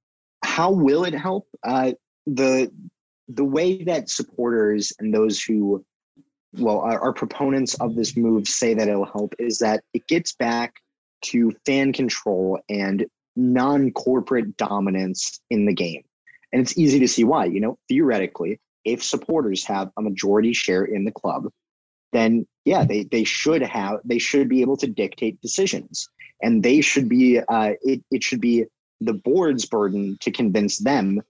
how 0.42 0.70
will 0.70 1.04
it 1.04 1.14
help? 1.14 1.46
Uh, 1.62 1.92
the 2.26 2.72
the 3.28 3.44
way 3.44 3.82
that 3.84 4.08
supporters 4.08 4.92
and 4.98 5.12
those 5.12 5.42
who 5.42 5.84
well 6.54 6.80
are, 6.80 7.00
are, 7.00 7.12
proponents 7.12 7.74
of 7.74 7.94
this 7.96 8.16
move 8.16 8.46
say 8.46 8.72
that 8.72 8.88
it'll 8.88 9.04
help 9.04 9.34
is 9.38 9.58
that 9.58 9.82
it 9.92 10.06
gets 10.06 10.32
back 10.32 10.74
to 11.22 11.52
fan 11.66 11.92
control 11.92 12.58
and 12.68 13.04
non-corporate 13.34 14.56
dominance 14.56 15.40
in 15.50 15.66
the 15.66 15.74
game. 15.74 16.02
And 16.52 16.62
it's 16.62 16.78
easy 16.78 16.98
to 17.00 17.08
see 17.08 17.24
why 17.24 17.46
you 17.46 17.60
know 17.60 17.78
theoretically 17.88 18.60
if 18.84 19.02
supporters 19.02 19.64
have 19.64 19.90
a 19.96 20.02
majority 20.02 20.52
share 20.52 20.84
in 20.84 21.04
the 21.04 21.10
club 21.10 21.48
then 22.12 22.46
yeah 22.64 22.84
they 22.84 23.04
they 23.04 23.24
should 23.24 23.62
have 23.62 23.98
they 24.04 24.18
should 24.18 24.48
be 24.48 24.60
able 24.60 24.76
to 24.78 24.86
dictate 24.86 25.40
decisions. 25.40 26.08
And 26.42 26.62
they 26.62 26.80
should 26.80 27.08
be 27.08 27.40
uh, 27.40 27.72
it, 27.82 28.02
it 28.10 28.22
should 28.22 28.40
be 28.40 28.66
the 29.00 29.14
board's 29.14 29.66
burden 29.66 30.16
to 30.20 30.30
convince 30.30 30.78
them 30.78 31.22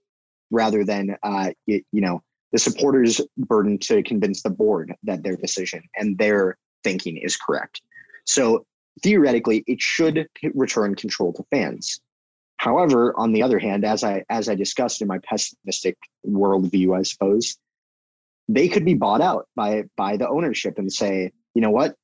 rather 0.51 0.83
than 0.83 1.15
uh, 1.23 1.51
you, 1.65 1.81
you 1.91 2.01
know 2.01 2.21
the 2.51 2.59
supporters' 2.59 3.21
burden 3.37 3.77
to 3.77 4.01
convince 4.03 4.41
the 4.41 4.49
board 4.49 4.95
that 5.03 5.23
their 5.23 5.35
decision 5.35 5.83
and 5.95 6.17
their 6.17 6.57
thinking 6.83 7.17
is 7.17 7.35
correct. 7.35 7.81
So 8.25 8.65
theoretically, 9.03 9.63
it 9.67 9.81
should 9.81 10.27
return 10.53 10.95
control 10.95 11.33
to 11.33 11.43
fans. 11.51 11.99
However, 12.57 13.13
on 13.17 13.33
the 13.33 13.43
other 13.43 13.59
hand, 13.59 13.85
as 13.85 14.03
I 14.03 14.23
as 14.29 14.49
I 14.49 14.55
discussed 14.55 15.01
in 15.01 15.07
my 15.07 15.19
pessimistic 15.19 15.97
worldview, 16.27 16.97
I 16.97 17.03
suppose 17.03 17.57
they 18.49 18.67
could 18.67 18.85
be 18.85 18.93
bought 18.95 19.21
out 19.21 19.47
by 19.55 19.83
by 19.95 20.17
the 20.17 20.27
ownership 20.27 20.77
and 20.77 20.91
say, 20.91 21.31
you 21.53 21.61
know 21.61 21.69
what, 21.69 21.95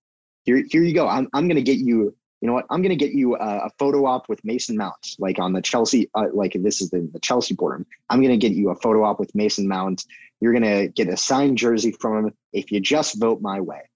here 0.44 0.64
here 0.70 0.84
you 0.84 0.94
go. 0.94 1.08
I'm 1.08 1.28
I'm 1.34 1.48
going 1.48 1.56
to 1.56 1.64
get 1.64 1.80
you 1.80 2.16
you 2.44 2.48
know 2.48 2.56
what? 2.56 2.66
I'm 2.70 2.82
going 2.82 2.90
to 2.90 2.98
get 2.98 3.14
you 3.14 3.38
a, 3.38 3.68
a, 3.68 3.70
photo 3.80 4.06
op 4.06 4.28
with 4.28 4.44
Mason 4.44 4.76
Mount, 4.76 5.16
like 5.18 5.40
on 5.40 5.54
the 5.54 5.62
Chelsea, 5.62 6.10
uh, 6.14 6.26
like 6.34 6.52
this 6.60 6.82
is 6.82 6.90
the, 6.90 7.10
the 7.14 7.20
Chelsea 7.22 7.54
board. 7.54 7.86
I'm 8.10 8.20
going 8.20 8.38
to 8.38 8.48
get 8.48 8.54
you 8.54 8.70
a 8.70 8.76
photo 8.76 9.06
op 9.06 9.18
with 9.18 9.34
Mason 9.34 9.66
Mount. 9.66 10.04
You're 10.42 10.52
going 10.52 10.64
to 10.64 10.90
get 10.90 11.08
a 11.08 11.16
signed 11.16 11.58
jersey 11.58 11.94
from 11.94 12.18
him 12.18 12.34
if 12.52 12.70
you 12.70 12.82
just 12.82 13.18
vote 13.18 13.40
my 13.40 13.62
way. 13.62 13.90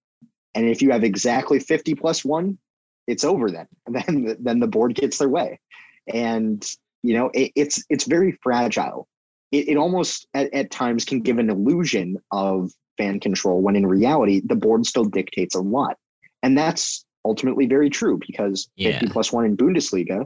And 0.56 0.66
if 0.66 0.82
you 0.82 0.92
have 0.92 1.04
exactly 1.04 1.60
50 1.60 1.96
plus 1.96 2.24
one, 2.24 2.58
it's 3.06 3.26
over 3.26 3.52
then. 3.52 3.68
Then, 3.90 4.38
then 4.40 4.60
the 4.62 4.68
board 4.68 4.96
gets 4.96 5.18
their 5.18 5.28
way. 5.28 5.60
And, 6.08 6.66
you 7.04 7.16
know, 7.16 7.30
it, 7.34 7.52
it's, 7.58 7.84
it's 7.90 8.06
very 8.06 8.40
fragile. 8.42 9.10
It, 9.52 9.68
it 9.68 9.76
almost 9.76 10.26
at, 10.34 10.54
at 10.54 10.72
times 10.72 11.04
can 11.04 11.20
give 11.20 11.38
an 11.38 11.50
illusion 11.50 12.16
of 12.32 12.72
fan 12.98 13.20
control 13.20 13.62
when 13.62 13.76
in 13.76 13.86
reality, 13.86 14.42
the 14.46 14.56
board 14.56 14.86
still 14.86 15.04
dictates 15.04 15.54
a 15.54 15.60
lot. 15.60 15.98
And 16.44 16.58
that's 16.58 17.04
ultimately 17.28 17.66
very 17.66 17.90
true 17.90 18.20
because 18.26 18.70
yeah. 18.76 18.92
50 18.92 19.08
plus 19.08 19.32
one 19.32 19.46
in 19.46 19.58
Bundesliga 19.58 20.26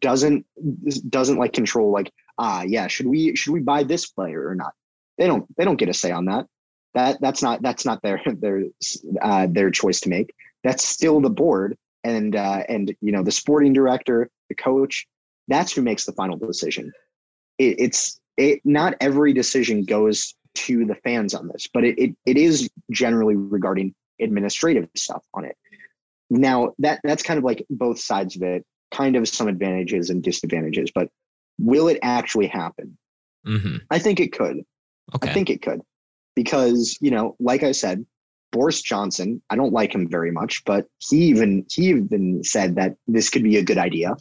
doesn't 0.00 0.46
doesn't 1.10 1.38
like 1.38 1.52
control 1.52 1.92
like 1.92 2.10
ah 2.38 2.62
yeah 2.62 2.86
should 2.86 3.06
we 3.06 3.36
should 3.36 3.52
we 3.52 3.60
buy 3.60 3.82
this 3.82 4.06
player 4.06 4.46
or 4.46 4.54
not? 4.54 4.72
They 5.18 5.26
don't 5.26 5.46
they 5.56 5.64
don't 5.64 5.76
get 5.76 5.88
a 5.88 5.94
say 5.94 6.10
on 6.10 6.24
that. 6.26 6.46
That 6.94 7.20
that's 7.20 7.42
not 7.42 7.62
that's 7.62 7.84
not 7.84 8.02
their 8.02 8.20
their 8.40 8.64
uh, 9.22 9.46
their 9.50 9.70
choice 9.70 10.00
to 10.00 10.08
make. 10.08 10.34
That's 10.62 10.84
still 10.84 11.20
the 11.20 11.30
board 11.30 11.76
and 12.02 12.34
uh, 12.34 12.62
and 12.68 12.94
you 13.00 13.12
know 13.12 13.22
the 13.22 13.32
sporting 13.32 13.72
director 13.72 14.30
the 14.48 14.54
coach 14.54 15.06
that's 15.48 15.72
who 15.72 15.82
makes 15.82 16.06
the 16.06 16.12
final 16.12 16.38
decision. 16.38 16.92
It, 17.58 17.76
it's 17.78 18.20
it 18.36 18.60
not 18.64 18.94
every 19.00 19.32
decision 19.32 19.84
goes 19.84 20.34
to 20.54 20.84
the 20.84 20.94
fans 20.94 21.34
on 21.34 21.48
this 21.48 21.66
but 21.72 21.82
it, 21.84 21.98
it, 21.98 22.16
it 22.26 22.36
is 22.36 22.70
generally 22.92 23.34
regarding 23.34 23.92
administrative 24.20 24.88
stuff 24.94 25.24
on 25.34 25.44
it 25.44 25.56
now 26.30 26.72
that 26.78 27.00
that's 27.04 27.22
kind 27.22 27.38
of 27.38 27.44
like 27.44 27.64
both 27.70 27.98
sides 27.98 28.36
of 28.36 28.42
it, 28.42 28.64
kind 28.92 29.16
of 29.16 29.28
some 29.28 29.48
advantages 29.48 30.10
and 30.10 30.22
disadvantages, 30.22 30.90
but 30.94 31.08
will 31.58 31.88
it 31.88 31.98
actually 32.02 32.46
happen? 32.46 32.96
Mm-hmm. 33.46 33.76
I 33.90 33.98
think 33.98 34.20
it 34.20 34.32
could. 34.32 34.64
Okay. 35.14 35.30
I 35.30 35.32
think 35.32 35.50
it 35.50 35.62
could. 35.62 35.80
Because, 36.34 36.98
you 37.00 37.10
know, 37.10 37.36
like 37.38 37.62
I 37.62 37.72
said, 37.72 38.04
Boris 38.50 38.82
Johnson, 38.82 39.42
I 39.50 39.56
don't 39.56 39.72
like 39.72 39.94
him 39.94 40.08
very 40.08 40.30
much, 40.30 40.64
but 40.64 40.86
he 40.98 41.18
even 41.26 41.66
he 41.70 41.88
even 41.88 42.42
said 42.42 42.76
that 42.76 42.96
this 43.06 43.30
could 43.30 43.42
be 43.42 43.56
a 43.56 43.62
good 43.62 43.78
idea. 43.78 44.16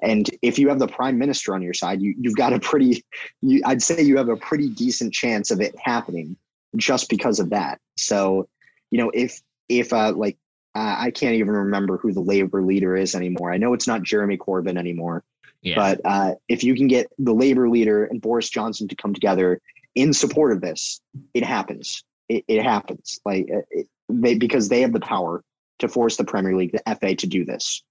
And 0.00 0.28
if 0.42 0.58
you 0.58 0.68
have 0.68 0.78
the 0.78 0.86
prime 0.86 1.18
minister 1.18 1.54
on 1.54 1.62
your 1.62 1.74
side, 1.74 2.00
you, 2.00 2.14
you've 2.20 2.36
got 2.36 2.52
a 2.52 2.60
pretty, 2.60 3.04
you, 3.42 3.60
I'd 3.66 3.82
say 3.82 4.00
you 4.00 4.16
have 4.16 4.28
a 4.28 4.36
pretty 4.36 4.68
decent 4.68 5.12
chance 5.12 5.50
of 5.50 5.60
it 5.60 5.74
happening 5.76 6.36
just 6.76 7.08
because 7.08 7.40
of 7.40 7.50
that. 7.50 7.80
So, 7.96 8.48
you 8.92 8.98
know, 8.98 9.10
if 9.12 9.40
if 9.68 9.92
uh, 9.92 10.12
like 10.12 10.36
uh, 10.78 10.96
I 10.96 11.10
can't 11.10 11.34
even 11.34 11.54
remember 11.54 11.96
who 11.96 12.12
the 12.12 12.20
labor 12.20 12.62
leader 12.62 12.96
is 12.96 13.16
anymore. 13.16 13.52
I 13.52 13.56
know 13.56 13.72
it's 13.72 13.88
not 13.88 14.04
Jeremy 14.04 14.38
Corbyn 14.38 14.78
anymore, 14.78 15.24
Yeah. 15.60 15.74
But 15.74 16.00
uh, 16.04 16.34
if 16.48 16.62
you 16.62 16.76
can 16.76 16.86
get 16.86 17.08
the 17.18 17.34
labor 17.34 17.68
leader 17.68 18.04
and 18.04 18.20
Boris 18.20 18.48
Johnson 18.48 18.86
to 18.86 18.94
come 18.94 19.12
together 19.12 19.60
in 19.96 20.12
support 20.12 20.52
of 20.52 20.60
this, 20.60 21.00
it 21.34 21.42
happens. 21.42 22.04
It, 22.28 22.44
it 22.46 22.62
happens. 22.62 23.18
Like 23.24 23.48
uh, 23.52 23.62
it, 23.72 23.88
they 24.08 24.36
because 24.36 24.68
they 24.68 24.82
have 24.82 24.92
the 24.92 25.00
power 25.00 25.42
to 25.80 25.88
force 25.88 26.16
the 26.16 26.24
Premier 26.24 26.56
League, 26.56 26.72
the 26.72 26.96
FA, 27.00 27.16
to 27.16 27.26
do 27.26 27.44
this. 27.44 27.82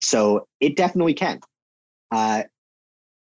So 0.00 0.46
it 0.60 0.76
definitely 0.76 1.14
can. 1.14 1.40
Uh, 2.12 2.44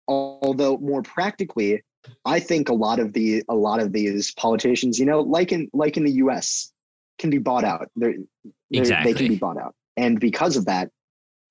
although 0.06 0.76
more 0.76 1.02
practically, 1.02 1.82
I 2.26 2.40
think 2.40 2.68
a 2.68 2.74
lot 2.74 2.98
of 2.98 3.14
the 3.14 3.42
a 3.48 3.54
lot 3.54 3.80
of 3.80 3.94
these 3.94 4.34
politicians, 4.34 4.98
you 4.98 5.06
know, 5.06 5.20
like 5.20 5.50
in 5.50 5.70
like 5.72 5.96
in 5.96 6.04
the 6.04 6.12
U.S., 6.24 6.74
can 7.18 7.30
be 7.30 7.38
bought 7.38 7.64
out. 7.64 7.88
They're, 7.96 8.14
they're, 8.44 8.52
exactly. 8.78 9.12
They 9.12 9.18
can 9.18 9.28
be 9.28 9.36
bought 9.36 9.58
out, 9.58 9.74
and 9.96 10.18
because 10.20 10.56
of 10.56 10.66
that, 10.66 10.90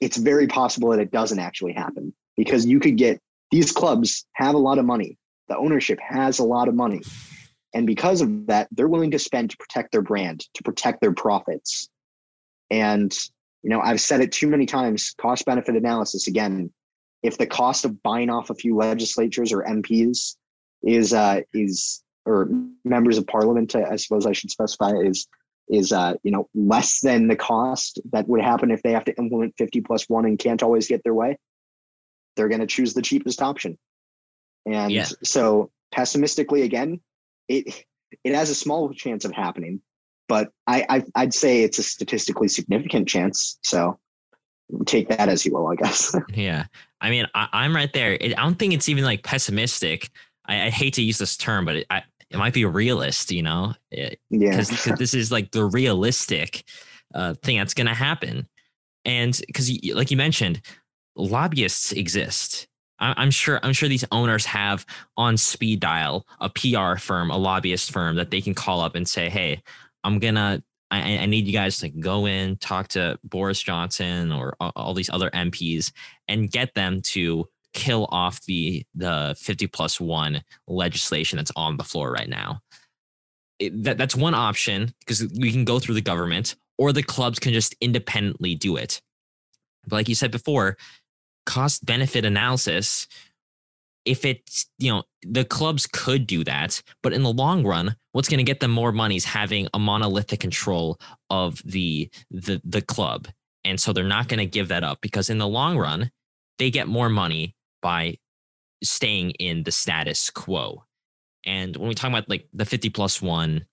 it's 0.01 0.17
very 0.17 0.47
possible 0.47 0.89
that 0.89 0.99
it 0.99 1.11
doesn't 1.11 1.39
actually 1.39 1.73
happen 1.73 2.13
because 2.35 2.65
you 2.65 2.79
could 2.79 2.97
get 2.97 3.19
these 3.51 3.71
clubs 3.71 4.25
have 4.33 4.55
a 4.55 4.57
lot 4.57 4.79
of 4.79 4.85
money. 4.85 5.17
The 5.47 5.57
ownership 5.57 5.99
has 6.01 6.39
a 6.39 6.43
lot 6.43 6.67
of 6.67 6.75
money. 6.75 7.01
And 7.73 7.87
because 7.87 8.21
of 8.21 8.47
that, 8.47 8.67
they're 8.71 8.87
willing 8.87 9.11
to 9.11 9.19
spend 9.19 9.51
to 9.51 9.57
protect 9.57 9.91
their 9.91 10.01
brand, 10.01 10.45
to 10.55 10.63
protect 10.63 11.01
their 11.01 11.11
profits. 11.11 11.89
And, 12.69 13.15
you 13.61 13.69
know, 13.69 13.79
I've 13.79 14.01
said 14.01 14.21
it 14.21 14.31
too 14.31 14.47
many 14.47 14.65
times 14.65 15.13
cost 15.19 15.45
benefit 15.45 15.75
analysis 15.75 16.27
again. 16.27 16.71
If 17.21 17.37
the 17.37 17.47
cost 17.47 17.85
of 17.85 18.01
buying 18.03 18.29
off 18.29 18.49
a 18.49 18.55
few 18.55 18.75
legislatures 18.75 19.53
or 19.53 19.63
MPs 19.63 20.35
is, 20.83 21.13
uh, 21.13 21.41
is, 21.53 22.03
or 22.25 22.49
members 22.83 23.17
of 23.17 23.25
parliament, 23.27 23.75
I 23.75 23.95
suppose 23.95 24.25
I 24.25 24.33
should 24.33 24.51
specify, 24.51 24.91
is, 25.03 25.27
is, 25.69 25.91
uh, 25.91 26.13
you 26.23 26.31
know, 26.31 26.47
less 26.53 26.99
than 26.99 27.27
the 27.27 27.35
cost 27.35 27.99
that 28.11 28.27
would 28.27 28.41
happen 28.41 28.71
if 28.71 28.81
they 28.83 28.91
have 28.91 29.05
to 29.05 29.17
implement 29.17 29.55
50 29.57 29.81
plus 29.81 30.09
one 30.09 30.25
and 30.25 30.37
can't 30.37 30.63
always 30.63 30.87
get 30.87 31.03
their 31.03 31.13
way, 31.13 31.37
they're 32.35 32.49
going 32.49 32.61
to 32.61 32.67
choose 32.67 32.93
the 32.93 33.01
cheapest 33.01 33.41
option. 33.41 33.77
And 34.65 34.91
yeah. 34.91 35.05
so 35.23 35.71
pessimistically, 35.91 36.63
again, 36.63 37.01
it 37.47 37.85
it 38.23 38.33
has 38.35 38.49
a 38.49 38.55
small 38.55 38.93
chance 38.93 39.25
of 39.25 39.31
happening, 39.31 39.81
but 40.27 40.49
I, 40.67 41.03
I 41.15 41.23
would 41.23 41.33
say 41.33 41.63
it's 41.63 41.79
a 41.79 41.83
statistically 41.83 42.47
significant 42.47 43.07
chance. 43.07 43.57
So 43.63 43.99
take 44.85 45.09
that 45.09 45.29
as 45.29 45.45
you 45.45 45.53
will, 45.53 45.67
I 45.67 45.75
guess. 45.75 46.15
yeah, 46.33 46.65
I 47.01 47.09
mean, 47.09 47.25
I, 47.33 47.65
am 47.65 47.75
right 47.75 47.91
there. 47.91 48.17
I 48.21 48.29
don't 48.29 48.57
think 48.57 48.73
it's 48.73 48.87
even 48.87 49.03
like 49.03 49.23
pessimistic. 49.23 50.09
I, 50.45 50.67
I 50.67 50.69
hate 50.69 50.93
to 50.95 51.01
use 51.01 51.17
this 51.17 51.37
term, 51.37 51.65
but 51.65 51.77
it, 51.77 51.87
I, 51.89 52.03
it 52.33 52.37
might 52.37 52.53
be 52.53 52.63
a 52.63 52.67
realist, 52.67 53.31
you 53.31 53.43
know? 53.43 53.73
It, 53.91 54.19
yeah, 54.29 54.57
because 54.57 54.83
this 54.97 55.13
is 55.13 55.31
like 55.31 55.51
the 55.51 55.65
realistic 55.65 56.63
uh, 57.13 57.35
thing 57.35 57.57
that's 57.57 57.73
going 57.73 57.87
to 57.87 57.93
happen, 57.93 58.47
and 59.05 59.39
because 59.47 59.71
like 59.93 60.11
you 60.11 60.17
mentioned, 60.17 60.61
lobbyists 61.15 61.91
exist 61.91 62.67
I'm 63.03 63.31
sure 63.31 63.59
I'm 63.63 63.73
sure 63.73 63.89
these 63.89 64.05
owners 64.11 64.45
have 64.45 64.85
on 65.17 65.37
speed 65.37 65.79
dial 65.79 66.25
a 66.39 66.49
PR 66.49 66.97
firm, 66.97 67.31
a 67.31 67.37
lobbyist 67.37 67.91
firm 67.91 68.15
that 68.15 68.31
they 68.31 68.41
can 68.41 68.53
call 68.53 68.81
up 68.81 68.95
and 68.95 69.07
say, 69.07 69.29
"Hey, 69.29 69.61
I'm 70.03 70.19
gonna 70.19 70.63
I, 70.89 71.17
I, 71.17 71.25
need 71.25 71.47
you 71.47 71.53
guys 71.53 71.79
to 71.79 71.89
go 71.89 72.27
in, 72.27 72.57
talk 72.57 72.89
to 72.89 73.17
Boris 73.23 73.61
Johnson 73.61 74.31
or 74.31 74.55
all 74.59 74.93
these 74.93 75.09
other 75.09 75.31
MPs, 75.31 75.91
and 76.27 76.51
get 76.51 76.75
them 76.75 77.01
to 77.01 77.47
kill 77.73 78.07
off 78.11 78.41
the 78.45 78.85
the 78.95 79.35
50 79.39 79.67
plus 79.67 79.99
one 79.99 80.43
legislation 80.67 81.37
that's 81.37 81.51
on 81.55 81.77
the 81.77 81.83
floor 81.83 82.11
right 82.11 82.29
now. 82.29 82.61
It, 83.59 83.83
that, 83.83 83.97
that's 83.97 84.15
one 84.15 84.33
option 84.33 84.93
because 84.99 85.27
we 85.39 85.51
can 85.51 85.65
go 85.65 85.79
through 85.79 85.95
the 85.95 86.01
government, 86.01 86.55
or 86.77 86.91
the 86.91 87.03
clubs 87.03 87.39
can 87.39 87.53
just 87.53 87.75
independently 87.81 88.55
do 88.55 88.77
it. 88.77 89.01
But 89.87 89.97
like 89.97 90.09
you 90.09 90.15
said 90.15 90.31
before, 90.31 90.77
cost 91.45 91.85
benefit 91.85 92.25
analysis 92.25 93.07
if 94.05 94.25
it's 94.25 94.65
you 94.79 94.91
know 94.91 95.03
the 95.21 95.45
clubs 95.45 95.87
could 95.87 96.27
do 96.27 96.43
that 96.43 96.81
but 97.01 97.13
in 97.13 97.23
the 97.23 97.31
long 97.31 97.65
run 97.65 97.95
what's 98.11 98.29
going 98.29 98.37
to 98.37 98.43
get 98.43 98.59
them 98.59 98.71
more 98.71 98.91
money 98.91 99.15
is 99.15 99.25
having 99.25 99.67
a 99.73 99.79
monolithic 99.79 100.39
control 100.39 100.99
of 101.29 101.61
the 101.65 102.09
the 102.31 102.61
the 102.63 102.81
club 102.81 103.27
and 103.63 103.79
so 103.79 103.93
they're 103.93 104.03
not 104.03 104.27
going 104.27 104.39
to 104.39 104.45
give 104.45 104.67
that 104.67 104.83
up 104.83 104.99
because 105.01 105.29
in 105.29 105.37
the 105.37 105.47
long 105.47 105.77
run 105.77 106.11
they 106.59 106.69
get 106.69 106.87
more 106.87 107.09
money 107.09 107.55
by 107.83 108.17
staying 108.83 109.31
in 109.31 109.61
the 109.63 109.71
status 109.71 110.31
quo 110.31 110.83
and 111.45 111.77
when 111.77 111.87
we 111.87 111.93
talk 111.93 112.09
about 112.09 112.27
like 112.27 112.47
the 112.53 112.65
50 112.65 112.89
plus 112.89 113.21
1 113.21 113.63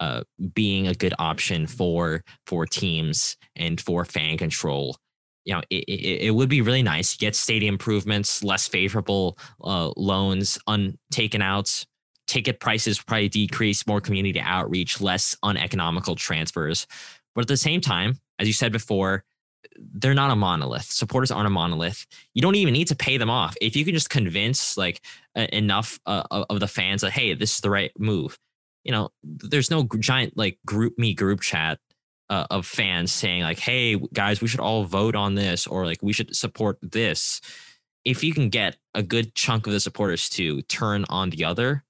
uh, 0.00 0.22
being 0.54 0.86
a 0.86 0.94
good 0.94 1.14
option 1.18 1.66
for 1.66 2.22
for 2.46 2.66
teams 2.66 3.38
and 3.56 3.80
for 3.80 4.04
fan 4.04 4.36
control 4.36 4.96
you 5.44 5.54
know, 5.54 5.62
it, 5.70 5.84
it, 5.88 6.26
it, 6.26 6.30
would 6.34 6.48
be 6.48 6.60
really 6.60 6.82
nice. 6.82 7.16
get 7.16 7.34
stadium 7.34 7.74
improvements, 7.74 8.44
less 8.44 8.68
favorable 8.68 9.38
uh, 9.64 9.90
loans, 9.96 10.58
untaken 10.66 11.42
outs, 11.42 11.86
ticket 12.26 12.60
prices 12.60 13.00
probably 13.02 13.28
decrease, 13.28 13.86
more 13.86 14.00
community 14.00 14.40
outreach, 14.40 15.00
less 15.00 15.34
uneconomical 15.42 16.14
transfers. 16.14 16.86
But 17.34 17.42
at 17.42 17.48
the 17.48 17.56
same 17.56 17.80
time, 17.80 18.14
as 18.38 18.46
you 18.46 18.52
said 18.52 18.70
before, 18.70 19.24
they're 19.76 20.14
not 20.14 20.30
a 20.30 20.36
monolith. 20.36 20.84
Supporters 20.84 21.30
aren't 21.30 21.46
a 21.46 21.50
monolith. 21.50 22.06
You 22.34 22.42
don't 22.42 22.54
even 22.54 22.72
need 22.72 22.88
to 22.88 22.96
pay 22.96 23.16
them 23.16 23.30
off. 23.30 23.56
If 23.60 23.76
you 23.76 23.84
can 23.84 23.94
just 23.94 24.10
convince 24.10 24.76
like 24.76 25.00
enough 25.34 25.98
uh, 26.06 26.24
of 26.30 26.60
the 26.60 26.68
fans 26.68 27.02
that 27.02 27.12
hey, 27.12 27.34
this 27.34 27.54
is 27.54 27.60
the 27.60 27.70
right 27.70 27.92
move. 27.98 28.38
You 28.84 28.92
know, 28.92 29.10
there's 29.22 29.70
no 29.70 29.86
giant 29.98 30.36
like 30.36 30.58
GroupMe 30.66 31.16
group 31.16 31.40
chat 31.40 31.78
uh, 32.30 32.46
of 32.50 32.66
fans 32.66 33.12
saying 33.12 33.42
like, 33.42 33.58
"Hey 33.58 33.96
guys, 34.12 34.40
we 34.40 34.48
should 34.48 34.60
all 34.60 34.84
vote 34.84 35.16
on 35.16 35.34
this," 35.34 35.66
or 35.66 35.84
like, 35.84 35.98
"We 36.02 36.12
should 36.12 36.34
support 36.34 36.78
this." 36.82 37.40
If 38.04 38.24
you 38.24 38.32
can 38.32 38.48
get 38.48 38.76
a 38.94 39.02
good 39.02 39.34
chunk 39.34 39.66
of 39.66 39.74
the 39.74 39.80
supporters 39.80 40.30
to 40.30 40.62
turn 40.62 41.04
on 41.10 41.28
the 41.30 41.44
other, 41.44 41.84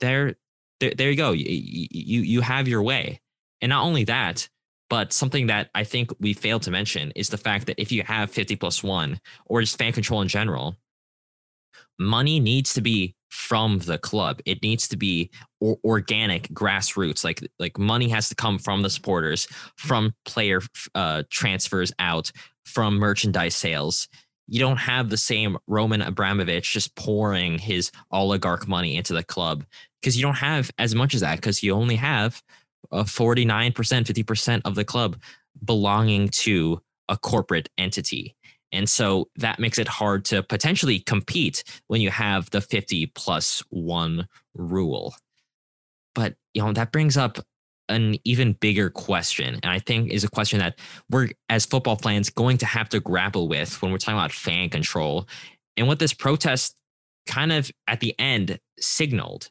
there, 0.00 0.34
there, 0.80 0.92
there 0.94 1.10
you 1.10 1.16
go. 1.16 1.32
You, 1.32 1.46
you 1.48 2.20
you 2.20 2.40
have 2.42 2.68
your 2.68 2.82
way, 2.82 3.20
and 3.62 3.70
not 3.70 3.84
only 3.84 4.04
that, 4.04 4.48
but 4.88 5.12
something 5.12 5.48
that 5.48 5.70
I 5.74 5.84
think 5.84 6.10
we 6.20 6.32
failed 6.32 6.62
to 6.62 6.70
mention 6.70 7.12
is 7.16 7.28
the 7.28 7.38
fact 7.38 7.66
that 7.66 7.80
if 7.80 7.90
you 7.90 8.02
have 8.04 8.30
50 8.30 8.56
plus 8.56 8.82
one 8.82 9.20
or 9.46 9.60
just 9.60 9.78
fan 9.78 9.92
control 9.92 10.22
in 10.22 10.28
general, 10.28 10.76
money 11.98 12.40
needs 12.40 12.74
to 12.74 12.80
be 12.80 13.14
from 13.28 13.78
the 13.80 13.98
club. 13.98 14.40
It 14.46 14.62
needs 14.62 14.88
to 14.88 14.96
be 14.96 15.30
or- 15.60 15.78
organic 15.84 16.48
grassroots. 16.48 17.24
Like 17.24 17.46
like 17.58 17.78
money 17.78 18.08
has 18.08 18.28
to 18.28 18.34
come 18.34 18.58
from 18.58 18.82
the 18.82 18.90
supporters, 18.90 19.48
from 19.76 20.14
player 20.24 20.60
uh, 20.94 21.24
transfers 21.30 21.92
out, 21.98 22.30
from 22.64 22.96
merchandise 22.96 23.56
sales. 23.56 24.08
You 24.48 24.60
don't 24.60 24.76
have 24.76 25.10
the 25.10 25.16
same 25.16 25.58
Roman 25.66 26.02
Abramovich 26.02 26.72
just 26.72 26.94
pouring 26.94 27.58
his 27.58 27.90
oligarch 28.12 28.68
money 28.68 28.96
into 28.96 29.12
the 29.12 29.24
club 29.24 29.64
because 30.00 30.16
you 30.16 30.22
don't 30.22 30.34
have 30.34 30.70
as 30.78 30.94
much 30.94 31.14
as 31.14 31.22
that 31.22 31.36
because 31.36 31.64
you 31.64 31.72
only 31.72 31.96
have 31.96 32.40
a 32.92 33.04
49%, 33.04 33.72
50% 33.72 34.62
of 34.64 34.74
the 34.74 34.84
club 34.84 35.16
belonging 35.64 36.28
to 36.28 36.80
a 37.08 37.16
corporate 37.16 37.68
entity. 37.78 38.36
And 38.72 38.88
so 38.88 39.28
that 39.36 39.58
makes 39.58 39.78
it 39.78 39.88
hard 39.88 40.24
to 40.26 40.42
potentially 40.42 40.98
compete 40.98 41.64
when 41.86 42.00
you 42.00 42.10
have 42.10 42.50
the 42.50 42.60
50 42.60 43.06
plus 43.14 43.62
one 43.70 44.28
rule. 44.54 45.14
But, 46.14 46.34
you 46.54 46.62
know, 46.62 46.72
that 46.72 46.92
brings 46.92 47.16
up 47.16 47.38
an 47.88 48.16
even 48.24 48.52
bigger 48.54 48.90
question. 48.90 49.60
And 49.62 49.70
I 49.70 49.78
think 49.78 50.10
is 50.10 50.24
a 50.24 50.28
question 50.28 50.58
that 50.58 50.78
we're, 51.10 51.28
as 51.48 51.64
football 51.64 51.96
fans, 51.96 52.30
going 52.30 52.58
to 52.58 52.66
have 52.66 52.88
to 52.88 53.00
grapple 53.00 53.48
with 53.48 53.80
when 53.80 53.92
we're 53.92 53.98
talking 53.98 54.18
about 54.18 54.32
fan 54.32 54.68
control. 54.68 55.28
And 55.76 55.86
what 55.86 55.98
this 55.98 56.12
protest 56.12 56.74
kind 57.26 57.52
of 57.52 57.70
at 57.86 58.00
the 58.00 58.14
end 58.18 58.58
signaled 58.78 59.50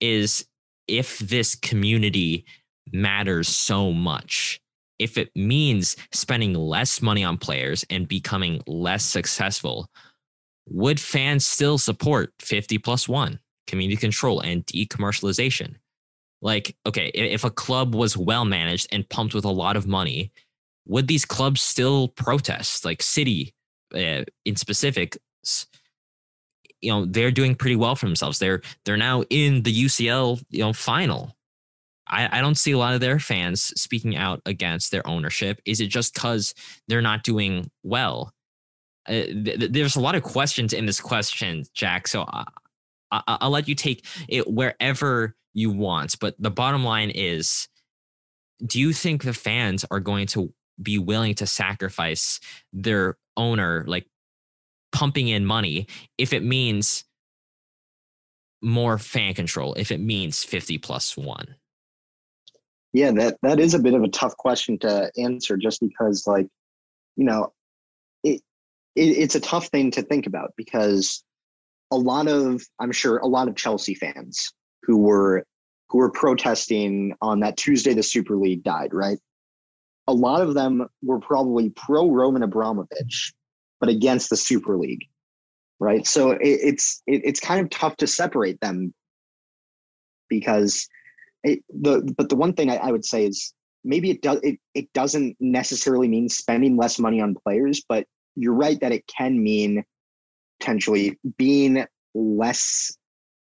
is 0.00 0.46
if 0.88 1.18
this 1.18 1.54
community 1.54 2.44
matters 2.92 3.48
so 3.48 3.92
much 3.92 4.60
if 4.98 5.18
it 5.18 5.30
means 5.34 5.96
spending 6.12 6.54
less 6.54 7.02
money 7.02 7.24
on 7.24 7.38
players 7.38 7.84
and 7.90 8.08
becoming 8.08 8.62
less 8.66 9.04
successful, 9.04 9.90
would 10.68 10.98
fans 10.98 11.46
still 11.46 11.78
support 11.78 12.32
50 12.40 12.78
plus 12.78 13.08
one 13.08 13.38
community 13.66 13.96
control 13.96 14.40
and 14.40 14.66
decommercialization? 14.66 15.74
Like, 16.42 16.76
okay, 16.86 17.08
if 17.14 17.44
a 17.44 17.50
club 17.50 17.94
was 17.94 18.16
well 18.16 18.44
managed 18.44 18.88
and 18.92 19.08
pumped 19.08 19.34
with 19.34 19.44
a 19.44 19.50
lot 19.50 19.76
of 19.76 19.86
money, 19.86 20.32
would 20.86 21.08
these 21.08 21.24
clubs 21.24 21.60
still 21.60 22.08
protest? 22.08 22.84
Like 22.84 23.02
City, 23.02 23.54
uh, 23.94 24.24
in 24.44 24.56
specific, 24.56 25.18
you 26.86 26.92
know, 26.92 27.04
they're 27.04 27.32
doing 27.32 27.56
pretty 27.56 27.74
well 27.74 27.96
for 27.96 28.06
themselves. 28.06 28.38
They're 28.38 28.62
they're 28.84 28.96
now 28.96 29.24
in 29.28 29.64
the 29.64 29.84
UCL, 29.84 30.40
you 30.50 30.60
know, 30.60 30.72
final. 30.72 31.36
I, 32.06 32.38
I 32.38 32.40
don't 32.40 32.54
see 32.54 32.70
a 32.70 32.78
lot 32.78 32.94
of 32.94 33.00
their 33.00 33.18
fans 33.18 33.60
speaking 33.80 34.16
out 34.16 34.40
against 34.46 34.92
their 34.92 35.04
ownership. 35.04 35.60
Is 35.66 35.80
it 35.80 35.88
just 35.88 36.14
because 36.14 36.54
they're 36.86 37.02
not 37.02 37.24
doing 37.24 37.68
well? 37.82 38.32
Uh, 39.08 39.24
th- 39.24 39.72
there's 39.72 39.96
a 39.96 40.00
lot 40.00 40.14
of 40.14 40.22
questions 40.22 40.72
in 40.72 40.86
this 40.86 41.00
question, 41.00 41.64
Jack. 41.74 42.06
So 42.06 42.24
I, 42.28 42.44
I, 43.10 43.22
I'll 43.26 43.50
let 43.50 43.66
you 43.66 43.74
take 43.74 44.06
it 44.28 44.48
wherever 44.48 45.34
you 45.52 45.72
want. 45.72 46.20
But 46.20 46.36
the 46.38 46.52
bottom 46.52 46.84
line 46.84 47.10
is 47.10 47.66
do 48.64 48.78
you 48.78 48.92
think 48.92 49.24
the 49.24 49.34
fans 49.34 49.84
are 49.90 50.00
going 50.00 50.28
to 50.28 50.54
be 50.80 50.98
willing 50.98 51.34
to 51.34 51.46
sacrifice 51.48 52.38
their 52.72 53.18
owner 53.36 53.84
like 53.88 54.06
pumping 54.96 55.28
in 55.28 55.44
money 55.44 55.86
if 56.16 56.32
it 56.32 56.42
means 56.42 57.04
more 58.62 58.96
fan 58.96 59.34
control, 59.34 59.74
if 59.74 59.92
it 59.92 60.00
means 60.00 60.42
50 60.42 60.78
plus 60.78 61.18
one? 61.18 61.54
Yeah, 62.94 63.12
that 63.12 63.36
that 63.42 63.60
is 63.60 63.74
a 63.74 63.78
bit 63.78 63.92
of 63.92 64.02
a 64.02 64.08
tough 64.08 64.34
question 64.38 64.78
to 64.78 65.10
answer 65.18 65.58
just 65.58 65.82
because 65.82 66.26
like, 66.26 66.46
you 67.16 67.24
know, 67.24 67.52
it, 68.24 68.40
it 68.94 69.02
it's 69.02 69.34
a 69.34 69.40
tough 69.40 69.66
thing 69.66 69.90
to 69.90 70.02
think 70.02 70.26
about 70.26 70.54
because 70.56 71.22
a 71.90 71.96
lot 71.98 72.26
of 72.26 72.62
I'm 72.80 72.92
sure 72.92 73.18
a 73.18 73.26
lot 73.26 73.48
of 73.48 73.54
Chelsea 73.54 73.94
fans 73.94 74.50
who 74.82 74.96
were 74.96 75.44
who 75.90 75.98
were 75.98 76.10
protesting 76.10 77.14
on 77.20 77.40
that 77.40 77.58
Tuesday 77.58 77.92
the 77.92 78.02
Super 78.02 78.34
League 78.34 78.64
died, 78.64 78.94
right? 78.94 79.18
A 80.08 80.14
lot 80.14 80.40
of 80.40 80.54
them 80.54 80.88
were 81.02 81.20
probably 81.20 81.68
pro 81.68 82.10
Roman 82.10 82.42
Abramovich, 82.42 83.34
but 83.86 83.94
against 83.94 84.30
the 84.30 84.36
Super 84.36 84.76
League, 84.76 85.06
right? 85.78 86.06
So 86.06 86.32
it, 86.32 86.40
it's 86.42 87.02
it, 87.06 87.22
it's 87.24 87.40
kind 87.40 87.60
of 87.60 87.70
tough 87.70 87.96
to 87.98 88.06
separate 88.06 88.60
them 88.60 88.92
because 90.28 90.88
it, 91.44 91.60
the 91.68 92.12
but 92.16 92.28
the 92.28 92.36
one 92.36 92.52
thing 92.52 92.70
I, 92.70 92.76
I 92.76 92.90
would 92.90 93.04
say 93.04 93.26
is 93.26 93.54
maybe 93.84 94.10
it 94.10 94.22
does 94.22 94.40
it, 94.42 94.58
it 94.74 94.92
doesn't 94.92 95.36
necessarily 95.38 96.08
mean 96.08 96.28
spending 96.28 96.76
less 96.76 96.98
money 96.98 97.20
on 97.20 97.34
players, 97.34 97.82
but 97.88 98.06
you're 98.34 98.54
right 98.54 98.80
that 98.80 98.92
it 98.92 99.06
can 99.06 99.42
mean 99.42 99.84
potentially 100.58 101.18
being 101.38 101.86
less 102.14 102.96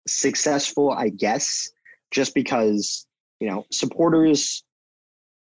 successful, 0.08 0.92
I 0.92 1.10
guess, 1.10 1.72
just 2.12 2.36
because 2.36 3.08
you 3.40 3.50
know 3.50 3.66
supporters 3.72 4.64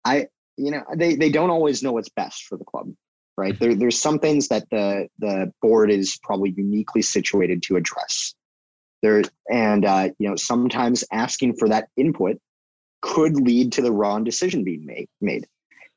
i 0.03 0.27
you 0.57 0.71
know 0.71 0.83
they 0.95 1.15
they 1.15 1.29
don't 1.29 1.49
always 1.49 1.81
know 1.81 1.93
what's 1.93 2.09
best 2.09 2.43
for 2.43 2.57
the 2.57 2.65
club 2.65 2.91
right? 3.37 3.57
There, 3.59 3.75
there's 3.75 3.99
some 3.99 4.19
things 4.19 4.47
that 4.49 4.69
the 4.71 5.07
the 5.19 5.51
board 5.61 5.91
is 5.91 6.19
probably 6.23 6.53
uniquely 6.57 7.01
situated 7.01 7.61
to 7.63 7.75
address. 7.75 8.33
There 9.01 9.23
and 9.51 9.85
uh, 9.85 10.09
you 10.19 10.29
know 10.29 10.35
sometimes 10.35 11.03
asking 11.11 11.55
for 11.57 11.69
that 11.69 11.89
input 11.97 12.37
could 13.01 13.35
lead 13.35 13.71
to 13.73 13.81
the 13.81 13.91
wrong 13.91 14.23
decision 14.23 14.63
being 14.63 14.85
made 14.85 15.07
made. 15.21 15.47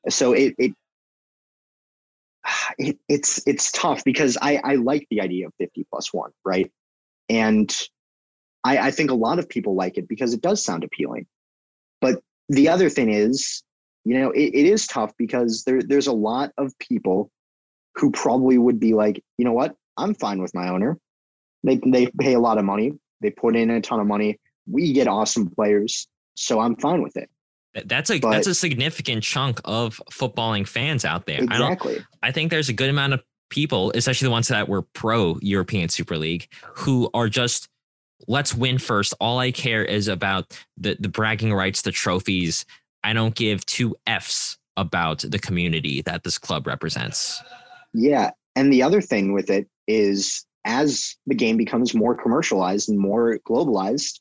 So 0.08 0.32
it 0.32 0.54
it, 0.58 0.72
it 2.78 2.98
it's 3.08 3.42
it's 3.46 3.70
tough 3.72 4.02
because 4.04 4.38
i 4.40 4.60
i 4.64 4.74
like 4.74 5.06
the 5.10 5.20
idea 5.20 5.46
of 5.46 5.52
50 5.58 5.86
plus 5.90 6.12
one 6.12 6.30
right? 6.44 6.70
And 7.28 7.74
I, 8.64 8.78
I 8.78 8.90
think 8.90 9.10
a 9.10 9.14
lot 9.14 9.38
of 9.38 9.48
people 9.48 9.74
like 9.74 9.96
it 9.96 10.08
because 10.08 10.34
it 10.34 10.42
does 10.42 10.62
sound 10.62 10.84
appealing. 10.84 11.26
But 12.00 12.20
the 12.48 12.68
other 12.68 12.90
thing 12.90 13.10
is, 13.10 13.62
you 14.04 14.18
know, 14.18 14.30
it, 14.30 14.54
it 14.54 14.66
is 14.66 14.86
tough 14.86 15.12
because 15.18 15.64
there 15.64 15.82
there's 15.82 16.06
a 16.06 16.12
lot 16.12 16.52
of 16.58 16.76
people 16.78 17.30
who 17.96 18.10
probably 18.10 18.58
would 18.58 18.80
be 18.80 18.94
like, 18.94 19.22
you 19.36 19.44
know 19.44 19.52
what, 19.52 19.74
I'm 19.96 20.14
fine 20.14 20.40
with 20.40 20.54
my 20.54 20.68
owner. 20.68 20.98
They 21.62 21.80
they 21.84 22.10
pay 22.18 22.34
a 22.34 22.40
lot 22.40 22.58
of 22.58 22.64
money. 22.64 22.92
They 23.20 23.30
put 23.30 23.56
in 23.56 23.70
a 23.70 23.80
ton 23.80 24.00
of 24.00 24.06
money. 24.06 24.38
We 24.66 24.92
get 24.92 25.08
awesome 25.08 25.50
players, 25.50 26.08
so 26.34 26.60
I'm 26.60 26.76
fine 26.76 27.02
with 27.02 27.16
it. 27.16 27.28
That's 27.84 28.10
a 28.10 28.18
but, 28.18 28.30
that's 28.30 28.46
a 28.46 28.54
significant 28.54 29.22
chunk 29.22 29.60
of 29.64 30.00
footballing 30.10 30.66
fans 30.66 31.04
out 31.04 31.26
there. 31.26 31.42
Exactly. 31.42 31.98
I, 32.22 32.28
I 32.28 32.32
think 32.32 32.50
there's 32.50 32.68
a 32.68 32.72
good 32.72 32.88
amount 32.88 33.12
of 33.12 33.22
people, 33.50 33.92
especially 33.94 34.26
the 34.26 34.32
ones 34.32 34.48
that 34.48 34.68
were 34.68 34.82
pro 34.82 35.38
European 35.40 35.88
Super 35.88 36.16
League, 36.16 36.48
who 36.74 37.10
are 37.14 37.28
just 37.28 37.68
let's 38.26 38.54
win 38.54 38.78
first. 38.78 39.14
All 39.20 39.38
I 39.38 39.50
care 39.50 39.84
is 39.84 40.08
about 40.08 40.58
the 40.76 40.96
the 40.98 41.08
bragging 41.08 41.52
rights, 41.52 41.82
the 41.82 41.92
trophies. 41.92 42.64
I 43.04 43.12
don't 43.12 43.34
give 43.34 43.64
two 43.66 43.96
F's 44.06 44.58
about 44.76 45.20
the 45.20 45.38
community 45.38 46.02
that 46.02 46.24
this 46.24 46.38
club 46.38 46.66
represents. 46.66 47.42
Yeah. 47.92 48.30
And 48.56 48.72
the 48.72 48.82
other 48.82 49.00
thing 49.00 49.32
with 49.32 49.50
it 49.50 49.68
is 49.86 50.44
as 50.64 51.16
the 51.26 51.34
game 51.34 51.56
becomes 51.56 51.94
more 51.94 52.14
commercialized 52.14 52.88
and 52.88 52.98
more 52.98 53.38
globalized, 53.48 54.20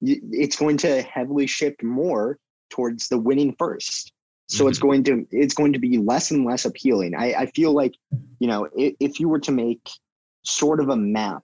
it's 0.00 0.56
going 0.56 0.76
to 0.78 1.02
heavily 1.02 1.46
shift 1.46 1.82
more 1.82 2.38
towards 2.70 3.08
the 3.08 3.18
winning 3.18 3.54
first. 3.58 4.12
So 4.48 4.64
mm-hmm. 4.64 4.70
it's 4.70 4.78
going 4.78 5.04
to 5.04 5.26
it's 5.30 5.54
going 5.54 5.72
to 5.72 5.78
be 5.78 5.98
less 5.98 6.30
and 6.30 6.44
less 6.44 6.64
appealing. 6.64 7.14
I, 7.14 7.32
I 7.32 7.46
feel 7.46 7.72
like, 7.72 7.94
you 8.38 8.46
know, 8.46 8.68
if, 8.76 8.94
if 9.00 9.20
you 9.20 9.28
were 9.28 9.40
to 9.40 9.52
make 9.52 9.88
sort 10.44 10.80
of 10.80 10.88
a 10.88 10.96
map 10.96 11.42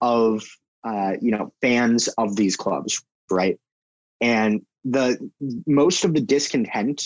of 0.00 0.44
uh, 0.84 1.14
you 1.20 1.30
know 1.30 1.52
fans 1.62 2.08
of 2.18 2.36
these 2.36 2.56
clubs, 2.56 3.02
right? 3.30 3.58
And 4.20 4.62
the 4.84 5.30
most 5.66 6.04
of 6.04 6.14
the 6.14 6.20
discontent 6.20 7.02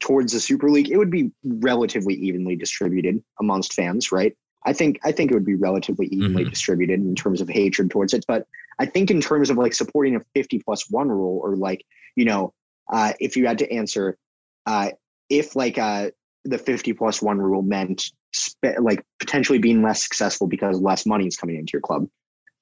towards 0.00 0.32
the 0.32 0.40
Super 0.40 0.70
League, 0.70 0.90
it 0.90 0.96
would 0.96 1.10
be 1.10 1.30
relatively 1.44 2.14
evenly 2.14 2.56
distributed 2.56 3.22
amongst 3.38 3.74
fans, 3.74 4.10
right? 4.10 4.36
I 4.66 4.72
think 4.72 4.98
I 5.04 5.12
think 5.12 5.30
it 5.30 5.34
would 5.34 5.46
be 5.46 5.54
relatively 5.54 6.06
evenly 6.06 6.42
mm-hmm. 6.42 6.50
distributed 6.50 7.00
in 7.00 7.14
terms 7.14 7.40
of 7.40 7.48
hatred 7.48 7.90
towards 7.90 8.12
it. 8.12 8.24
But 8.26 8.46
I 8.78 8.86
think 8.86 9.10
in 9.10 9.20
terms 9.20 9.50
of 9.50 9.56
like 9.56 9.72
supporting 9.72 10.16
a 10.16 10.20
50 10.34 10.60
plus 10.60 10.90
one 10.90 11.08
rule 11.08 11.40
or 11.42 11.56
like, 11.56 11.84
you 12.16 12.24
know, 12.24 12.52
uh, 12.92 13.12
if 13.20 13.36
you 13.36 13.46
had 13.46 13.58
to 13.58 13.72
answer 13.72 14.18
uh, 14.66 14.90
if 15.28 15.56
like 15.56 15.78
uh, 15.78 16.10
the 16.44 16.58
50 16.58 16.92
plus 16.94 17.22
one 17.22 17.38
rule 17.38 17.62
meant 17.62 18.10
spe- 18.32 18.78
like 18.80 19.04
potentially 19.18 19.58
being 19.58 19.82
less 19.82 20.02
successful 20.02 20.46
because 20.46 20.80
less 20.80 21.06
money 21.06 21.26
is 21.26 21.36
coming 21.36 21.56
into 21.56 21.70
your 21.72 21.82
club, 21.82 22.06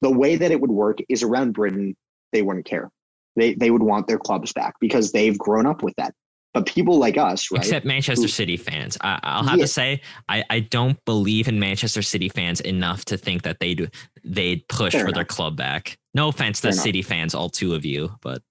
the 0.01 0.11
way 0.11 0.37
that 0.37 0.51
it 0.51 0.61
would 0.61 0.71
work 0.71 0.99
is 1.09 1.23
around 1.23 1.53
Britain, 1.53 1.97
they 2.33 2.43
wouldn't 2.43 2.67
care. 2.67 2.91
They 3.39 3.55
they 3.55 3.71
would 3.71 3.83
want 3.83 4.07
their 4.07 4.19
clubs 4.19 4.53
back 4.53 4.75
because 4.81 5.13
they've 5.13 5.39
grown 5.39 5.67
up 5.67 5.83
with 5.83 5.95
that. 5.97 6.15
But 6.55 6.67
people 6.67 6.99
like 6.99 7.19
us, 7.19 7.51
right? 7.51 7.61
Except 7.61 7.85
Manchester 7.85 8.23
who, 8.23 8.29
City 8.29 8.57
fans. 8.57 8.97
I, 9.03 9.39
will 9.39 9.49
have 9.49 9.59
yeah. 9.59 9.65
to 9.65 9.69
say, 9.69 10.01
I, 10.29 10.45
I 10.49 10.61
don't 10.61 11.03
believe 11.05 11.47
in 11.47 11.61
Manchester 11.61 12.01
City 12.01 12.31
fans 12.31 12.61
enough 12.61 13.05
to 13.07 13.19
think 13.19 13.43
that 13.43 13.61
they 13.61 13.75
do 13.75 13.87
they'd 14.25 14.67
push 14.69 14.93
Fair 14.93 15.03
for 15.03 15.09
enough. 15.09 15.15
their 15.15 15.25
club 15.25 15.57
back. 15.57 15.99
No 16.15 16.29
offense 16.29 16.61
Fair 16.61 16.71
to 16.71 16.75
enough. 16.75 16.85
City 16.85 17.03
fans, 17.03 17.35
all 17.35 17.51
two 17.51 17.75
of 17.75 17.85
you, 17.85 18.11
but 18.23 18.43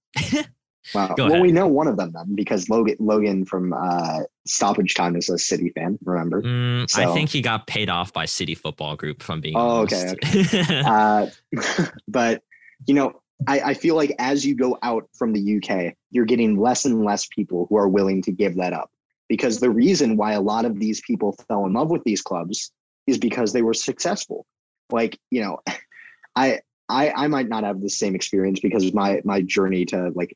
Wow. 0.93 1.13
well, 1.17 1.27
ahead. 1.27 1.41
we 1.41 1.51
know 1.51 1.67
one 1.67 1.87
of 1.87 1.97
them 1.97 2.11
then 2.13 2.35
because 2.35 2.69
Logan 2.69 2.95
Logan 2.99 3.45
from 3.45 3.73
uh, 3.73 4.21
Stoppage 4.45 4.93
Time 4.93 5.15
is 5.15 5.29
a 5.29 5.37
City 5.37 5.69
fan. 5.69 5.97
Remember? 6.03 6.41
Mm, 6.41 6.89
so, 6.89 7.01
I 7.01 7.13
think 7.13 7.29
he 7.29 7.41
got 7.41 7.67
paid 7.67 7.89
off 7.89 8.13
by 8.13 8.25
City 8.25 8.55
Football 8.55 8.95
Group 8.95 9.21
from 9.23 9.41
being. 9.41 9.55
Oh, 9.57 9.81
okay. 9.81 10.13
okay. 10.23 10.81
uh, 10.85 11.27
but 12.07 12.43
you 12.85 12.93
know, 12.93 13.21
I, 13.45 13.59
I 13.59 13.73
feel 13.75 13.95
like 13.95 14.15
as 14.17 14.45
you 14.45 14.55
go 14.55 14.77
out 14.81 15.07
from 15.13 15.33
the 15.33 15.57
UK, 15.57 15.93
you're 16.09 16.25
getting 16.25 16.59
less 16.59 16.85
and 16.85 17.05
less 17.05 17.27
people 17.27 17.67
who 17.69 17.77
are 17.77 17.87
willing 17.87 18.21
to 18.23 18.31
give 18.31 18.55
that 18.55 18.73
up 18.73 18.89
because 19.29 19.59
the 19.59 19.69
reason 19.69 20.17
why 20.17 20.33
a 20.33 20.41
lot 20.41 20.65
of 20.65 20.79
these 20.79 21.01
people 21.01 21.35
fell 21.47 21.65
in 21.65 21.73
love 21.73 21.91
with 21.91 22.03
these 22.03 22.21
clubs 22.21 22.71
is 23.05 23.17
because 23.17 23.53
they 23.53 23.61
were 23.61 23.73
successful. 23.73 24.45
Like 24.91 25.19
you 25.29 25.41
know, 25.41 25.59
I 26.35 26.61
I 26.89 27.11
I 27.11 27.27
might 27.27 27.49
not 27.49 27.63
have 27.63 27.81
the 27.81 27.89
same 27.89 28.15
experience 28.15 28.59
because 28.59 28.93
my 28.93 29.21
my 29.23 29.41
journey 29.41 29.85
to 29.85 30.11
like 30.15 30.35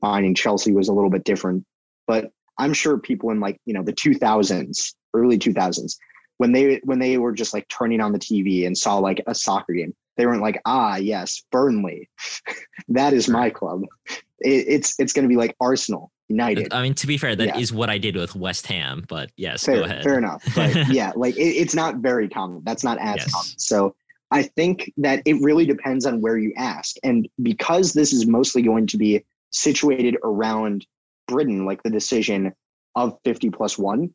finding 0.00 0.34
Chelsea 0.34 0.72
was 0.72 0.88
a 0.88 0.92
little 0.92 1.10
bit 1.10 1.24
different. 1.24 1.64
But 2.06 2.30
I'm 2.58 2.72
sure 2.72 2.98
people 2.98 3.30
in 3.30 3.40
like, 3.40 3.60
you 3.66 3.74
know, 3.74 3.82
the 3.82 3.92
2000s, 3.92 4.94
early 5.14 5.38
2000s, 5.38 5.96
when 6.38 6.52
they 6.52 6.80
when 6.84 6.98
they 6.98 7.18
were 7.18 7.32
just 7.32 7.54
like 7.54 7.68
turning 7.68 8.00
on 8.00 8.12
the 8.12 8.18
TV 8.18 8.66
and 8.66 8.76
saw 8.76 8.98
like 8.98 9.22
a 9.26 9.34
soccer 9.34 9.72
game, 9.72 9.94
they 10.16 10.26
weren't 10.26 10.42
like, 10.42 10.60
ah, 10.64 10.96
yes, 10.96 11.42
Burnley, 11.50 12.08
that 12.88 13.12
is 13.12 13.28
my 13.28 13.50
club. 13.50 13.82
It, 14.40 14.64
it's 14.68 14.98
it's 14.98 15.12
going 15.12 15.24
to 15.24 15.28
be 15.28 15.36
like 15.36 15.54
Arsenal, 15.60 16.10
United. 16.28 16.72
I 16.72 16.82
mean, 16.82 16.94
to 16.94 17.06
be 17.06 17.18
fair, 17.18 17.36
that 17.36 17.46
yeah. 17.46 17.58
is 17.58 17.72
what 17.72 17.90
I 17.90 17.98
did 17.98 18.16
with 18.16 18.34
West 18.34 18.66
Ham. 18.66 19.04
But 19.08 19.30
yes, 19.36 19.64
fair, 19.64 19.76
go 19.76 19.84
ahead. 19.84 20.02
Fair 20.02 20.18
enough. 20.18 20.42
But 20.54 20.88
yeah, 20.88 21.12
like 21.14 21.36
it, 21.36 21.40
it's 21.40 21.74
not 21.74 21.96
very 21.96 22.28
common. 22.28 22.62
That's 22.64 22.84
not 22.84 22.98
as 22.98 23.16
yes. 23.16 23.32
common. 23.32 23.58
So 23.58 23.94
I 24.30 24.42
think 24.42 24.92
that 24.98 25.22
it 25.24 25.40
really 25.40 25.66
depends 25.66 26.06
on 26.06 26.20
where 26.20 26.36
you 26.38 26.52
ask, 26.56 26.96
and 27.02 27.28
because 27.42 27.92
this 27.92 28.12
is 28.12 28.26
mostly 28.26 28.62
going 28.62 28.86
to 28.88 28.96
be 28.96 29.24
situated 29.50 30.16
around 30.24 30.86
Britain, 31.28 31.64
like 31.64 31.82
the 31.82 31.90
decision 31.90 32.52
of 32.94 33.18
50 33.24 33.50
plus 33.50 33.78
one, 33.78 34.14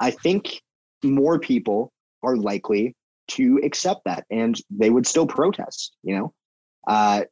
I 0.00 0.10
think 0.10 0.62
more 1.04 1.38
people 1.38 1.92
are 2.22 2.36
likely 2.36 2.94
to 3.28 3.60
accept 3.64 4.02
that 4.04 4.24
and 4.30 4.60
they 4.70 4.90
would 4.90 5.06
still 5.06 5.26
protest, 5.26 5.96
you 6.02 6.16
know? 6.16 6.34
Uh, 6.86 7.22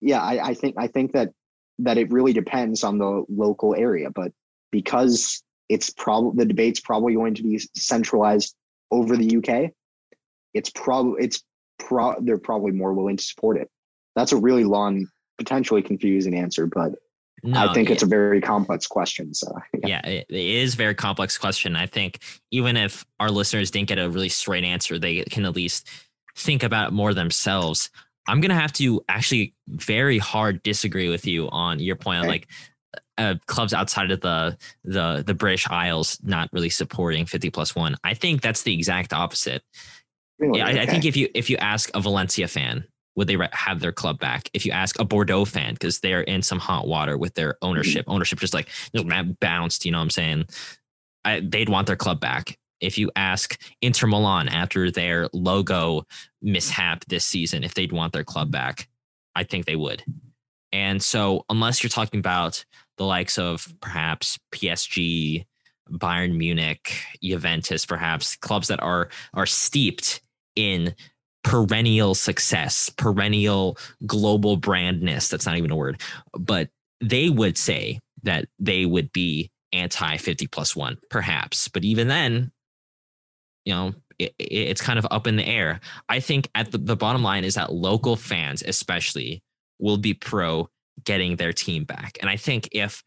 yeah, 0.00 0.20
I, 0.20 0.48
I 0.48 0.54
think 0.54 0.76
I 0.78 0.86
think 0.86 1.12
that 1.12 1.30
that 1.78 1.98
it 1.98 2.10
really 2.10 2.32
depends 2.32 2.84
on 2.84 2.98
the 2.98 3.24
local 3.28 3.74
area, 3.74 4.10
but 4.10 4.32
because 4.70 5.42
it's 5.68 5.90
probably 5.90 6.36
the 6.36 6.46
debate's 6.46 6.80
probably 6.80 7.14
going 7.14 7.34
to 7.34 7.42
be 7.42 7.58
centralized 7.74 8.54
over 8.90 9.16
the 9.16 9.36
UK, 9.36 9.70
it's 10.54 10.70
probably 10.70 11.24
it's 11.24 11.42
pro 11.78 12.14
they're 12.20 12.38
probably 12.38 12.72
more 12.72 12.92
willing 12.92 13.16
to 13.16 13.24
support 13.24 13.56
it. 13.56 13.68
That's 14.14 14.32
a 14.32 14.36
really 14.36 14.64
long 14.64 15.06
potentially 15.38 15.82
confusing 15.82 16.36
answer, 16.36 16.66
but 16.66 16.92
no, 17.42 17.68
I 17.68 17.74
think 17.74 17.90
it's 17.90 18.02
a 18.02 18.06
very 18.06 18.40
complex 18.40 18.86
question. 18.86 19.34
So 19.34 19.52
yeah. 19.84 20.00
yeah, 20.04 20.06
it 20.06 20.26
is 20.30 20.74
a 20.74 20.76
very 20.76 20.94
complex 20.94 21.36
question. 21.36 21.74
I 21.74 21.86
think 21.86 22.20
even 22.50 22.76
if 22.76 23.04
our 23.18 23.30
listeners 23.30 23.70
didn't 23.70 23.88
get 23.88 23.98
a 23.98 24.08
really 24.08 24.28
straight 24.28 24.64
answer, 24.64 24.98
they 24.98 25.22
can 25.24 25.44
at 25.44 25.56
least 25.56 25.88
think 26.36 26.62
about 26.62 26.88
it 26.88 26.92
more 26.92 27.14
themselves. 27.14 27.90
I'm 28.28 28.40
gonna 28.40 28.54
have 28.54 28.72
to 28.74 29.02
actually 29.08 29.54
very 29.66 30.18
hard 30.18 30.62
disagree 30.62 31.08
with 31.08 31.26
you 31.26 31.48
on 31.50 31.80
your 31.80 31.96
point 31.96 32.18
okay. 32.18 32.26
on 32.26 32.28
like 32.28 32.48
uh, 33.18 33.34
clubs 33.46 33.74
outside 33.74 34.10
of 34.10 34.20
the 34.20 34.56
the 34.84 35.24
the 35.26 35.34
British 35.34 35.68
Isles 35.68 36.18
not 36.22 36.48
really 36.52 36.70
supporting 36.70 37.26
50 37.26 37.50
plus 37.50 37.74
one. 37.74 37.96
I 38.04 38.14
think 38.14 38.40
that's 38.40 38.62
the 38.62 38.74
exact 38.74 39.12
opposite. 39.12 39.62
yeah, 40.40 40.66
I, 40.66 40.82
I, 40.82 40.86
think 40.86 41.04
if 41.04 41.16
you 41.16 41.28
if 41.34 41.50
you 41.50 41.56
ask 41.56 41.90
a 41.94 42.00
Valencia 42.00 42.48
fan, 42.48 42.84
would 43.16 43.28
they 43.28 43.36
have 43.52 43.80
their 43.80 43.92
club 43.92 44.18
back? 44.18 44.48
If 44.54 44.64
you 44.64 44.72
ask 44.72 44.98
a 44.98 45.04
Bordeaux 45.04 45.44
fan, 45.44 45.74
because 45.74 46.00
they're 46.00 46.22
in 46.22 46.42
some 46.42 46.58
hot 46.58 46.86
water 46.86 47.18
with 47.18 47.34
their 47.34 47.56
ownership, 47.62 48.02
mm-hmm. 48.02 48.12
ownership 48.12 48.40
just 48.40 48.54
like 48.54 48.68
just 48.94 49.40
bounced. 49.40 49.84
You 49.84 49.92
know 49.92 49.98
what 49.98 50.04
I'm 50.04 50.10
saying? 50.10 50.44
I, 51.24 51.40
they'd 51.40 51.68
want 51.68 51.86
their 51.86 51.96
club 51.96 52.20
back. 52.20 52.58
If 52.80 52.98
you 52.98 53.10
ask 53.14 53.60
Inter 53.80 54.08
Milan 54.08 54.48
after 54.48 54.90
their 54.90 55.28
logo 55.32 56.04
mishap 56.40 57.04
this 57.06 57.24
season, 57.24 57.62
if 57.62 57.74
they'd 57.74 57.92
want 57.92 58.12
their 58.12 58.24
club 58.24 58.50
back, 58.50 58.88
I 59.36 59.44
think 59.44 59.66
they 59.66 59.76
would. 59.76 60.02
And 60.72 61.02
so, 61.02 61.44
unless 61.48 61.82
you're 61.82 61.90
talking 61.90 62.18
about 62.18 62.64
the 62.96 63.04
likes 63.04 63.38
of 63.38 63.72
perhaps 63.80 64.38
PSG, 64.52 65.44
Bayern 65.90 66.36
Munich, 66.36 66.94
Juventus, 67.22 67.86
perhaps 67.86 68.36
clubs 68.36 68.68
that 68.68 68.82
are 68.82 69.10
are 69.34 69.46
steeped 69.46 70.22
in 70.56 70.94
perennial 71.44 72.14
success, 72.14 72.88
perennial 72.90 73.76
global 74.06 74.58
brandness. 74.58 75.28
That's 75.28 75.46
not 75.46 75.56
even 75.56 75.70
a 75.70 75.76
word, 75.76 76.00
but 76.38 76.68
they 77.00 77.28
would 77.28 77.58
say 77.58 77.98
that 78.22 78.46
they 78.58 78.86
would 78.86 79.12
be 79.12 79.50
anti 79.72 80.16
50 80.16 80.46
plus 80.46 80.76
one, 80.76 80.98
perhaps. 81.10 81.68
But 81.68 81.84
even 81.84 82.08
then, 82.08 82.52
you 83.64 83.74
know, 83.74 83.94
it, 84.18 84.34
it's 84.38 84.80
kind 84.80 84.98
of 84.98 85.06
up 85.10 85.26
in 85.26 85.36
the 85.36 85.46
air. 85.46 85.80
I 86.08 86.20
think 86.20 86.48
at 86.54 86.70
the, 86.70 86.78
the 86.78 86.96
bottom 86.96 87.22
line 87.22 87.44
is 87.44 87.54
that 87.54 87.72
local 87.72 88.16
fans, 88.16 88.62
especially, 88.62 89.42
will 89.78 89.98
be 89.98 90.14
pro 90.14 90.68
getting 91.04 91.36
their 91.36 91.52
team 91.52 91.84
back. 91.84 92.18
And 92.20 92.30
I 92.30 92.36
think 92.36 92.68
if 92.72 93.02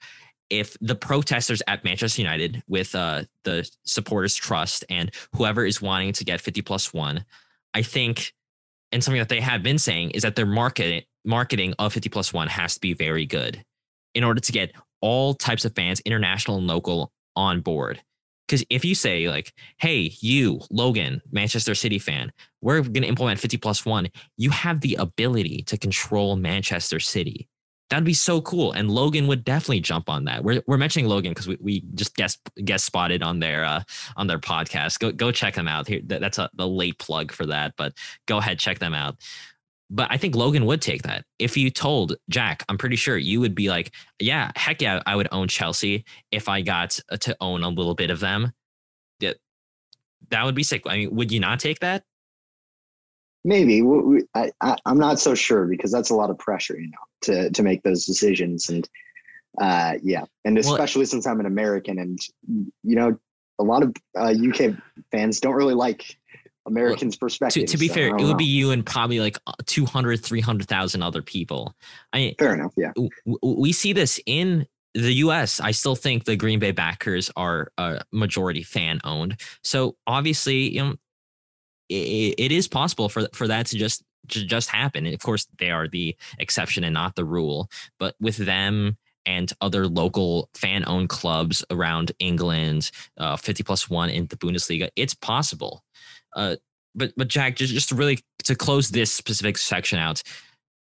if 0.52 0.78
the 0.80 0.96
protesters 0.96 1.64
at 1.66 1.84
Manchester 1.84 2.22
United 2.22 2.62
with 2.68 2.94
uh, 2.94 3.24
the 3.44 3.68
supporters 3.84 4.36
trust 4.36 4.86
and 4.90 5.12
whoever 5.34 5.66
is 5.66 5.82
wanting 5.82 6.14
to 6.14 6.24
get 6.24 6.40
50 6.40 6.62
plus 6.62 6.94
one, 6.94 7.26
I 7.76 7.82
think, 7.82 8.34
and 8.92 9.04
something 9.04 9.20
that 9.20 9.30
they 9.30 9.42
have 9.42 9.62
been 9.62 9.78
saying 9.78 10.12
is 10.12 10.24
that 10.24 10.36
their 10.36 10.46
market 10.46 11.06
marketing 11.26 11.74
of 11.78 11.92
50 11.92 12.10
plus 12.10 12.32
one 12.32 12.48
has 12.48 12.76
to 12.76 12.82
be 12.82 12.94
very 12.94 13.26
good 13.26 13.64
in 14.14 14.24
order 14.24 14.40
to 14.40 14.52
get 14.52 14.72
all 15.02 15.34
types 15.34 15.66
of 15.66 15.76
fans, 15.76 16.00
international 16.02 16.58
and 16.58 16.68
local, 16.68 17.12
on 17.36 17.60
board. 17.62 18.02
Because 18.48 18.64
if 18.70 18.86
you 18.86 18.96
say 18.96 19.28
like, 19.28 19.52
"Hey, 19.78 20.14
you, 20.22 20.62
Logan, 20.72 21.22
Manchester 21.32 21.76
City 21.76 22.00
fan, 22.00 22.32
we're 22.62 22.82
going 22.82 23.02
to 23.02 23.08
implement 23.08 23.40
50 23.40 23.58
plus 23.58 23.86
one," 23.86 24.08
you 24.38 24.52
have 24.52 24.82
the 24.82 24.96
ability 24.96 25.64
to 25.64 25.78
control 25.78 26.38
Manchester 26.38 27.00
City 27.00 27.50
That'd 27.90 28.04
be 28.06 28.16
so 28.16 28.42
cool. 28.42 28.72
And 28.72 28.90
Logan 28.90 29.28
would 29.28 29.44
definitely 29.44 29.80
jump 29.80 30.10
on 30.10 30.26
that. 30.26 30.44
We're, 30.44 30.64
we're 30.66 30.78
mentioning 30.78 31.08
Logan 31.08 31.32
because 31.32 31.48
we, 31.48 31.58
we 31.62 31.82
just 31.94 32.16
guest 32.16 32.40
guest 32.64 32.86
spotted 32.86 33.22
on 33.22 33.40
their 33.40 33.64
uh, 33.64 33.84
on 34.18 34.28
their 34.28 34.40
podcast. 34.40 35.00
Go 35.00 35.12
go 35.12 35.32
check 35.32 35.54
them 35.54 35.68
out. 35.68 35.88
Here 35.88 36.02
that's 36.04 36.40
a, 36.40 36.50
a 36.58 36.66
late 36.66 36.98
plug 36.98 37.32
for 37.32 37.46
that, 37.46 37.74
but 37.78 37.94
go 38.26 38.38
ahead 38.38 38.58
check 38.58 38.80
them 38.80 38.96
out. 38.96 39.18
But 39.92 40.08
I 40.10 40.18
think 40.18 40.36
Logan 40.36 40.66
would 40.66 40.82
take 40.82 41.04
that. 41.04 41.26
If 41.38 41.56
you 41.56 41.70
told 41.70 42.16
Jack, 42.28 42.64
I'm 42.68 42.78
pretty 42.78 42.96
sure 42.96 43.18
you 43.18 43.40
would 43.40 43.54
be 43.54 43.70
like, 43.70 43.92
yeah, 44.20 44.52
heck 44.56 44.82
yeah, 44.82 45.04
I 45.06 45.16
would 45.16 45.28
own 45.32 45.48
Chelsea 45.48 46.06
if 46.32 46.50
I 46.50 46.62
got 46.62 47.00
to 47.20 47.38
own 47.40 47.64
a 47.64 47.70
little 47.70 47.94
bit 47.94 48.10
of 48.10 48.20
them. 48.20 48.52
That 49.20 49.38
that 50.30 50.44
would 50.44 50.56
be 50.56 50.64
sick. 50.64 50.82
I 50.88 50.98
mean, 50.98 51.16
would 51.16 51.32
you 51.32 51.40
not 51.40 51.60
take 51.60 51.82
that? 51.82 52.04
Maybe 53.46 53.82
I, 54.34 54.52
I 54.60 54.76
am 54.88 54.98
not 54.98 55.20
so 55.20 55.36
sure 55.36 55.68
because 55.68 55.92
that's 55.92 56.10
a 56.10 56.16
lot 56.16 56.32
of 56.32 56.38
pressure, 56.40 56.78
you 56.80 56.90
know, 56.90 56.98
to 57.22 57.52
to 57.52 57.64
make 57.64 57.84
those 57.84 58.06
decisions 58.06 58.70
and 58.70 58.90
uh 59.62 59.94
yeah, 60.02 60.26
and 60.44 60.58
especially 60.58 61.02
well, 61.02 61.08
since 61.08 61.28
I'm 61.28 61.40
an 61.40 61.46
American 61.46 62.00
and 62.00 62.20
you 62.84 62.96
know 62.96 63.18
a 63.60 63.64
lot 63.64 63.84
of 63.84 63.96
uh, 64.18 64.34
UK 64.34 64.74
fans 65.12 65.40
don't 65.40 65.54
really 65.54 65.76
like 65.76 66.18
Americans' 66.66 67.16
well, 67.16 67.28
perspective. 67.28 67.66
To, 67.66 67.72
to 67.74 67.78
be 67.78 67.88
so 67.88 67.94
fair, 67.94 68.08
it 68.08 68.14
would 68.14 68.22
know. 68.22 68.36
be 68.36 68.46
you 68.46 68.72
and 68.72 68.86
probably 68.86 69.20
like 69.20 69.38
200, 69.66 70.24
300,000 70.24 71.02
other 71.04 71.22
people. 71.22 71.76
I 72.12 72.36
fair 72.40 72.56
enough. 72.56 72.74
Yeah. 72.76 72.92
We 73.44 73.72
see 73.72 73.94
this 73.94 74.20
in 74.26 74.66
the 74.96 75.14
US. 75.14 75.60
I 75.60 75.72
still 75.72 75.96
think 75.96 76.24
the 76.24 76.36
Green 76.36 76.60
Bay 76.60 76.74
Packers 76.74 77.30
are 77.36 77.72
a 77.78 78.02
majority 78.12 78.64
fan 78.64 79.00
owned. 79.04 79.40
So 79.64 79.96
obviously, 80.08 80.74
you 80.74 80.84
know, 80.84 80.96
it, 81.90 82.36
it 82.38 82.52
is 82.52 82.68
possible 82.68 83.10
for 83.10 83.28
for 83.34 83.48
that 83.48 83.68
to 83.68 83.78
just 83.78 84.04
to 84.30 84.46
just 84.46 84.70
happen. 84.70 85.06
And 85.06 85.14
of 85.14 85.22
course, 85.22 85.48
they 85.60 85.72
are 85.72 85.88
the 85.88 86.16
exception 86.40 86.84
and 86.84 86.94
not 86.94 87.16
the 87.16 87.26
rule. 87.26 87.70
But 88.00 88.16
with 88.20 88.38
them 88.38 88.98
and 89.26 89.52
other 89.62 89.88
local 89.88 90.50
fan-owned 90.54 91.10
clubs 91.10 91.64
around 91.72 92.12
England, 92.20 92.92
uh, 93.18 93.36
50 93.38 93.64
plus 93.64 93.90
one 93.90 94.10
in 94.10 94.28
the 94.28 94.38
Bundesliga, 94.38 94.90
it's 94.96 95.14
possible. 95.14 95.84
Uh, 96.36 96.56
but 96.94 97.14
but 97.18 97.28
Jack, 97.28 97.56
just 97.56 97.74
just 97.74 97.92
really 97.92 98.20
to 98.44 98.56
close 98.56 98.90
this 98.90 99.12
specific 99.12 99.58
section 99.58 100.00
out, 100.00 100.24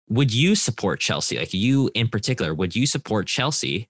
would 0.08 0.34
you 0.34 0.56
support 0.56 1.00
Chelsea? 1.00 1.38
Like 1.38 1.54
you 1.54 1.90
in 1.94 2.08
particular, 2.08 2.54
would 2.54 2.76
you 2.76 2.86
support 2.86 3.28
Chelsea 3.28 3.90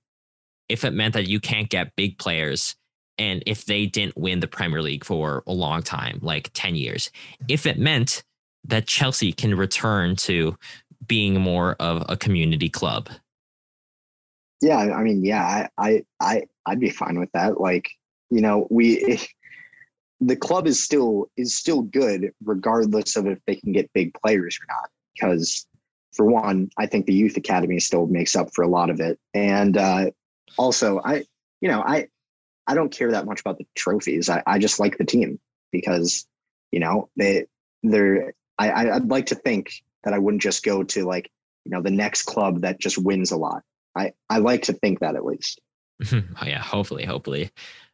if 0.67 0.83
it 0.83 0.91
meant 0.91 1.13
that 1.13 1.27
you 1.27 1.39
can't 1.39 1.69
get 1.69 1.95
big 1.95 2.17
players 2.17 2.75
and 3.19 3.43
if 3.45 3.65
they 3.65 3.85
didn't 3.85 4.17
win 4.17 4.39
the 4.39 4.47
Premier 4.47 4.81
League 4.81 5.03
for 5.03 5.43
a 5.45 5.53
long 5.53 5.83
time, 5.83 6.17
like 6.21 6.49
10 6.53 6.75
years, 6.75 7.11
if 7.47 7.65
it 7.65 7.77
meant 7.77 8.23
that 8.65 8.87
Chelsea 8.87 9.31
can 9.31 9.55
return 9.55 10.15
to 10.15 10.57
being 11.05 11.39
more 11.39 11.75
of 11.79 12.03
a 12.09 12.17
community 12.17 12.69
club. 12.69 13.09
Yeah, 14.61 14.77
I 14.77 15.03
mean, 15.03 15.23
yeah, 15.23 15.43
I 15.43 15.69
I 15.77 16.03
I 16.19 16.43
I'd 16.65 16.79
be 16.79 16.89
fine 16.89 17.19
with 17.19 17.31
that. 17.33 17.61
Like, 17.61 17.89
you 18.29 18.41
know, 18.41 18.67
we 18.69 19.19
the 20.21 20.35
club 20.35 20.67
is 20.67 20.83
still 20.83 21.29
is 21.37 21.55
still 21.55 21.81
good 21.81 22.31
regardless 22.43 23.15
of 23.15 23.27
if 23.27 23.39
they 23.47 23.55
can 23.55 23.71
get 23.71 23.91
big 23.93 24.13
players 24.13 24.57
or 24.61 24.65
not 24.67 24.89
because 25.13 25.65
for 26.13 26.25
one, 26.25 26.69
I 26.77 26.87
think 26.87 27.05
the 27.05 27.13
youth 27.13 27.37
academy 27.37 27.79
still 27.79 28.07
makes 28.07 28.35
up 28.35 28.53
for 28.53 28.63
a 28.63 28.67
lot 28.67 28.89
of 28.89 28.99
it. 28.99 29.17
And 29.33 29.77
uh 29.77 30.11
also 30.57 30.99
I 31.05 31.23
you 31.61 31.69
know, 31.69 31.81
I 31.85 32.07
I 32.69 32.75
don't 32.75 32.91
care 32.91 33.11
that 33.11 33.25
much 33.25 33.41
about 33.41 33.57
the 33.57 33.65
trophies. 33.75 34.29
I, 34.29 34.43
I 34.45 34.59
just 34.59 34.79
like 34.79 34.97
the 34.97 35.03
team 35.03 35.39
because, 35.71 36.27
you 36.71 36.79
know, 36.79 37.09
they 37.17 37.47
they're 37.81 38.33
I 38.59 38.91
I'd 38.91 39.09
like 39.09 39.25
to 39.27 39.35
think 39.35 39.71
that 40.03 40.13
I 40.13 40.19
wouldn't 40.19 40.43
just 40.43 40.63
go 40.63 40.83
to 40.83 41.03
like, 41.03 41.31
you 41.65 41.71
know, 41.71 41.81
the 41.81 41.89
next 41.89 42.23
club 42.23 42.61
that 42.61 42.79
just 42.79 42.97
wins 42.99 43.31
a 43.31 43.37
lot. 43.37 43.63
I 43.97 44.13
I 44.29 44.37
like 44.37 44.61
to 44.63 44.73
think 44.73 44.99
that 44.99 45.15
at 45.15 45.25
least. 45.25 45.59
oh, 46.13 46.23
yeah, 46.45 46.61
hopefully, 46.61 47.05
hopefully. 47.05 47.49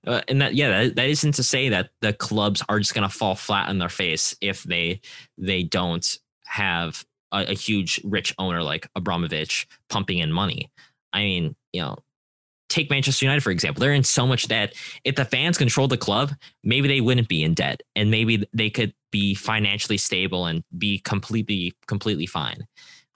Uh, 0.06 0.22
and 0.28 0.42
that 0.42 0.56
yeah, 0.56 0.84
that, 0.84 0.96
that 0.98 1.10
isn't 1.10 1.36
to 1.36 1.44
say 1.44 1.70
that 1.70 1.90
the 2.02 2.12
clubs 2.12 2.62
are 2.68 2.80
just 2.80 2.94
going 2.94 3.08
to 3.08 3.16
fall 3.16 3.36
flat 3.36 3.70
on 3.70 3.80
their 3.80 3.90
face 3.90 4.36
if 4.42 4.64
they 4.64 5.00
they 5.38 5.64
don't 5.64 6.20
have 6.44 7.06
a, 7.32 7.52
a 7.52 7.54
huge 7.54 8.02
rich 8.04 8.36
owner 8.38 8.62
like 8.62 8.90
Abramovich 8.96 9.68
pumping 9.90 10.20
in 10.20 10.32
money. 10.32 10.70
I 11.14 11.24
mean, 11.24 11.56
you 11.72 11.82
know, 11.82 11.98
take 12.70 12.90
Manchester 12.90 13.26
United, 13.26 13.42
for 13.42 13.52
example. 13.52 13.82
They're 13.82 13.94
in 13.94 14.04
so 14.04 14.26
much 14.26 14.48
debt. 14.48 14.76
If 15.04 15.16
the 15.16 15.26
fans 15.26 15.58
controlled 15.58 15.92
the 15.92 15.98
club, 15.98 16.32
maybe 16.64 16.88
they 16.88 17.02
wouldn't 17.02 17.28
be 17.28 17.44
in 17.44 17.54
debt 17.54 17.82
and 17.96 18.12
maybe 18.12 18.48
they 18.54 18.70
could 18.70 18.94
be 19.12 19.36
financially 19.36 19.98
stable 19.98 20.46
and 20.46 20.64
be 20.78 21.00
completely, 21.00 21.74
completely 21.88 22.26
fine. 22.26 22.66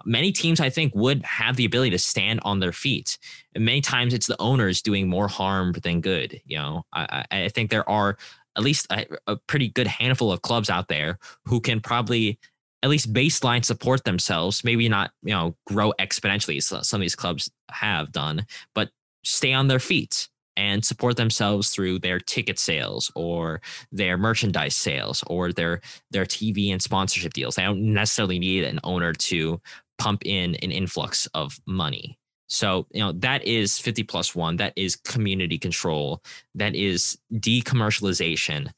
Many 0.06 0.32
teams, 0.32 0.62
I 0.62 0.70
think, 0.70 0.93
would 0.95 1.24
have 1.26 1.58
the 1.58 1.66
ability 1.66 1.89
to 1.91 1.97
stand 1.97 2.39
on 2.43 2.60
their 2.60 2.72
feet. 2.72 3.18
And 3.54 3.66
many 3.66 3.82
times 3.82 4.14
it's 4.14 4.28
the 4.28 4.39
owners 4.39 4.82
doing 4.82 5.10
more 5.10 5.28
harm 5.28 5.74
than 5.84 6.00
good. 6.00 6.39
You 6.45 6.58
know, 6.58 6.86
I, 6.93 7.26
I 7.30 7.50
think 7.50 7.70
there 7.70 7.89
are 7.89 8.18
at 8.56 8.64
least 8.64 8.88
a, 8.91 9.06
a 9.28 9.36
pretty 9.36 9.70
good 9.70 9.88
handful 9.88 10.32
of 10.32 10.41
clubs 10.41 10.70
out 10.70 10.88
there 10.88 11.20
who 11.45 11.60
can 11.60 11.82
probably 11.82 12.39
at 12.82 12.89
least 12.89 13.12
baseline 13.14 13.64
support 13.64 14.04
themselves 14.06 14.64
maybe 14.64 14.88
not 14.88 15.12
you 15.22 15.34
know 15.34 15.56
grow 15.66 15.93
exponentially 16.00 16.64
so 16.64 16.82
some 16.82 17.00
of 17.00 17.02
these 17.02 17.16
clubs 17.16 17.52
have 17.70 18.12
done 18.12 18.45
but 18.74 18.89
stay 19.24 19.53
on 19.53 19.67
their 19.67 19.80
feet 19.80 20.28
and 20.57 20.84
support 20.84 21.15
themselves 21.15 21.70
through 21.70 21.99
their 21.99 22.20
ticket 22.20 22.59
sales 22.59 23.11
or 23.15 23.61
their 23.91 24.17
merchandise 24.17 24.76
sales 24.76 25.24
or 25.28 25.53
their 25.53 25.82
their 26.11 26.26
TV 26.26 26.72
and 26.72 26.82
sponsorship 26.82 27.34
deals. 27.34 27.55
They 27.55 27.63
don't 27.63 27.93
necessarily 27.93 28.39
need 28.39 28.65
an 28.65 28.80
owner 28.84 29.13
to 29.13 29.61
pump 29.97 30.24
in 30.26 30.55
an 30.55 30.72
influx 30.72 31.28
of 31.34 31.59
money. 31.65 32.17
So, 32.47 32.88
you 32.91 32.99
know, 32.99 33.11
that 33.13 33.45
is 33.45 33.78
50 33.78 34.03
plus 34.03 34.36
one. 34.36 34.57
That 34.57 34.74
is 34.76 34.95
community 34.95 35.59
control. 35.59 36.24
That 36.55 36.76
is 36.76 37.17
decommercialization. 37.34 38.72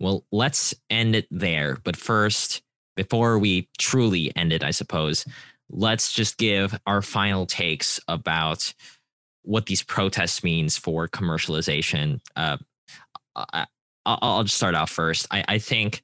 Well, 0.00 0.24
let's 0.32 0.74
end 0.88 1.14
it 1.14 1.26
there. 1.30 1.76
But 1.84 1.96
first, 1.96 2.62
before 2.96 3.38
we 3.38 3.68
truly 3.78 4.34
end 4.34 4.52
it, 4.52 4.64
I 4.64 4.70
suppose, 4.70 5.26
let's 5.68 6.10
just 6.12 6.38
give 6.38 6.78
our 6.86 7.02
final 7.02 7.44
takes 7.44 8.00
about 8.08 8.72
what 9.48 9.64
these 9.64 9.82
protests 9.82 10.44
means 10.44 10.76
for 10.76 11.08
commercialization. 11.08 12.20
Uh, 12.36 12.58
I, 13.34 13.66
will 14.04 14.44
just 14.44 14.56
start 14.56 14.74
out 14.74 14.90
first. 14.90 15.26
I, 15.30 15.44
I 15.48 15.58
think 15.58 16.02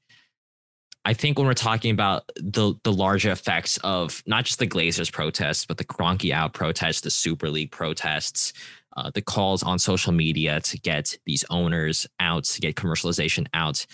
I 1.04 1.12
think 1.12 1.36
when 1.36 1.46
we're 1.46 1.52
talking 1.52 1.90
about 1.90 2.30
the 2.36 2.74
the 2.84 2.92
larger 2.92 3.30
effects 3.30 3.76
of 3.84 4.22
not 4.26 4.46
just 4.46 4.58
the 4.58 4.66
Glazers 4.66 5.12
protests, 5.12 5.66
but 5.66 5.76
the 5.76 5.84
Kroenke 5.84 6.32
out 6.32 6.54
protests, 6.54 7.02
the 7.02 7.10
Super 7.10 7.50
League 7.50 7.70
protests, 7.70 8.54
uh, 8.96 9.10
the 9.12 9.20
calls 9.20 9.62
on 9.62 9.78
social 9.78 10.12
media 10.12 10.60
to 10.60 10.78
get 10.78 11.18
these 11.26 11.44
owners 11.50 12.06
out, 12.20 12.44
to 12.44 12.60
get 12.62 12.76
commercialization 12.76 13.46
out, 13.52 13.84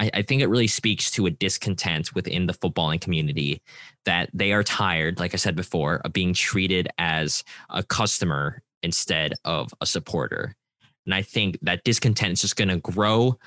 I, 0.00 0.10
I 0.14 0.22
think 0.22 0.40
it 0.40 0.48
really 0.48 0.66
speaks 0.66 1.10
to 1.12 1.26
a 1.26 1.30
discontent 1.30 2.14
within 2.14 2.46
the 2.46 2.54
footballing 2.54 3.02
community 3.02 3.60
that 4.06 4.30
they 4.32 4.52
are 4.52 4.62
tired, 4.62 5.18
like 5.18 5.34
I 5.34 5.36
said 5.36 5.56
before, 5.56 6.00
of 6.04 6.14
being 6.14 6.32
treated 6.32 6.88
as 6.96 7.44
a 7.68 7.82
customer 7.82 8.62
instead 8.82 9.34
of 9.44 9.72
a 9.80 9.86
supporter. 9.86 10.54
And 11.06 11.14
I 11.14 11.22
think 11.22 11.58
that 11.62 11.84
discontent 11.84 12.34
is 12.34 12.42
just 12.42 12.56
going 12.56 12.68
to 12.68 12.78
grow 12.78 13.38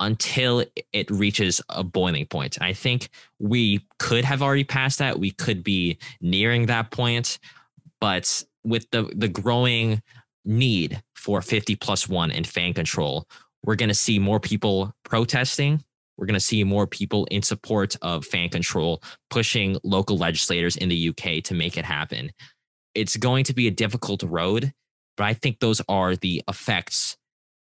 until 0.00 0.64
it 0.92 1.10
reaches 1.10 1.60
a 1.68 1.84
boiling 1.84 2.26
point. 2.26 2.58
I 2.60 2.72
think 2.72 3.08
we 3.38 3.86
could 3.98 4.24
have 4.24 4.42
already 4.42 4.64
passed 4.64 4.98
that. 4.98 5.18
We 5.18 5.30
could 5.30 5.62
be 5.62 5.98
nearing 6.20 6.66
that 6.66 6.90
point. 6.90 7.38
But 8.00 8.42
with 8.64 8.90
the, 8.90 9.12
the 9.14 9.28
growing 9.28 10.02
need 10.44 11.00
for 11.14 11.40
50 11.40 11.76
plus 11.76 12.08
one 12.08 12.32
and 12.32 12.46
fan 12.46 12.74
control, 12.74 13.28
we're 13.62 13.76
going 13.76 13.90
to 13.90 13.94
see 13.94 14.18
more 14.18 14.40
people 14.40 14.92
protesting. 15.04 15.84
We're 16.16 16.26
going 16.26 16.34
to 16.34 16.40
see 16.40 16.64
more 16.64 16.86
people 16.86 17.26
in 17.26 17.42
support 17.42 17.96
of 18.02 18.24
fan 18.24 18.48
control 18.48 19.02
pushing 19.30 19.78
local 19.84 20.18
legislators 20.18 20.76
in 20.76 20.88
the 20.88 21.08
UK 21.10 21.44
to 21.44 21.54
make 21.54 21.76
it 21.76 21.84
happen. 21.84 22.32
It's 22.94 23.16
going 23.16 23.44
to 23.44 23.54
be 23.54 23.66
a 23.66 23.70
difficult 23.70 24.22
road, 24.22 24.72
but 25.16 25.24
I 25.24 25.34
think 25.34 25.60
those 25.60 25.80
are 25.88 26.16
the 26.16 26.42
effects 26.48 27.16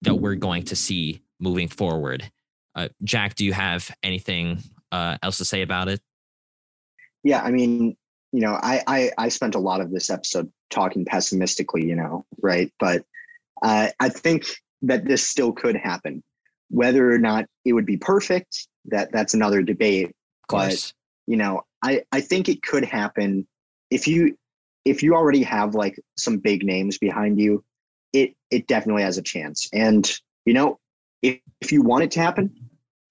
that 0.01 0.15
we're 0.15 0.35
going 0.35 0.63
to 0.65 0.75
see 0.75 1.21
moving 1.39 1.67
forward. 1.67 2.29
Uh, 2.75 2.89
Jack, 3.03 3.35
do 3.35 3.43
you 3.43 3.53
have 3.53 3.89
anything 4.03 4.59
uh, 4.91 5.17
else 5.23 5.37
to 5.37 5.45
say 5.45 5.61
about 5.61 5.87
it? 5.87 5.99
Yeah, 7.23 7.41
I 7.41 7.51
mean, 7.51 7.97
you 8.31 8.41
know, 8.41 8.59
I, 8.61 8.83
I 8.87 9.11
I 9.17 9.29
spent 9.29 9.55
a 9.55 9.59
lot 9.59 9.81
of 9.81 9.91
this 9.91 10.09
episode 10.09 10.51
talking 10.69 11.05
pessimistically, 11.05 11.85
you 11.85 11.95
know, 11.95 12.25
right? 12.41 12.71
But 12.79 13.03
uh, 13.63 13.89
I 13.99 14.09
think 14.09 14.45
that 14.83 15.05
this 15.05 15.25
still 15.25 15.51
could 15.51 15.75
happen. 15.75 16.23
Whether 16.69 17.11
or 17.11 17.17
not 17.17 17.45
it 17.65 17.73
would 17.73 17.85
be 17.85 17.97
perfect, 17.97 18.67
that 18.85 19.11
that's 19.11 19.33
another 19.33 19.61
debate. 19.61 20.11
But 20.49 20.93
you 21.25 21.37
know, 21.37 21.63
I 21.81 22.03
I 22.11 22.21
think 22.21 22.49
it 22.49 22.61
could 22.61 22.85
happen 22.85 23.47
if 23.89 24.07
you 24.07 24.37
if 24.89 25.03
you 25.03 25.15
already 25.15 25.43
have 25.43 25.75
like 25.75 25.99
some 26.17 26.37
big 26.37 26.63
names 26.63 26.97
behind 26.97 27.39
you. 27.39 27.63
It 28.13 28.35
it 28.49 28.67
definitely 28.67 29.03
has 29.03 29.17
a 29.17 29.21
chance. 29.21 29.67
And 29.73 30.09
you 30.45 30.53
know, 30.53 30.79
if, 31.21 31.39
if 31.59 31.71
you 31.71 31.81
want 31.81 32.05
it 32.05 32.11
to 32.11 32.21
happen, 32.21 32.55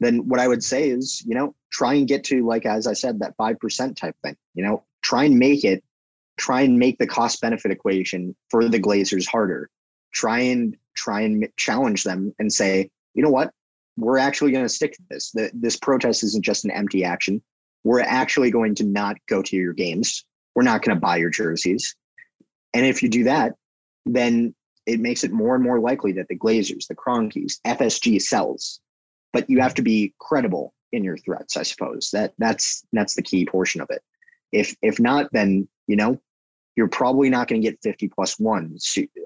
then 0.00 0.26
what 0.26 0.40
I 0.40 0.48
would 0.48 0.64
say 0.64 0.88
is, 0.88 1.22
you 1.26 1.34
know, 1.34 1.54
try 1.70 1.94
and 1.94 2.08
get 2.08 2.24
to 2.24 2.46
like 2.46 2.64
as 2.64 2.86
I 2.86 2.94
said, 2.94 3.20
that 3.20 3.36
five 3.36 3.58
percent 3.60 3.98
type 3.98 4.16
thing. 4.24 4.36
You 4.54 4.64
know, 4.64 4.84
try 5.02 5.24
and 5.24 5.38
make 5.38 5.64
it, 5.64 5.84
try 6.38 6.62
and 6.62 6.78
make 6.78 6.98
the 6.98 7.06
cost 7.06 7.40
benefit 7.42 7.70
equation 7.70 8.34
for 8.50 8.68
the 8.68 8.80
Glazers 8.80 9.28
harder. 9.28 9.68
Try 10.12 10.40
and 10.40 10.76
try 10.94 11.20
and 11.20 11.46
challenge 11.56 12.04
them 12.04 12.34
and 12.38 12.50
say, 12.50 12.90
you 13.14 13.22
know 13.22 13.30
what, 13.30 13.52
we're 13.96 14.18
actually 14.18 14.52
going 14.52 14.64
to 14.64 14.68
stick 14.68 14.92
to 14.94 15.02
this. 15.10 15.30
The, 15.32 15.50
this 15.52 15.76
protest 15.76 16.24
isn't 16.24 16.44
just 16.44 16.64
an 16.64 16.70
empty 16.70 17.04
action. 17.04 17.42
We're 17.84 18.00
actually 18.00 18.50
going 18.50 18.74
to 18.76 18.84
not 18.84 19.16
go 19.28 19.42
to 19.42 19.56
your 19.56 19.72
games. 19.72 20.24
We're 20.56 20.64
not 20.64 20.82
going 20.82 20.96
to 20.96 21.00
buy 21.00 21.18
your 21.18 21.30
jerseys. 21.30 21.94
And 22.74 22.84
if 22.84 23.02
you 23.02 23.08
do 23.08 23.24
that, 23.24 23.52
then 24.06 24.54
it 24.86 25.00
makes 25.00 25.22
it 25.22 25.30
more 25.30 25.54
and 25.54 25.62
more 25.62 25.78
likely 25.78 26.12
that 26.12 26.28
the 26.28 26.36
Glazers, 26.36 26.88
the 26.88 26.94
Kroenkes, 26.94 27.60
FSG 27.64 28.20
sells. 28.20 28.80
But 29.32 29.48
you 29.50 29.60
have 29.60 29.74
to 29.74 29.82
be 29.82 30.14
credible 30.18 30.72
in 30.92 31.04
your 31.04 31.18
threats, 31.18 31.56
I 31.56 31.62
suppose. 31.62 32.10
That 32.12 32.32
that's 32.38 32.84
that's 32.92 33.14
the 33.14 33.22
key 33.22 33.44
portion 33.44 33.80
of 33.80 33.90
it. 33.90 34.02
If 34.50 34.74
if 34.80 34.98
not, 34.98 35.28
then 35.32 35.68
you 35.86 35.96
know 35.96 36.20
you're 36.76 36.88
probably 36.88 37.28
not 37.28 37.48
going 37.48 37.60
to 37.60 37.70
get 37.70 37.82
50 37.82 38.08
plus 38.08 38.38
one 38.38 38.76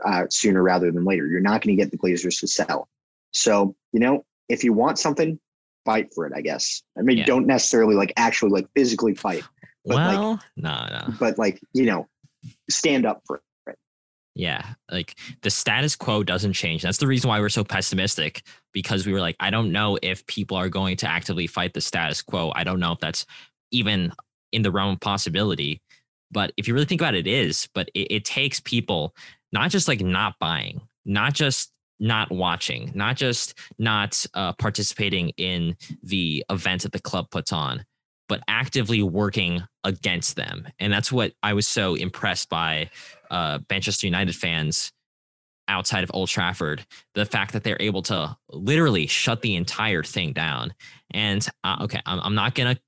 uh, 0.05 0.25
sooner 0.31 0.63
rather 0.63 0.91
than 0.91 1.05
later. 1.05 1.27
You're 1.27 1.41
not 1.41 1.63
going 1.63 1.77
to 1.77 1.83
get 1.83 1.91
the 1.91 1.99
Glazers 1.99 2.41
to 2.41 2.49
sell. 2.49 2.89
So 3.31 3.77
you 3.93 4.01
know 4.01 4.25
if 4.49 4.65
you 4.65 4.73
want 4.73 4.99
something, 4.99 5.39
fight 5.85 6.13
for 6.15 6.27
it. 6.27 6.33
I 6.35 6.41
guess. 6.41 6.83
I 6.99 7.03
mean, 7.03 7.19
yeah. 7.19 7.27
don't 7.27 7.47
necessarily 7.47 7.95
like 7.95 8.13
actually 8.17 8.51
like 8.51 8.67
physically 8.75 9.15
fight. 9.15 9.45
But 9.85 9.97
well, 9.97 10.31
like, 10.33 10.41
no, 10.57 10.87
no. 10.91 11.15
But 11.19 11.39
like 11.39 11.61
you 11.73 11.87
know, 11.87 12.07
stand 12.69 13.07
up 13.07 13.23
for 13.27 13.37
it. 13.37 13.43
Yeah, 14.35 14.65
like 14.91 15.17
the 15.43 15.51
status 15.51 15.97
quo 15.97 16.23
doesn't 16.23 16.53
change. 16.53 16.83
That's 16.83 16.99
the 16.99 17.07
reason 17.07 17.29
why 17.29 17.41
we're 17.41 17.49
so 17.49 17.65
pessimistic 17.65 18.43
because 18.73 19.05
we 19.05 19.13
were 19.13 19.21
like, 19.21 19.37
I 19.41 19.51
don't 19.51 19.73
know 19.73 19.99
if 20.03 20.25
people 20.27 20.57
are 20.57 20.69
going 20.69 20.97
to 20.99 21.11
actively 21.11 21.47
fight 21.47 21.75
the 21.75 21.81
status 21.81 22.23
quo. 22.23 22.53
I 22.55 22.65
don't 22.65 22.81
know 22.81 22.93
if 22.93 23.01
that's 23.01 23.27
even 23.73 24.13
in 24.53 24.63
the 24.63 24.71
realm 24.71 24.95
of 24.95 25.01
possibility. 25.01 25.81
But 26.31 26.53
if 26.57 26.69
you 26.69 26.75
really 26.75 26.87
think 26.87 27.01
about 27.01 27.15
it, 27.15 27.27
it 27.27 27.31
is. 27.31 27.69
But 27.75 27.91
it, 27.95 28.07
it 28.11 28.25
takes 28.25 28.61
people 28.61 29.15
not 29.53 29.71
just 29.71 29.89
like 29.89 30.01
not 30.01 30.39
buying, 30.39 30.81
not 31.05 31.35
just 31.35 31.73
not 31.99 32.31
watching, 32.31 32.93
not 32.95 33.17
just 33.17 33.59
not 33.79 34.25
uh, 34.35 34.53
participating 34.55 35.31
in 35.31 35.77
the 36.03 36.45
event 36.49 36.83
that 36.83 36.93
the 36.93 37.01
club 37.01 37.31
puts 37.31 37.53
on, 37.53 37.85
but 38.31 38.45
actively 38.47 39.03
working 39.03 39.61
against 39.83 40.37
them. 40.37 40.69
And 40.79 40.93
that's 40.93 41.11
what 41.11 41.33
I 41.43 41.53
was 41.53 41.67
so 41.67 41.97
impressed 41.97 42.49
by 42.49 42.89
uh, 43.29 43.59
Manchester 43.69 44.07
United 44.07 44.37
fans 44.37 44.93
outside 45.67 46.05
of 46.05 46.13
Old 46.15 46.29
Trafford. 46.29 46.87
The 47.15 47.27
fact 47.27 47.53
that 47.53 47.65
they're 47.65 47.77
able 47.81 48.03
to 48.03 48.37
literally 48.49 49.09
shut 49.09 49.43
the 49.43 49.57
entire 49.57 50.05
thing 50.05 50.33
down. 50.33 50.75
And 51.11 51.45
uh, 51.65 51.79
okay, 51.83 52.01
I'm, 52.07 52.21
I'm 52.21 52.35
not 52.37 52.55
going 52.55 52.77
to 52.77 52.81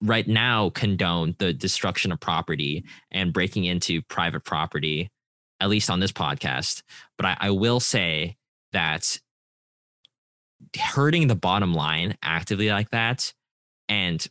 right 0.00 0.28
now 0.28 0.70
condone 0.70 1.34
the 1.40 1.52
destruction 1.52 2.12
of 2.12 2.20
property 2.20 2.84
and 3.10 3.32
breaking 3.32 3.64
into 3.64 4.00
private 4.02 4.44
property, 4.44 5.10
at 5.58 5.70
least 5.70 5.90
on 5.90 5.98
this 5.98 6.12
podcast. 6.12 6.84
But 7.16 7.26
I, 7.26 7.36
I 7.40 7.50
will 7.50 7.80
say 7.80 8.36
that 8.72 9.18
hurting 10.78 11.26
the 11.26 11.34
bottom 11.34 11.74
line 11.74 12.16
actively 12.22 12.68
like 12.68 12.90
that 12.90 13.32
and 13.88 14.24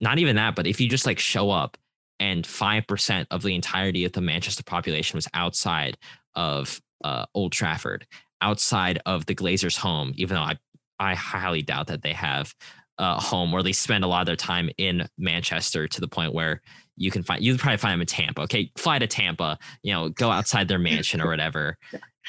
not 0.00 0.18
even 0.18 0.36
that, 0.36 0.54
but 0.54 0.66
if 0.66 0.80
you 0.80 0.88
just 0.88 1.06
like 1.06 1.18
show 1.18 1.50
up 1.50 1.76
and 2.20 2.44
5% 2.44 3.26
of 3.30 3.42
the 3.42 3.54
entirety 3.54 4.04
of 4.04 4.12
the 4.12 4.20
Manchester 4.20 4.62
population 4.62 5.16
was 5.16 5.28
outside 5.34 5.96
of 6.34 6.80
uh, 7.02 7.26
Old 7.34 7.52
Trafford, 7.52 8.06
outside 8.40 9.00
of 9.06 9.26
the 9.26 9.34
Glazers' 9.34 9.76
home, 9.76 10.12
even 10.16 10.36
though 10.36 10.42
I, 10.42 10.56
I 10.98 11.14
highly 11.14 11.62
doubt 11.62 11.88
that 11.88 12.02
they 12.02 12.12
have 12.12 12.54
a 12.98 13.20
home 13.20 13.52
or 13.52 13.62
they 13.62 13.72
spend 13.72 14.04
a 14.04 14.06
lot 14.06 14.20
of 14.20 14.26
their 14.26 14.36
time 14.36 14.70
in 14.78 15.08
Manchester 15.18 15.88
to 15.88 16.00
the 16.00 16.08
point 16.08 16.32
where 16.32 16.62
you 16.96 17.10
can 17.10 17.24
find, 17.24 17.42
you 17.42 17.56
probably 17.56 17.78
find 17.78 17.94
them 17.94 18.00
in 18.02 18.06
Tampa. 18.06 18.42
Okay. 18.42 18.70
Fly 18.76 19.00
to 19.00 19.06
Tampa, 19.06 19.58
you 19.82 19.92
know, 19.92 20.10
go 20.10 20.30
outside 20.30 20.68
their 20.68 20.78
mansion 20.78 21.20
or 21.20 21.28
whatever. 21.28 21.76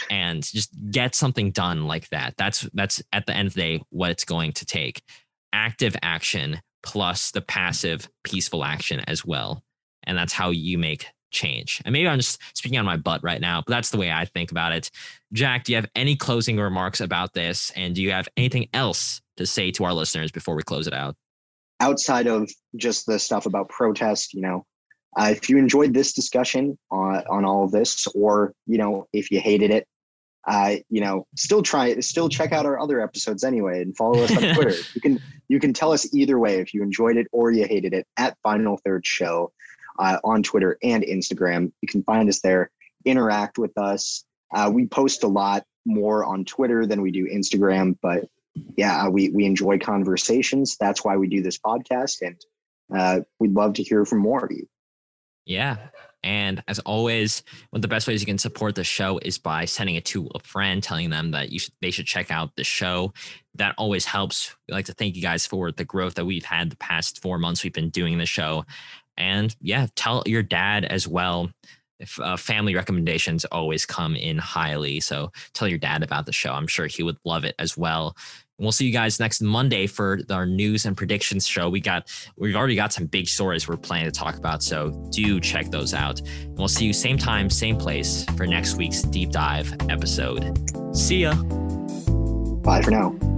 and 0.09 0.43
just 0.43 0.72
get 0.91 1.16
something 1.16 1.51
done 1.51 1.86
like 1.86 2.09
that. 2.09 2.34
That's 2.38 2.68
that's 2.74 3.01
at 3.13 3.26
the 3.26 3.34
end 3.34 3.47
of 3.47 3.53
the 3.53 3.61
day 3.61 3.84
what 3.89 4.11
it's 4.11 4.26
going 4.26 4.51
to 4.53 4.66
take. 4.66 5.01
Active 5.53 5.95
action 6.01 6.59
plus 6.86 7.32
the 7.32 7.42
passive 7.42 8.08
peaceful 8.24 8.64
action 8.64 9.02
as 9.08 9.26
well. 9.26 9.64
And 10.04 10.18
that's 10.18 10.34
how 10.34 10.52
you 10.52 10.78
make 10.78 11.08
change. 11.32 11.82
And 11.84 11.92
maybe 11.92 12.08
I'm 12.08 12.20
just 12.20 12.40
speaking 12.58 12.80
on 12.80 12.86
my 12.86 12.96
butt 12.96 13.24
right 13.24 13.42
now, 13.42 13.62
but 13.66 13.74
that's 13.74 13.90
the 13.90 13.98
way 13.98 14.12
I 14.12 14.26
think 14.26 14.52
about 14.52 14.72
it. 14.72 14.90
Jack, 15.34 15.66
do 15.66 15.74
you 15.74 15.76
have 15.76 15.90
any 15.96 16.16
closing 16.16 16.58
remarks 16.58 17.02
about 17.02 17.34
this? 17.34 17.72
And 17.76 17.96
do 17.96 18.02
you 18.02 18.12
have 18.12 18.30
anything 18.38 18.70
else 18.74 19.22
to 19.38 19.46
say 19.46 19.72
to 19.72 19.84
our 19.84 19.94
listeners 19.94 20.32
before 20.32 20.56
we 20.56 20.64
close 20.64 20.88
it 20.88 20.94
out? 20.94 21.16
Outside 21.82 22.28
of 22.28 22.50
just 22.78 23.06
the 23.06 23.20
stuff 23.20 23.46
about 23.46 23.68
protest, 23.68 24.34
you 24.34 24.42
know, 24.42 24.66
uh, 25.20 25.30
if 25.32 25.50
you 25.50 25.58
enjoyed 25.58 25.94
this 25.94 26.14
discussion 26.14 26.78
on, 26.92 27.24
on 27.30 27.46
all 27.46 27.66
of 27.66 27.72
this, 27.72 28.06
or, 28.16 28.54
you 28.66 28.78
know, 28.78 29.08
if 29.12 29.32
you 29.32 29.40
hated 29.40 29.72
it, 29.72 29.88
uh, 30.48 30.76
you 30.89 31.02
know, 31.02 31.26
still 31.36 31.64
try, 31.64 31.88
it, 31.88 32.04
still 32.04 32.30
check 32.30 32.52
out 32.52 32.66
our 32.66 32.80
other 32.80 33.02
episodes 33.02 33.43
anyway, 33.43 33.82
and 33.82 33.96
follow 33.98 34.20
us 34.22 34.36
on 34.36 34.43
Twitter. 34.56 34.76
you 34.93 35.02
can 35.02 35.22
you 35.48 35.60
can 35.60 35.74
tell 35.74 35.91
us 35.91 36.14
either 36.14 36.39
way 36.39 36.60
if 36.60 36.74
you 36.74 36.84
enjoyed 36.84 37.18
it 37.18 37.28
or 37.32 37.52
you 37.52 37.66
hated 37.66 37.93
it 37.93 38.08
at 38.18 38.38
Final 38.43 38.78
Third 38.86 39.06
Show 39.06 39.52
uh, 40.00 40.18
on 40.24 40.43
Twitter 40.43 40.78
and 40.84 41.04
Instagram. 41.04 41.72
You 41.82 41.88
can 41.88 42.04
find 42.04 42.30
us 42.30 42.41
there, 42.41 42.72
interact 43.06 43.58
with 43.58 43.76
us. 43.78 44.24
Uh, 44.54 44.70
we 44.74 44.86
post 44.88 45.24
a 45.24 45.28
lot 45.28 45.64
more 45.86 46.24
on 46.24 46.46
Twitter 46.46 46.86
than 46.86 47.02
we 47.02 47.12
do 47.12 47.28
Instagram, 47.28 47.98
but 48.02 48.26
yeah, 48.78 49.06
uh, 49.06 49.10
we 49.10 49.30
we 49.30 49.46
enjoy 49.46 49.80
conversations. 49.80 50.78
That's 50.80 51.04
why 51.04 51.18
we 51.18 51.28
do 51.28 51.41
this 51.41 51.58
podcast, 51.58 52.22
and 52.22 52.39
uh, 52.96 53.22
we'd 53.39 53.54
love 53.54 53.74
to 53.74 53.84
hear 53.84 54.06
from 54.06 54.20
more 54.20 54.46
of 54.46 54.52
you. 54.52 54.68
Yeah, 55.46 55.78
and 56.26 56.63
as 56.67 56.80
always, 56.80 57.43
one 57.69 57.78
of 57.78 57.82
the 57.84 57.88
best 57.88 58.07
ways 58.07 58.19
you 58.19 58.26
can 58.26 58.39
support 58.39 58.73
the 58.73 58.84
show 58.84 59.19
is 59.19 59.38
by 59.38 59.65
sending 59.65 59.93
it 59.95 60.05
to 60.05 60.28
a 60.34 60.39
friend, 60.39 60.82
telling 60.82 61.11
them 61.11 61.32
that 61.32 61.51
you 61.51 61.59
should, 61.59 61.73
they 61.82 61.91
should 61.91 62.07
check 62.07 62.32
out 62.32 62.55
the 62.55 62.63
show. 62.63 63.13
That 63.53 63.76
always 63.78 64.05
helps. 64.05 64.55
We 64.67 64.73
like 64.73 64.86
to 64.86 64.93
thank 64.93 65.15
you 65.15 65.21
guys 65.21 65.45
for 65.45 65.71
the 65.71 65.86
growth 65.86 66.15
that 66.15 66.26
we've 66.26 66.43
had 66.43 66.71
the 66.71 66.78
past 66.78 67.21
four 67.21 67.38
months 67.38 67.63
we've 67.63 67.71
been 67.71 67.91
doing 67.91 68.17
the 68.17 68.26
show. 68.26 68.65
And 69.15 69.55
yeah, 69.61 69.86
tell 69.95 70.23
your 70.26 70.41
dad 70.41 70.84
as 70.84 71.07
well. 71.07 71.51
If 71.99 72.19
uh, 72.19 72.38
family 72.38 72.76
recommendations 72.76 73.45
always 73.45 73.86
come 73.86 74.15
in 74.15 74.39
highly, 74.39 74.99
so 74.99 75.32
tell 75.53 75.67
your 75.67 75.78
dad 75.78 76.01
about 76.01 76.26
the 76.26 76.34
show. 76.34 76.51
I'm 76.51 76.67
sure 76.67 76.88
he 76.88 77.03
would 77.03 77.17
love 77.23 77.45
it 77.45 77.55
as 77.59 77.78
well. 77.78 78.17
We'll 78.58 78.72
see 78.72 78.86
you 78.86 78.93
guys 78.93 79.20
next 79.20 79.41
Monday 79.41 79.86
for 79.86 80.20
our 80.30 80.45
news 80.45 80.86
and 80.86 80.95
predictions 80.95 81.45
show. 81.45 81.70
We 81.70 81.82
got 81.82 82.10
we've 82.38 82.56
already 82.56 82.76
got 82.76 82.93
some 82.93 83.06
big 83.06 83.28
stories 83.28 83.68
we're 83.68 83.78
planning 83.78 84.12
to 84.12 84.18
talk 84.18 84.38
about, 84.38 84.64
so 84.64 84.91
do 85.12 85.39
check 85.39 85.72
those 85.72 85.93
out. 85.93 86.22
And 86.22 86.58
we'll 86.58 86.68
see 86.68 86.86
you 86.86 86.93
same 86.93 87.18
time, 87.18 87.49
same 87.49 87.78
place 87.78 88.24
for 88.38 88.47
next 88.47 88.76
week's 88.76 89.01
deep 89.01 89.32
dive 89.32 89.74
episode. 89.89 90.95
See 90.95 91.24
ya. 91.24 91.36
Bye 92.64 92.82
for 92.82 92.91
now. 92.91 93.35